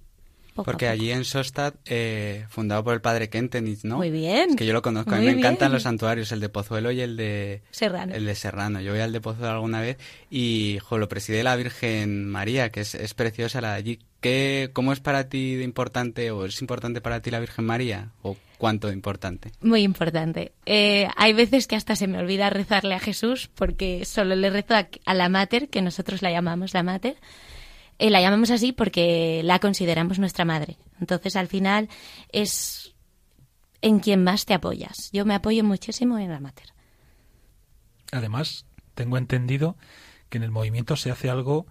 Poco 0.53 0.65
Porque 0.65 0.89
allí 0.89 1.11
en 1.11 1.23
Sostad, 1.23 1.75
eh, 1.85 2.45
fundado 2.49 2.83
por 2.83 2.93
el 2.93 2.99
padre 2.99 3.29
Kentenich, 3.29 3.83
¿no? 3.85 3.97
Muy 3.97 4.11
bien. 4.11 4.49
Es 4.51 4.55
que 4.57 4.65
yo 4.65 4.73
lo 4.73 4.81
conozco, 4.81 5.11
a 5.15 5.17
mí 5.17 5.23
Muy 5.23 5.33
me 5.33 5.39
encantan 5.39 5.69
bien. 5.69 5.73
los 5.73 5.83
santuarios, 5.83 6.31
el 6.33 6.41
de 6.41 6.49
Pozuelo 6.49 6.91
y 6.91 6.99
el 6.99 7.15
de 7.15 7.61
Serrano. 7.71 8.13
El 8.13 8.25
de 8.25 8.35
Serrano. 8.35 8.81
Yo 8.81 8.91
voy 8.91 8.99
al 8.99 9.13
de 9.13 9.21
Pozuelo 9.21 9.49
alguna 9.51 9.79
vez 9.79 9.97
y 10.29 10.79
jo, 10.83 10.97
lo 10.97 11.07
preside 11.07 11.43
la 11.43 11.55
Virgen 11.55 12.25
María, 12.29 12.69
que 12.69 12.81
es, 12.81 12.95
es 12.95 13.13
preciosa 13.13 13.61
la 13.61 13.69
de 13.71 13.75
allí. 13.77 13.99
¿Qué, 14.19 14.69
¿Cómo 14.73 14.91
es 14.93 14.99
para 14.99 15.29
ti 15.29 15.55
de 15.55 15.63
importante 15.63 16.29
o 16.31 16.45
es 16.45 16.59
importante 16.61 16.99
para 17.01 17.21
ti 17.21 17.31
la 17.31 17.39
Virgen 17.39 17.65
María? 17.65 18.09
¿O 18.21 18.35
cuánto 18.57 18.87
de 18.87 18.93
importante? 18.93 19.51
Muy 19.61 19.81
importante. 19.83 20.51
Eh, 20.65 21.07
hay 21.15 21.31
veces 21.33 21.65
que 21.65 21.75
hasta 21.77 21.95
se 21.95 22.07
me 22.07 22.19
olvida 22.19 22.49
rezarle 22.49 22.93
a 22.93 22.99
Jesús 22.99 23.49
porque 23.55 24.03
solo 24.05 24.35
le 24.35 24.49
rezo 24.49 24.75
a, 24.75 24.87
a 25.05 25.13
la 25.13 25.29
Mater, 25.29 25.69
que 25.69 25.81
nosotros 25.81 26.21
la 26.21 26.29
llamamos 26.29 26.73
la 26.73 26.83
Mater. 26.83 27.15
Eh, 28.01 28.09
la 28.09 28.19
llamamos 28.19 28.49
así 28.49 28.71
porque 28.71 29.41
la 29.43 29.59
consideramos 29.59 30.17
nuestra 30.17 30.43
madre. 30.43 30.77
Entonces, 30.99 31.35
al 31.35 31.47
final, 31.47 31.87
es 32.31 32.93
en 33.81 33.99
quien 33.99 34.23
más 34.23 34.45
te 34.45 34.53
apoyas. 34.55 35.09
Yo 35.11 35.23
me 35.25 35.35
apoyo 35.35 35.63
muchísimo 35.63 36.17
en 36.17 36.29
la 36.31 36.39
Mater. 36.39 36.73
Además, 38.11 38.65
tengo 38.95 39.17
entendido 39.17 39.77
que 40.29 40.37
en 40.37 40.43
el 40.43 40.51
movimiento 40.51 40.95
se 40.95 41.11
hace 41.11 41.29
algo 41.29 41.67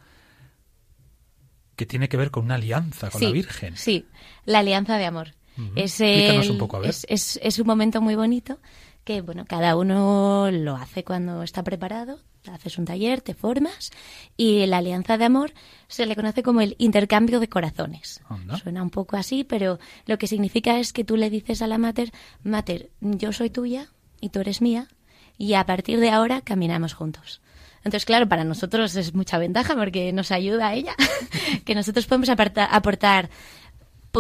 que 1.77 1.87
tiene 1.87 2.09
que 2.09 2.17
ver 2.17 2.31
con 2.31 2.45
una 2.45 2.57
alianza 2.57 3.11
con 3.11 3.23
la 3.23 3.31
Virgen. 3.31 3.77
Sí, 3.77 4.07
la 4.45 4.61
alianza 4.61 4.99
de 4.99 5.07
amor. 5.07 5.35
Es, 5.77 6.01
el- 6.01 6.51
un 6.51 6.59
poco, 6.59 6.77
a 6.77 6.81
ver. 6.81 6.91
Es, 6.91 7.07
es- 7.09 7.41
es 7.43 7.59
un 7.59 7.67
momento 7.67 8.01
muy 8.01 8.15
bonito 8.15 8.59
que, 9.05 9.21
bueno, 9.23 9.45
cada 9.47 9.77
uno 9.77 10.51
lo 10.51 10.77
hace 10.77 11.05
cuando 11.05 11.43
está 11.43 11.63
preparado. 11.63 12.19
Haces 12.51 12.79
un 12.79 12.87
taller, 12.87 13.21
te 13.21 13.35
formas 13.35 13.91
y 14.37 14.65
la 14.65 14.79
alianza 14.79 15.19
de 15.19 15.27
amor 15.27 15.53
se 15.89 16.07
le 16.07 16.17
conoce 16.17 16.43
como 16.43 16.63
el 16.63 16.75
intercambio 16.79 17.39
de 17.39 17.49
corazones. 17.51 18.23
Anda. 18.31 18.57
Suena 18.57 18.83
un 18.83 18.89
poco 18.89 19.17
así, 19.19 19.45
pero 19.45 19.79
lo 20.07 20.17
que 20.17 20.27
significa 20.27 20.79
es 20.79 20.95
que 20.95 21.05
tú 21.05 21.19
le 21.19 21.29
dices 21.29 21.61
a 21.61 21.67
la 21.67 21.77
mater, 21.77 22.13
mater, 22.43 22.91
yo 23.01 23.33
soy 23.33 23.51
tuya 23.51 23.89
y 24.23 24.31
tú 24.31 24.41
eres 24.41 24.63
mía 24.63 24.89
y 25.37 25.53
a 25.53 25.67
partir 25.67 26.01
de 26.01 26.11
ahora 26.11 26.41
caminamos 26.41 26.95
juntos. 26.95 27.43
Entonces, 27.79 28.05
claro, 28.07 28.29
para 28.29 28.45
nosotros 28.45 28.95
es 28.97 29.15
mucha 29.15 29.37
ventaja 29.39 29.75
porque 29.75 30.13
nos 30.13 30.31
ayuda 30.33 30.69
a 30.69 30.75
ella, 30.75 30.95
que 31.65 31.75
nosotros 31.75 32.07
podemos 32.07 32.29
aparta- 32.31 32.67
aportar, 32.67 33.29
po- 33.29 33.37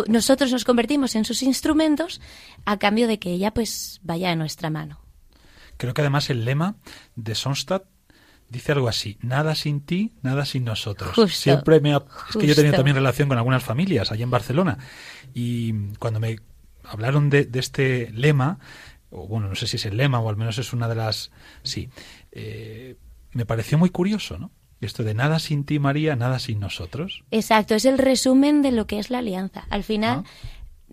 nosotros 0.09 0.53
nos 0.53 0.64
convertimos 0.64 1.14
en 1.16 1.24
sus 1.24 1.43
instrumentos 1.43 2.20
a 2.64 2.78
cambio 2.78 3.09
de 3.09 3.18
que 3.18 3.32
ella 3.32 3.53
pues 3.53 4.01
vaya 4.03 4.30
a 4.30 4.36
nuestra 4.36 4.70
mano. 4.70 5.01
Creo 5.76 5.95
que 5.95 6.01
además 6.03 6.28
el 6.30 6.45
lema 6.45 6.76
de 7.16 7.34
Sonstadt 7.34 7.84
dice 8.49 8.72
algo 8.72 8.88
así, 8.88 9.16
nada 9.22 9.55
sin 9.55 9.80
ti, 9.80 10.12
nada 10.22 10.45
sin 10.45 10.64
nosotros. 10.64 11.11
Justo, 11.14 11.26
Siempre 11.41 11.80
me 11.80 11.95
ha- 11.95 12.05
es 12.28 12.36
que 12.36 12.47
yo 12.47 12.53
he 12.53 12.57
tenido 12.57 12.72
también 12.76 12.97
relación 12.97 13.28
con 13.28 13.38
algunas 13.38 13.62
familias 13.62 14.11
allí 14.12 14.22
en 14.22 14.30
Barcelona 14.30 14.78
y 15.34 15.72
cuando 15.99 16.20
me 16.20 16.38
hablaron 16.84 17.30
de, 17.30 17.45
de 17.45 17.61
este 17.61 18.11
lema, 18.12 18.59
o 19.11 19.26
bueno, 19.26 19.49
no 19.49 19.55
sé 19.55 19.66
si 19.66 19.76
es 19.76 19.86
el 19.86 19.97
lema 19.97 20.18
o 20.20 20.28
al 20.28 20.36
menos 20.36 20.59
es 20.59 20.72
una 20.72 20.88
de 20.88 20.95
las, 20.97 21.30
sí, 21.62 21.88
eh, 22.32 22.97
me 23.32 23.47
pareció 23.47 23.78
muy 23.78 23.91
curioso, 23.91 24.38
¿no? 24.38 24.51
Esto 24.81 25.03
de 25.05 25.14
nada 25.14 25.39
sin 25.39 25.64
ti, 25.64 25.78
María, 25.78 26.16
nada 26.16 26.39
sin 26.39 26.59
nosotros. 26.61 27.22
Exacto, 27.31 27.74
es 27.74 27.85
el 27.85 27.99
resumen 27.99 28.62
de 28.62 28.72
lo 28.72 28.87
que 28.87 28.99
es 28.99 29.11
la 29.11 29.18
alianza. 29.18 29.66
Al 29.70 29.85
final, 29.85 30.24
Ah. 30.24 30.31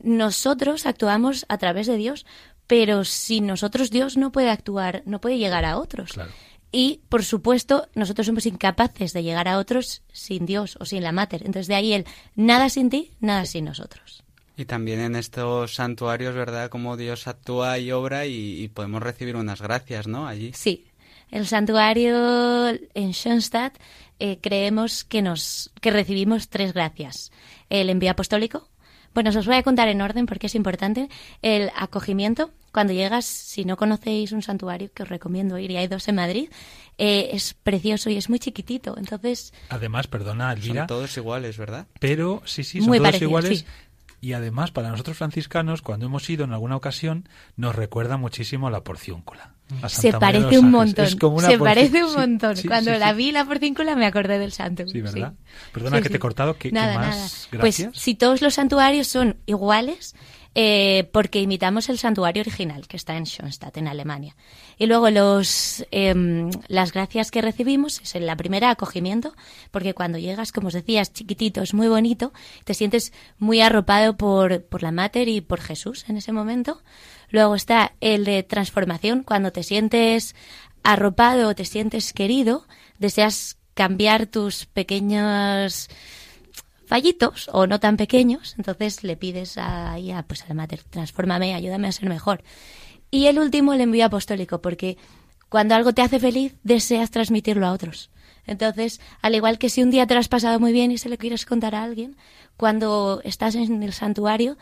nosotros 0.03 0.85
actuamos 0.85 1.45
a 1.49 1.57
través 1.57 1.87
de 1.87 1.97
Dios, 1.97 2.25
pero 2.67 3.03
sin 3.05 3.47
nosotros 3.47 3.89
Dios 3.89 4.17
no 4.17 4.31
puede 4.31 4.49
actuar, 4.49 5.03
no 5.05 5.21
puede 5.21 5.37
llegar 5.37 5.65
a 5.65 5.77
otros. 5.77 6.13
Claro. 6.13 6.31
Y, 6.71 6.99
por 7.07 7.23
supuesto, 7.23 7.87
nosotros 7.95 8.27
somos 8.27 8.45
incapaces 8.45 9.13
de 9.13 9.23
llegar 9.23 9.47
a 9.47 9.57
otros 9.57 10.03
sin 10.11 10.45
Dios 10.45 10.77
o 10.81 10.85
sin 10.85 11.01
la 11.01 11.13
Mater. 11.13 11.41
Entonces, 11.45 11.67
de 11.67 11.75
ahí 11.75 11.93
el 11.93 12.05
nada 12.35 12.69
sin 12.69 12.89
ti, 12.89 13.11
nada 13.21 13.45
sin 13.45 13.63
nosotros. 13.65 14.23
Y 14.57 14.65
también 14.65 14.99
en 14.99 15.15
estos 15.15 15.75
santuarios, 15.75 16.35
¿verdad? 16.35 16.69
Cómo 16.69 16.97
Dios 16.97 17.27
actúa 17.27 17.79
y 17.79 17.91
obra 17.91 18.25
y, 18.25 18.61
y 18.61 18.67
podemos 18.67 19.01
recibir 19.01 19.35
unas 19.37 19.61
gracias, 19.61 20.07
¿no? 20.07 20.27
Allí. 20.27 20.51
Sí, 20.53 20.86
el 21.31 21.45
santuario 21.47 22.67
en 22.93 23.11
Schoenstatt 23.13 23.77
eh, 24.19 24.39
creemos 24.41 25.03
que 25.03 25.21
nos 25.21 25.71
que 25.81 25.91
recibimos 25.91 26.49
tres 26.49 26.73
gracias. 26.73 27.31
El 27.69 27.89
envío 27.89 28.11
apostólico. 28.11 28.67
Bueno, 29.13 29.31
os 29.31 29.45
voy 29.47 29.55
a 29.55 29.63
contar 29.63 29.87
en 29.87 30.01
orden 30.01 30.25
porque 30.27 30.47
es 30.47 30.55
importante. 30.55 31.09
El 31.41 31.71
acogimiento. 31.75 32.51
Cuando 32.71 32.93
llegas, 32.93 33.25
si 33.25 33.65
no 33.65 33.75
conocéis 33.75 34.31
un 34.31 34.43
santuario, 34.43 34.91
que 34.93 35.01
os 35.01 35.09
recomiendo 35.09 35.57
ir, 35.57 35.71
y 35.71 35.77
hay 35.77 35.87
dos 35.87 36.07
en 36.07 36.15
Madrid, 36.15 36.49
eh, 36.99 37.29
es 37.33 37.55
precioso 37.55 38.11
y 38.11 38.17
es 38.17 38.29
muy 38.29 38.37
chiquitito. 38.37 38.95
Entonces, 38.97 39.51
Además, 39.69 40.05
perdona, 40.05 40.51
Elvira, 40.53 40.81
Son 40.81 40.87
todos 40.87 41.17
iguales, 41.17 41.57
¿verdad? 41.57 41.87
pero 41.99 42.43
sí, 42.45 42.63
sí, 42.63 42.77
son 42.79 42.89
Muy 42.89 42.99
todos 42.99 43.07
parecidos, 43.07 43.29
iguales. 43.31 43.59
sí. 43.59 43.65
Y 44.21 44.33
además, 44.33 44.69
para 44.71 44.89
nosotros 44.89 45.17
franciscanos, 45.17 45.81
cuando 45.81 46.05
hemos 46.05 46.29
ido 46.29 46.43
en 46.43 46.51
alguna 46.51 46.75
ocasión, 46.75 47.27
nos 47.55 47.75
recuerda 47.75 48.17
muchísimo 48.17 48.67
a 48.67 48.71
la 48.71 48.83
porciúncula. 48.83 49.55
Se 49.87 50.13
parece 50.13 50.59
un 50.59 50.71
montón. 50.71 51.05
Es 51.05 51.15
como 51.15 51.37
una 51.37 51.47
Se 51.47 51.57
parece 51.57 52.03
un 52.03 52.13
montón. 52.13 52.55
sí, 52.55 52.67
Cuando 52.67 52.93
sí, 52.93 52.99
la 52.99 53.13
vi 53.13 53.31
la 53.31 53.45
porcíncula 53.45 53.95
me 53.95 54.05
acordé 54.05 54.39
del 54.39 54.51
santo. 54.51 54.87
Sí, 54.87 55.01
¿verdad? 55.01 55.33
Perdona 55.73 56.01
que 56.01 56.09
te 56.09 56.17
he 56.17 56.19
cortado. 56.19 56.53
¿Qué, 56.53 56.69
qué 56.69 56.73
Nada, 56.75 56.95
más 56.95 57.07
nada. 57.07 57.29
gracias? 57.51 57.87
Pues 57.91 58.01
si 58.01 58.15
todos 58.15 58.41
los 58.41 58.53
santuarios 58.55 59.07
son 59.07 59.37
iguales, 59.45 60.15
eh, 60.59 61.07
porque 61.11 61.39
imitamos 61.39 61.87
el 61.89 61.99
santuario 61.99 62.41
original 62.41 62.87
que 62.87 62.97
está 62.97 63.15
en 63.15 63.25
Schoenstatt, 63.27 63.77
en 63.77 63.87
Alemania. 63.87 64.35
Y 64.79 64.87
luego 64.87 65.11
los, 65.11 65.85
em, 65.91 66.49
las 66.67 66.93
gracias 66.93 67.29
que 67.29 67.43
recibimos 67.43 68.01
es 68.01 68.15
en 68.15 68.25
la 68.25 68.35
primera 68.35 68.71
acogimiento, 68.71 69.35
porque 69.69 69.93
cuando 69.93 70.17
llegas, 70.17 70.51
como 70.51 70.69
os 70.69 70.73
decía, 70.73 71.01
es 71.01 71.13
chiquitito, 71.13 71.61
es 71.61 71.75
muy 71.75 71.89
bonito, 71.89 72.33
te 72.63 72.73
sientes 72.73 73.13
muy 73.37 73.61
arropado 73.61 74.17
por, 74.17 74.63
por 74.63 74.81
la 74.81 74.91
Mater 74.91 75.27
y 75.27 75.41
por 75.41 75.61
Jesús 75.61 76.05
en 76.07 76.17
ese 76.17 76.31
momento. 76.31 76.81
Luego 77.29 77.55
está 77.55 77.93
el 78.01 78.25
de 78.25 78.43
transformación, 78.43 79.23
cuando 79.23 79.51
te 79.51 79.63
sientes 79.63 80.35
arropado, 80.83 81.53
te 81.55 81.65
sientes 81.65 82.13
querido, 82.13 82.65
deseas 82.99 83.57
cambiar 83.73 84.25
tus 84.27 84.65
pequeños 84.65 85.89
fallitos 86.85 87.49
o 87.51 87.67
no 87.67 87.79
tan 87.79 87.97
pequeños, 87.97 88.55
entonces 88.57 89.03
le 89.03 89.17
pides 89.17 89.57
a, 89.57 89.91
ahí 89.91 90.11
a, 90.11 90.23
pues 90.23 90.43
a 90.43 90.47
la 90.47 90.53
Mater, 90.53 90.83
transfórmame, 90.83 91.53
ayúdame 91.53 91.87
a 91.87 91.91
ser 91.91 92.07
mejor. 92.07 92.43
Y 93.11 93.25
el 93.27 93.39
último, 93.39 93.73
el 93.73 93.81
envío 93.81 94.05
apostólico, 94.05 94.61
porque 94.61 94.97
cuando 95.49 95.75
algo 95.75 95.93
te 95.93 96.01
hace 96.01 96.19
feliz, 96.19 96.55
deseas 96.63 97.11
transmitirlo 97.11 97.67
a 97.67 97.71
otros. 97.71 98.09
Entonces, 98.45 99.01
al 99.21 99.35
igual 99.35 99.59
que 99.59 99.69
si 99.69 99.83
un 99.83 99.91
día 99.91 100.07
te 100.07 100.13
lo 100.13 100.21
has 100.21 100.29
pasado 100.29 100.59
muy 100.59 100.71
bien 100.71 100.91
y 100.91 100.97
se 100.97 101.09
lo 101.09 101.17
quieres 101.17 101.45
contar 101.45 101.75
a 101.75 101.83
alguien, 101.83 102.15
cuando 102.55 103.21
estás 103.23 103.55
en 103.55 103.83
el 103.83 103.93
santuario, 103.93 104.57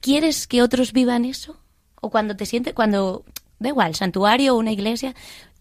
¿quieres 0.00 0.46
que 0.48 0.62
otros 0.62 0.92
vivan 0.92 1.24
eso? 1.24 1.56
O 2.00 2.10
cuando 2.10 2.36
te 2.36 2.46
sientes, 2.46 2.74
cuando, 2.74 3.24
da 3.58 3.68
igual, 3.68 3.94
santuario 3.94 4.54
o 4.54 4.58
una 4.58 4.72
iglesia, 4.72 5.14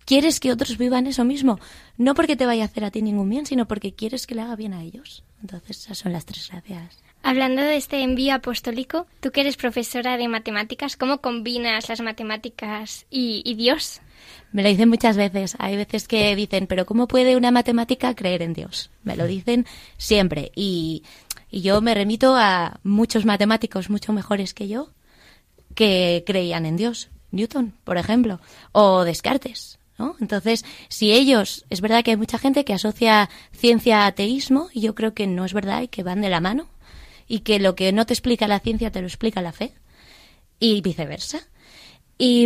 quieres 0.06 0.40
que 0.40 0.52
otros 0.52 0.78
vivan 0.78 1.06
eso 1.06 1.24
mismo. 1.24 1.60
No 1.98 2.16
porque 2.16 2.36
te 2.36 2.46
vaya 2.46 2.64
a 2.64 2.66
hacer 2.66 2.84
a 2.84 2.92
ti 2.92 3.02
ningún 3.02 3.30
bien, 3.30 3.46
sino 3.46 3.68
porque 3.68 3.94
quieres 3.94 4.26
que 4.26 4.36
le 4.36 4.42
haga 4.42 4.56
bien 4.56 4.74
a 4.74 4.84
ellos. 4.84 5.24
Entonces, 5.42 5.82
esas 5.82 6.00
son 6.00 6.14
las 6.14 6.26
tres 6.26 6.50
gracias. 6.50 6.98
Hablando 7.22 7.62
de 7.62 7.76
este 7.76 8.02
envío 8.02 8.34
apostólico, 8.34 9.06
tú 9.20 9.32
que 9.32 9.42
eres 9.42 9.58
profesora 9.58 10.18
de 10.18 10.28
matemáticas, 10.28 10.96
¿cómo 10.96 11.20
combinas 11.20 11.90
las 11.90 12.02
matemáticas 12.02 13.06
y, 13.12 13.44
y 13.46 13.56
Dios? 13.56 14.02
Me 14.52 14.64
lo 14.64 14.70
dicen 14.70 14.90
muchas 14.90 15.16
veces. 15.18 15.56
Hay 15.60 15.76
veces 15.76 16.08
que 16.08 16.36
dicen, 16.36 16.66
pero 16.66 16.86
¿cómo 16.86 17.08
puede 17.08 17.36
una 17.36 17.52
matemática 17.52 18.16
creer 18.16 18.42
en 18.42 18.54
Dios? 18.54 18.90
Me 19.04 19.16
lo 19.16 19.28
dicen 19.28 19.66
siempre. 19.98 20.52
Y, 20.56 21.04
y 21.52 21.62
yo 21.62 21.82
me 21.82 21.94
remito 21.94 22.36
a 22.36 22.80
muchos 22.84 23.26
matemáticos 23.26 23.90
mucho 23.90 24.14
mejores 24.14 24.54
que 24.54 24.68
yo 24.68 24.90
que 25.80 26.26
creían 26.26 26.66
en 26.66 26.76
Dios. 26.76 27.10
Newton, 27.32 27.74
por 27.86 27.98
ejemplo, 27.98 28.42
o 28.74 29.06
Descartes. 29.06 29.80
¿no? 29.98 30.18
Entonces, 30.20 30.66
si 30.90 31.14
ellos, 31.14 31.64
es 31.70 31.80
verdad 31.80 32.04
que 32.04 32.12
hay 32.12 32.18
mucha 32.18 32.38
gente 32.38 32.66
que 32.66 32.74
asocia 32.74 33.30
ciencia 33.54 34.04
a 34.04 34.08
ateísmo, 34.08 34.68
y 34.74 34.82
yo 34.82 34.94
creo 34.94 35.14
que 35.14 35.26
no 35.26 35.46
es 35.46 35.54
verdad 35.54 35.82
y 35.82 35.88
que 35.88 36.04
van 36.04 36.20
de 36.20 36.30
la 36.30 36.42
mano, 36.42 36.68
y 37.30 37.40
que 37.40 37.60
lo 37.60 37.76
que 37.76 37.94
no 37.94 38.06
te 38.06 38.14
explica 38.14 38.46
la 38.50 38.60
ciencia 38.60 38.92
te 38.92 39.00
lo 39.00 39.08
explica 39.08 39.42
la 39.42 39.54
fe, 39.54 39.74
y 40.60 40.82
viceversa. 40.82 41.40
Y, 42.18 42.46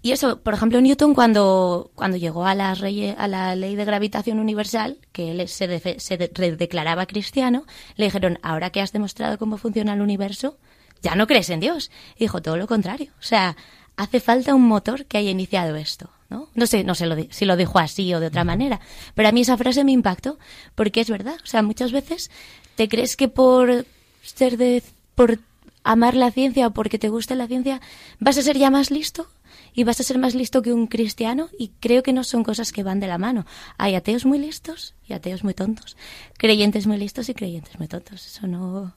y 0.00 0.12
eso, 0.12 0.40
por 0.40 0.54
ejemplo, 0.54 0.80
Newton 0.80 1.12
cuando, 1.12 1.90
cuando 1.94 2.16
llegó 2.16 2.46
a 2.46 2.54
la, 2.54 2.70
a 2.70 3.28
la 3.28 3.54
ley 3.54 3.76
de 3.76 3.84
gravitación 3.84 4.38
universal, 4.38 4.96
que 5.12 5.30
él 5.30 5.46
se, 5.48 6.00
se 6.00 6.16
de- 6.16 6.30
redeclaraba 6.32 7.04
cristiano, 7.04 7.66
le 7.96 8.06
dijeron, 8.06 8.38
ahora 8.42 8.70
que 8.70 8.80
has 8.80 8.92
demostrado 8.92 9.36
cómo 9.36 9.58
funciona 9.58 9.92
el 9.92 10.00
universo, 10.00 10.56
ya 11.04 11.14
no 11.14 11.28
crees 11.28 11.50
en 11.50 11.60
Dios. 11.60 11.90
Y 12.16 12.24
dijo 12.24 12.42
todo 12.42 12.56
lo 12.56 12.66
contrario. 12.66 13.12
O 13.20 13.22
sea, 13.22 13.56
hace 13.96 14.18
falta 14.18 14.54
un 14.54 14.66
motor 14.66 15.04
que 15.04 15.18
haya 15.18 15.30
iniciado 15.30 15.76
esto. 15.76 16.10
¿no? 16.30 16.48
No 16.54 16.66
sé, 16.66 16.82
no 16.82 16.94
sé 16.94 17.06
lo 17.06 17.16
si 17.30 17.44
lo 17.44 17.56
dijo 17.56 17.78
así 17.78 18.12
o 18.14 18.18
de 18.18 18.26
otra 18.26 18.42
manera, 18.42 18.80
pero 19.14 19.28
a 19.28 19.32
mí 19.32 19.42
esa 19.42 19.56
frase 19.56 19.84
me 19.84 19.92
impactó 19.92 20.38
porque 20.74 21.00
es 21.00 21.10
verdad. 21.10 21.36
O 21.44 21.46
sea, 21.46 21.62
muchas 21.62 21.92
veces 21.92 22.30
te 22.74 22.88
crees 22.88 23.16
que 23.16 23.28
por 23.28 23.86
ser 24.22 24.56
de, 24.56 24.82
por 25.14 25.38
amar 25.84 26.14
la 26.14 26.30
ciencia 26.30 26.66
o 26.66 26.70
porque 26.72 26.98
te 26.98 27.10
guste 27.10 27.34
la 27.34 27.46
ciencia 27.46 27.80
vas 28.18 28.38
a 28.38 28.42
ser 28.42 28.56
ya 28.56 28.70
más 28.70 28.90
listo 28.90 29.28
y 29.74 29.84
vas 29.84 30.00
a 30.00 30.02
ser 30.02 30.18
más 30.18 30.34
listo 30.34 30.62
que 30.62 30.72
un 30.72 30.86
cristiano 30.86 31.50
y 31.58 31.72
creo 31.80 32.02
que 32.02 32.12
no 32.12 32.24
son 32.24 32.42
cosas 32.42 32.72
que 32.72 32.82
van 32.82 33.00
de 33.00 33.06
la 33.06 33.18
mano. 33.18 33.44
Hay 33.76 33.94
ateos 33.94 34.24
muy 34.24 34.38
listos 34.38 34.94
y 35.06 35.12
ateos 35.12 35.44
muy 35.44 35.52
tontos, 35.52 35.96
creyentes 36.38 36.86
muy 36.86 36.96
listos 36.96 37.28
y 37.28 37.34
creyentes 37.34 37.78
muy 37.78 37.86
tontos. 37.86 38.26
Eso 38.26 38.46
no 38.46 38.94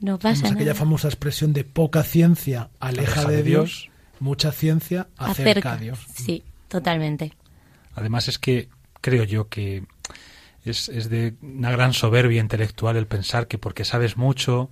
no 0.00 0.18
pasa 0.18 0.48
aquella 0.48 0.72
nada. 0.72 0.74
famosa 0.74 1.08
expresión 1.08 1.52
de 1.52 1.64
poca 1.64 2.02
ciencia 2.02 2.70
aleja, 2.80 3.24
de, 3.24 3.42
Dios, 3.42 3.90
mucha 4.20 4.52
ciencia 4.52 5.08
acerca, 5.16 5.72
a 5.72 5.76
Dios. 5.76 5.98
Sí, 6.14 6.44
totalmente. 6.68 7.32
Además 7.94 8.28
es 8.28 8.38
que 8.38 8.68
creo 9.00 9.24
yo 9.24 9.48
que 9.48 9.84
es, 10.64 10.88
es 10.88 11.08
de 11.10 11.34
una 11.42 11.70
gran 11.70 11.92
soberbia 11.92 12.40
intelectual 12.40 12.96
el 12.96 13.06
pensar 13.06 13.48
que 13.48 13.58
porque 13.58 13.84
sabes 13.84 14.16
mucho 14.16 14.70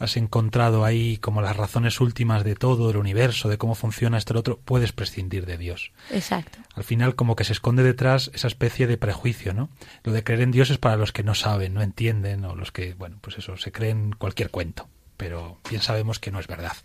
has 0.00 0.16
encontrado 0.16 0.86
ahí 0.86 1.18
como 1.18 1.42
las 1.42 1.56
razones 1.56 2.00
últimas 2.00 2.42
de 2.42 2.56
todo, 2.56 2.88
del 2.88 2.96
universo, 2.96 3.50
de 3.50 3.58
cómo 3.58 3.74
funciona 3.74 4.16
esto 4.16 4.32
y 4.32 4.34
lo 4.34 4.40
otro, 4.40 4.58
puedes 4.58 4.92
prescindir 4.92 5.44
de 5.44 5.58
Dios. 5.58 5.92
Exacto. 6.10 6.58
Al 6.74 6.84
final 6.84 7.14
como 7.14 7.36
que 7.36 7.44
se 7.44 7.52
esconde 7.52 7.82
detrás 7.82 8.30
esa 8.32 8.48
especie 8.48 8.86
de 8.86 8.96
prejuicio, 8.96 9.52
¿no? 9.52 9.68
Lo 10.02 10.12
de 10.12 10.24
creer 10.24 10.40
en 10.40 10.52
Dios 10.52 10.70
es 10.70 10.78
para 10.78 10.96
los 10.96 11.12
que 11.12 11.22
no 11.22 11.34
saben, 11.34 11.74
no 11.74 11.82
entienden 11.82 12.46
o 12.46 12.56
los 12.56 12.72
que, 12.72 12.94
bueno, 12.94 13.18
pues 13.20 13.36
eso, 13.36 13.58
se 13.58 13.72
creen 13.72 14.12
cualquier 14.12 14.50
cuento, 14.50 14.88
pero 15.18 15.58
bien 15.68 15.82
sabemos 15.82 16.18
que 16.18 16.30
no 16.30 16.40
es 16.40 16.46
verdad. 16.46 16.76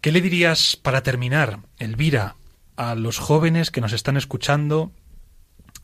¿Qué 0.00 0.12
le 0.12 0.20
dirías 0.20 0.76
para 0.76 1.02
terminar, 1.02 1.58
Elvira, 1.80 2.36
a 2.76 2.94
los 2.94 3.18
jóvenes 3.18 3.72
que 3.72 3.80
nos 3.80 3.92
están 3.92 4.16
escuchando 4.16 4.92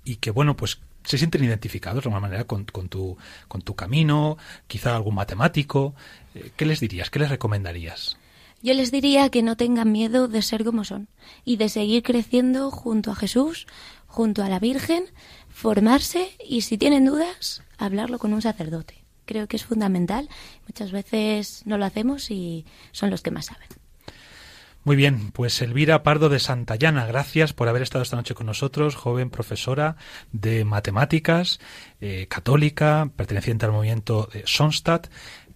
y 0.05 0.17
que, 0.17 0.31
bueno, 0.31 0.57
pues 0.57 0.79
se 1.05 1.19
sienten 1.19 1.45
identificados 1.45 2.03
de 2.03 2.09
alguna 2.09 2.21
manera 2.21 2.45
con, 2.45 2.65
tu, 2.65 3.17
con 3.49 3.63
tu 3.63 3.75
camino, 3.75 4.37
quizá 4.67 4.97
algún 4.97 5.15
matemático? 5.15 5.95
Eh, 6.35 6.51
¿Qué 6.57 6.67
les 6.67 6.81
dirías? 6.81 7.11
¿Qué 7.11 7.19
les 7.19 7.31
recomendarías? 7.31 8.17
Yo 8.63 8.73
les 8.73 8.91
diría 8.91 9.29
que 9.29 9.43
no 9.43 9.57
tengan 9.57 9.93
miedo 9.93 10.27
de 10.27 10.41
ser 10.41 10.65
como 10.65 10.85
son 10.85 11.09
y 11.45 11.57
de 11.57 11.69
seguir 11.69 12.03
creciendo 12.03 12.71
junto 12.71 13.11
a 13.11 13.15
Jesús, 13.15 13.67
junto 14.07 14.43
a 14.43 14.49
la 14.49 14.59
Virgen, 14.59 15.05
formarse 15.51 16.31
y 16.49 16.63
si 16.63 16.79
tienen 16.79 17.05
dudas, 17.05 17.63
hablarlo 17.77 18.19
con 18.19 18.33
un 18.33 18.41
sacerdote. 18.41 19.05
Creo 19.27 19.49
que 19.49 19.57
es 19.57 19.65
fundamental. 19.65 20.29
Muchas 20.67 20.93
veces 20.93 21.63
no 21.67 21.79
lo 21.79 21.85
hacemos 21.85 22.31
y 22.31 22.65
son 22.93 23.11
los 23.11 23.23
que 23.23 23.31
más 23.31 23.47
saben. 23.47 23.69
Muy 24.85 24.97
bien, 24.97 25.31
pues 25.33 25.63
Elvira 25.63 26.03
Pardo 26.03 26.29
de 26.29 26.39
Santayana, 26.39 27.07
gracias 27.07 27.55
por 27.55 27.69
haber 27.69 27.81
estado 27.81 28.03
esta 28.03 28.17
noche 28.17 28.35
con 28.35 28.45
nosotros, 28.45 28.95
joven 28.95 29.31
profesora 29.31 29.97
de 30.33 30.67
matemáticas, 30.67 31.59
eh, 32.03 32.27
católica, 32.29 33.11
perteneciente 33.17 33.65
al 33.65 33.73
movimiento 33.73 34.29
eh, 34.35 34.43
Sonstadt, 34.45 35.07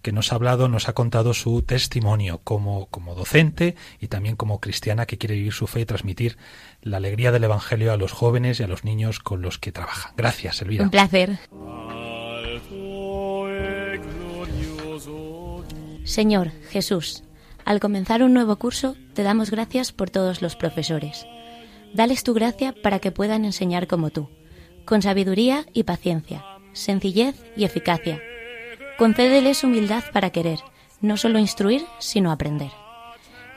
que 0.01 0.11
nos 0.11 0.31
ha 0.31 0.35
hablado, 0.35 0.67
nos 0.67 0.89
ha 0.89 0.93
contado 0.93 1.35
su 1.35 1.61
testimonio 1.61 2.41
como, 2.43 2.87
como 2.87 3.13
docente 3.13 3.75
y 3.99 4.07
también 4.07 4.35
como 4.35 4.59
cristiana 4.59 5.05
que 5.05 5.19
quiere 5.19 5.35
vivir 5.35 5.53
su 5.53 5.67
fe 5.67 5.81
y 5.81 5.85
transmitir 5.85 6.37
la 6.81 6.97
alegría 6.97 7.31
del 7.31 7.43
Evangelio 7.43 7.93
a 7.93 7.97
los 7.97 8.13
jóvenes 8.13 8.59
y 8.59 8.63
a 8.63 8.67
los 8.67 8.83
niños 8.83 9.19
con 9.19 9.43
los 9.43 9.59
que 9.59 9.71
trabaja. 9.71 10.13
Gracias, 10.17 10.61
Elvira. 10.63 10.85
Un 10.85 10.89
placer. 10.89 11.37
Señor 16.03 16.51
Jesús, 16.71 17.23
al 17.69 17.79
comenzar 17.79 18.23
un 18.23 18.33
nuevo 18.33 18.55
curso, 18.55 18.95
te 19.13 19.21
damos 19.21 19.51
gracias 19.51 19.91
por 19.91 20.09
todos 20.09 20.41
los 20.41 20.55
profesores. 20.55 21.27
Dales 21.93 22.23
tu 22.23 22.33
gracia 22.33 22.73
para 22.73 22.97
que 22.97 23.11
puedan 23.11 23.45
enseñar 23.45 23.85
como 23.85 24.09
tú, 24.09 24.27
con 24.85 25.03
sabiduría 25.03 25.67
y 25.71 25.83
paciencia, 25.83 26.43
sencillez 26.73 27.35
y 27.55 27.65
eficacia. 27.65 28.19
Concédeles 28.97 29.63
humildad 29.63 30.03
para 30.11 30.31
querer, 30.31 30.57
no 30.99 31.15
solo 31.15 31.37
instruir, 31.37 31.85
sino 31.99 32.31
aprender. 32.31 32.71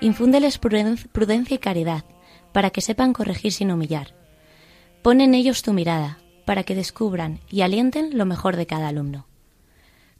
Infúndeles 0.02 0.60
pruden- 0.60 1.08
prudencia 1.10 1.54
y 1.54 1.58
caridad, 1.58 2.04
para 2.52 2.68
que 2.68 2.82
sepan 2.82 3.14
corregir 3.14 3.50
sin 3.50 3.70
humillar. 3.72 4.14
Pon 5.00 5.22
en 5.22 5.32
ellos 5.32 5.62
tu 5.62 5.72
mirada, 5.72 6.18
para 6.44 6.64
que 6.64 6.74
descubran 6.74 7.40
y 7.48 7.62
alienten 7.62 8.18
lo 8.18 8.26
mejor 8.26 8.56
de 8.56 8.66
cada 8.66 8.88
alumno. 8.88 9.26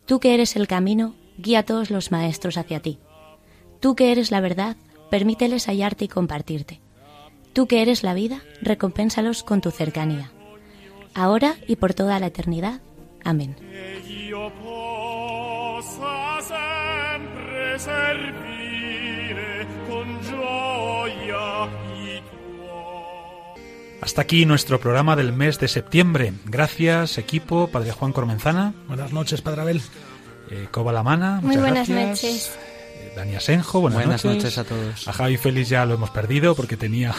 Tú 0.07 0.19
que 0.19 0.33
eres 0.33 0.57
el 0.57 0.67
camino, 0.67 1.15
guía 1.37 1.59
a 1.59 1.63
todos 1.65 1.91
los 1.91 2.11
maestros 2.11 2.57
hacia 2.57 2.81
ti. 2.81 2.99
Tú 3.83 3.95
que 3.97 4.13
eres 4.13 4.31
la 4.31 4.41
verdad, 4.41 4.77
permíteles 5.11 5.67
hallarte 5.67 6.05
y 6.05 6.09
compartirte. 6.09 6.81
Tú 7.53 7.67
que 7.67 7.83
eres 7.83 8.03
la 8.03 8.15
vida, 8.15 8.41
recompénsalos 8.63 9.43
con 9.43 9.61
tu 9.61 9.71
cercanía. 9.71 10.31
Ahora 11.15 11.57
y 11.67 11.77
por 11.77 11.93
toda 11.93 12.19
la 12.19 12.29
eternidad. 12.29 12.81
Amén. 13.25 13.57
Hasta 24.01 24.23
aquí 24.23 24.45
nuestro 24.47 24.81
programa 24.81 25.15
del 25.15 25.33
mes 25.33 25.61
de 25.61 25.69
septiembre. 25.69 26.33
Gracias, 26.45 27.19
equipo, 27.19 27.69
Padre 27.69 27.93
Juan 27.93 28.13
Cormenzana, 28.13 28.75
Buenas 28.89 29.13
noches, 29.13 29.43
Padre 29.43 29.61
Abel. 29.63 29.81
eh, 30.51 30.67
Coba 30.71 30.93
Lamana, 30.93 31.41
Muy 31.41 31.57
buenas 31.57 31.89
gracias. 31.89 32.23
noches. 32.25 32.59
Dani 33.17 33.35
Asenjo, 33.37 33.81
buenas, 33.81 33.99
Buenas 34.01 34.25
noches. 34.25 34.43
noches 34.45 34.59
a 34.59 34.65
todos. 34.65 35.09
A 35.09 35.13
Javi 35.13 35.37
Félix 35.37 35.69
ya 35.69 35.85
lo 35.87 35.95
hemos 35.95 36.11
perdido 36.11 36.55
porque 36.55 36.77
tenía 36.77 37.15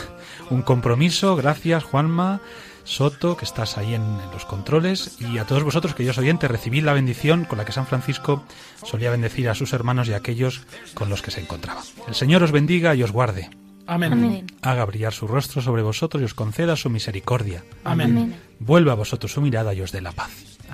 un 0.50 0.62
compromiso. 0.62 1.36
Gracias, 1.36 1.84
Juanma. 1.84 2.42
Soto, 2.86 3.38
que 3.38 3.46
estás 3.46 3.78
ahí 3.78 3.94
en, 3.94 4.02
en 4.02 4.30
los 4.34 4.44
controles, 4.44 5.16
y 5.22 5.38
a 5.38 5.46
todos 5.46 5.64
vosotros, 5.64 5.96
queridos 5.96 6.18
oyentes, 6.18 6.52
recibid 6.52 6.84
la 6.84 6.92
bendición 6.92 7.46
con 7.46 7.58
la 7.58 7.64
que 7.64 7.72
San 7.72 7.88
Francisco 7.88 8.44
solía 8.86 9.10
bendecir 9.10 9.48
a 9.48 9.56
sus 9.56 9.72
hermanos 9.72 10.10
y 10.10 10.14
a 10.14 10.18
aquellos 10.18 10.64
con 10.94 11.08
los 11.10 11.22
que 11.22 11.32
se 11.32 11.40
encontraba. 11.40 11.82
El 12.10 12.14
Señor 12.16 12.44
os 12.44 12.52
bendiga 12.52 12.94
y 12.94 13.02
os 13.04 13.12
guarde. 13.14 13.50
Amén. 13.88 14.12
Amén. 14.14 14.48
Haga 14.62 14.84
brillar 14.86 15.14
su 15.14 15.28
rostro 15.28 15.62
sobre 15.62 15.82
vosotros 15.82 16.22
y 16.22 16.26
os 16.26 16.34
conceda 16.34 16.76
su 16.76 16.90
misericordia. 16.90 17.64
Amén. 17.86 18.12
Amén. 18.18 18.36
Vuelva 18.60 18.92
a 18.92 18.96
vosotros 18.96 19.32
su 19.32 19.40
mirada 19.42 19.74
y 19.74 19.80
os 19.80 19.94
dé 19.94 20.02
la 20.02 20.12
paz. 20.12 20.32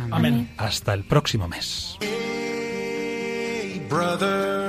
Amén. 0.09 0.51
Hasta 0.57 0.93
el 0.95 1.03
próximo 1.03 1.47
mes. 1.47 1.95
Hey, 2.01 3.85
brother, 3.87 4.68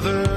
Brother. 0.00 0.27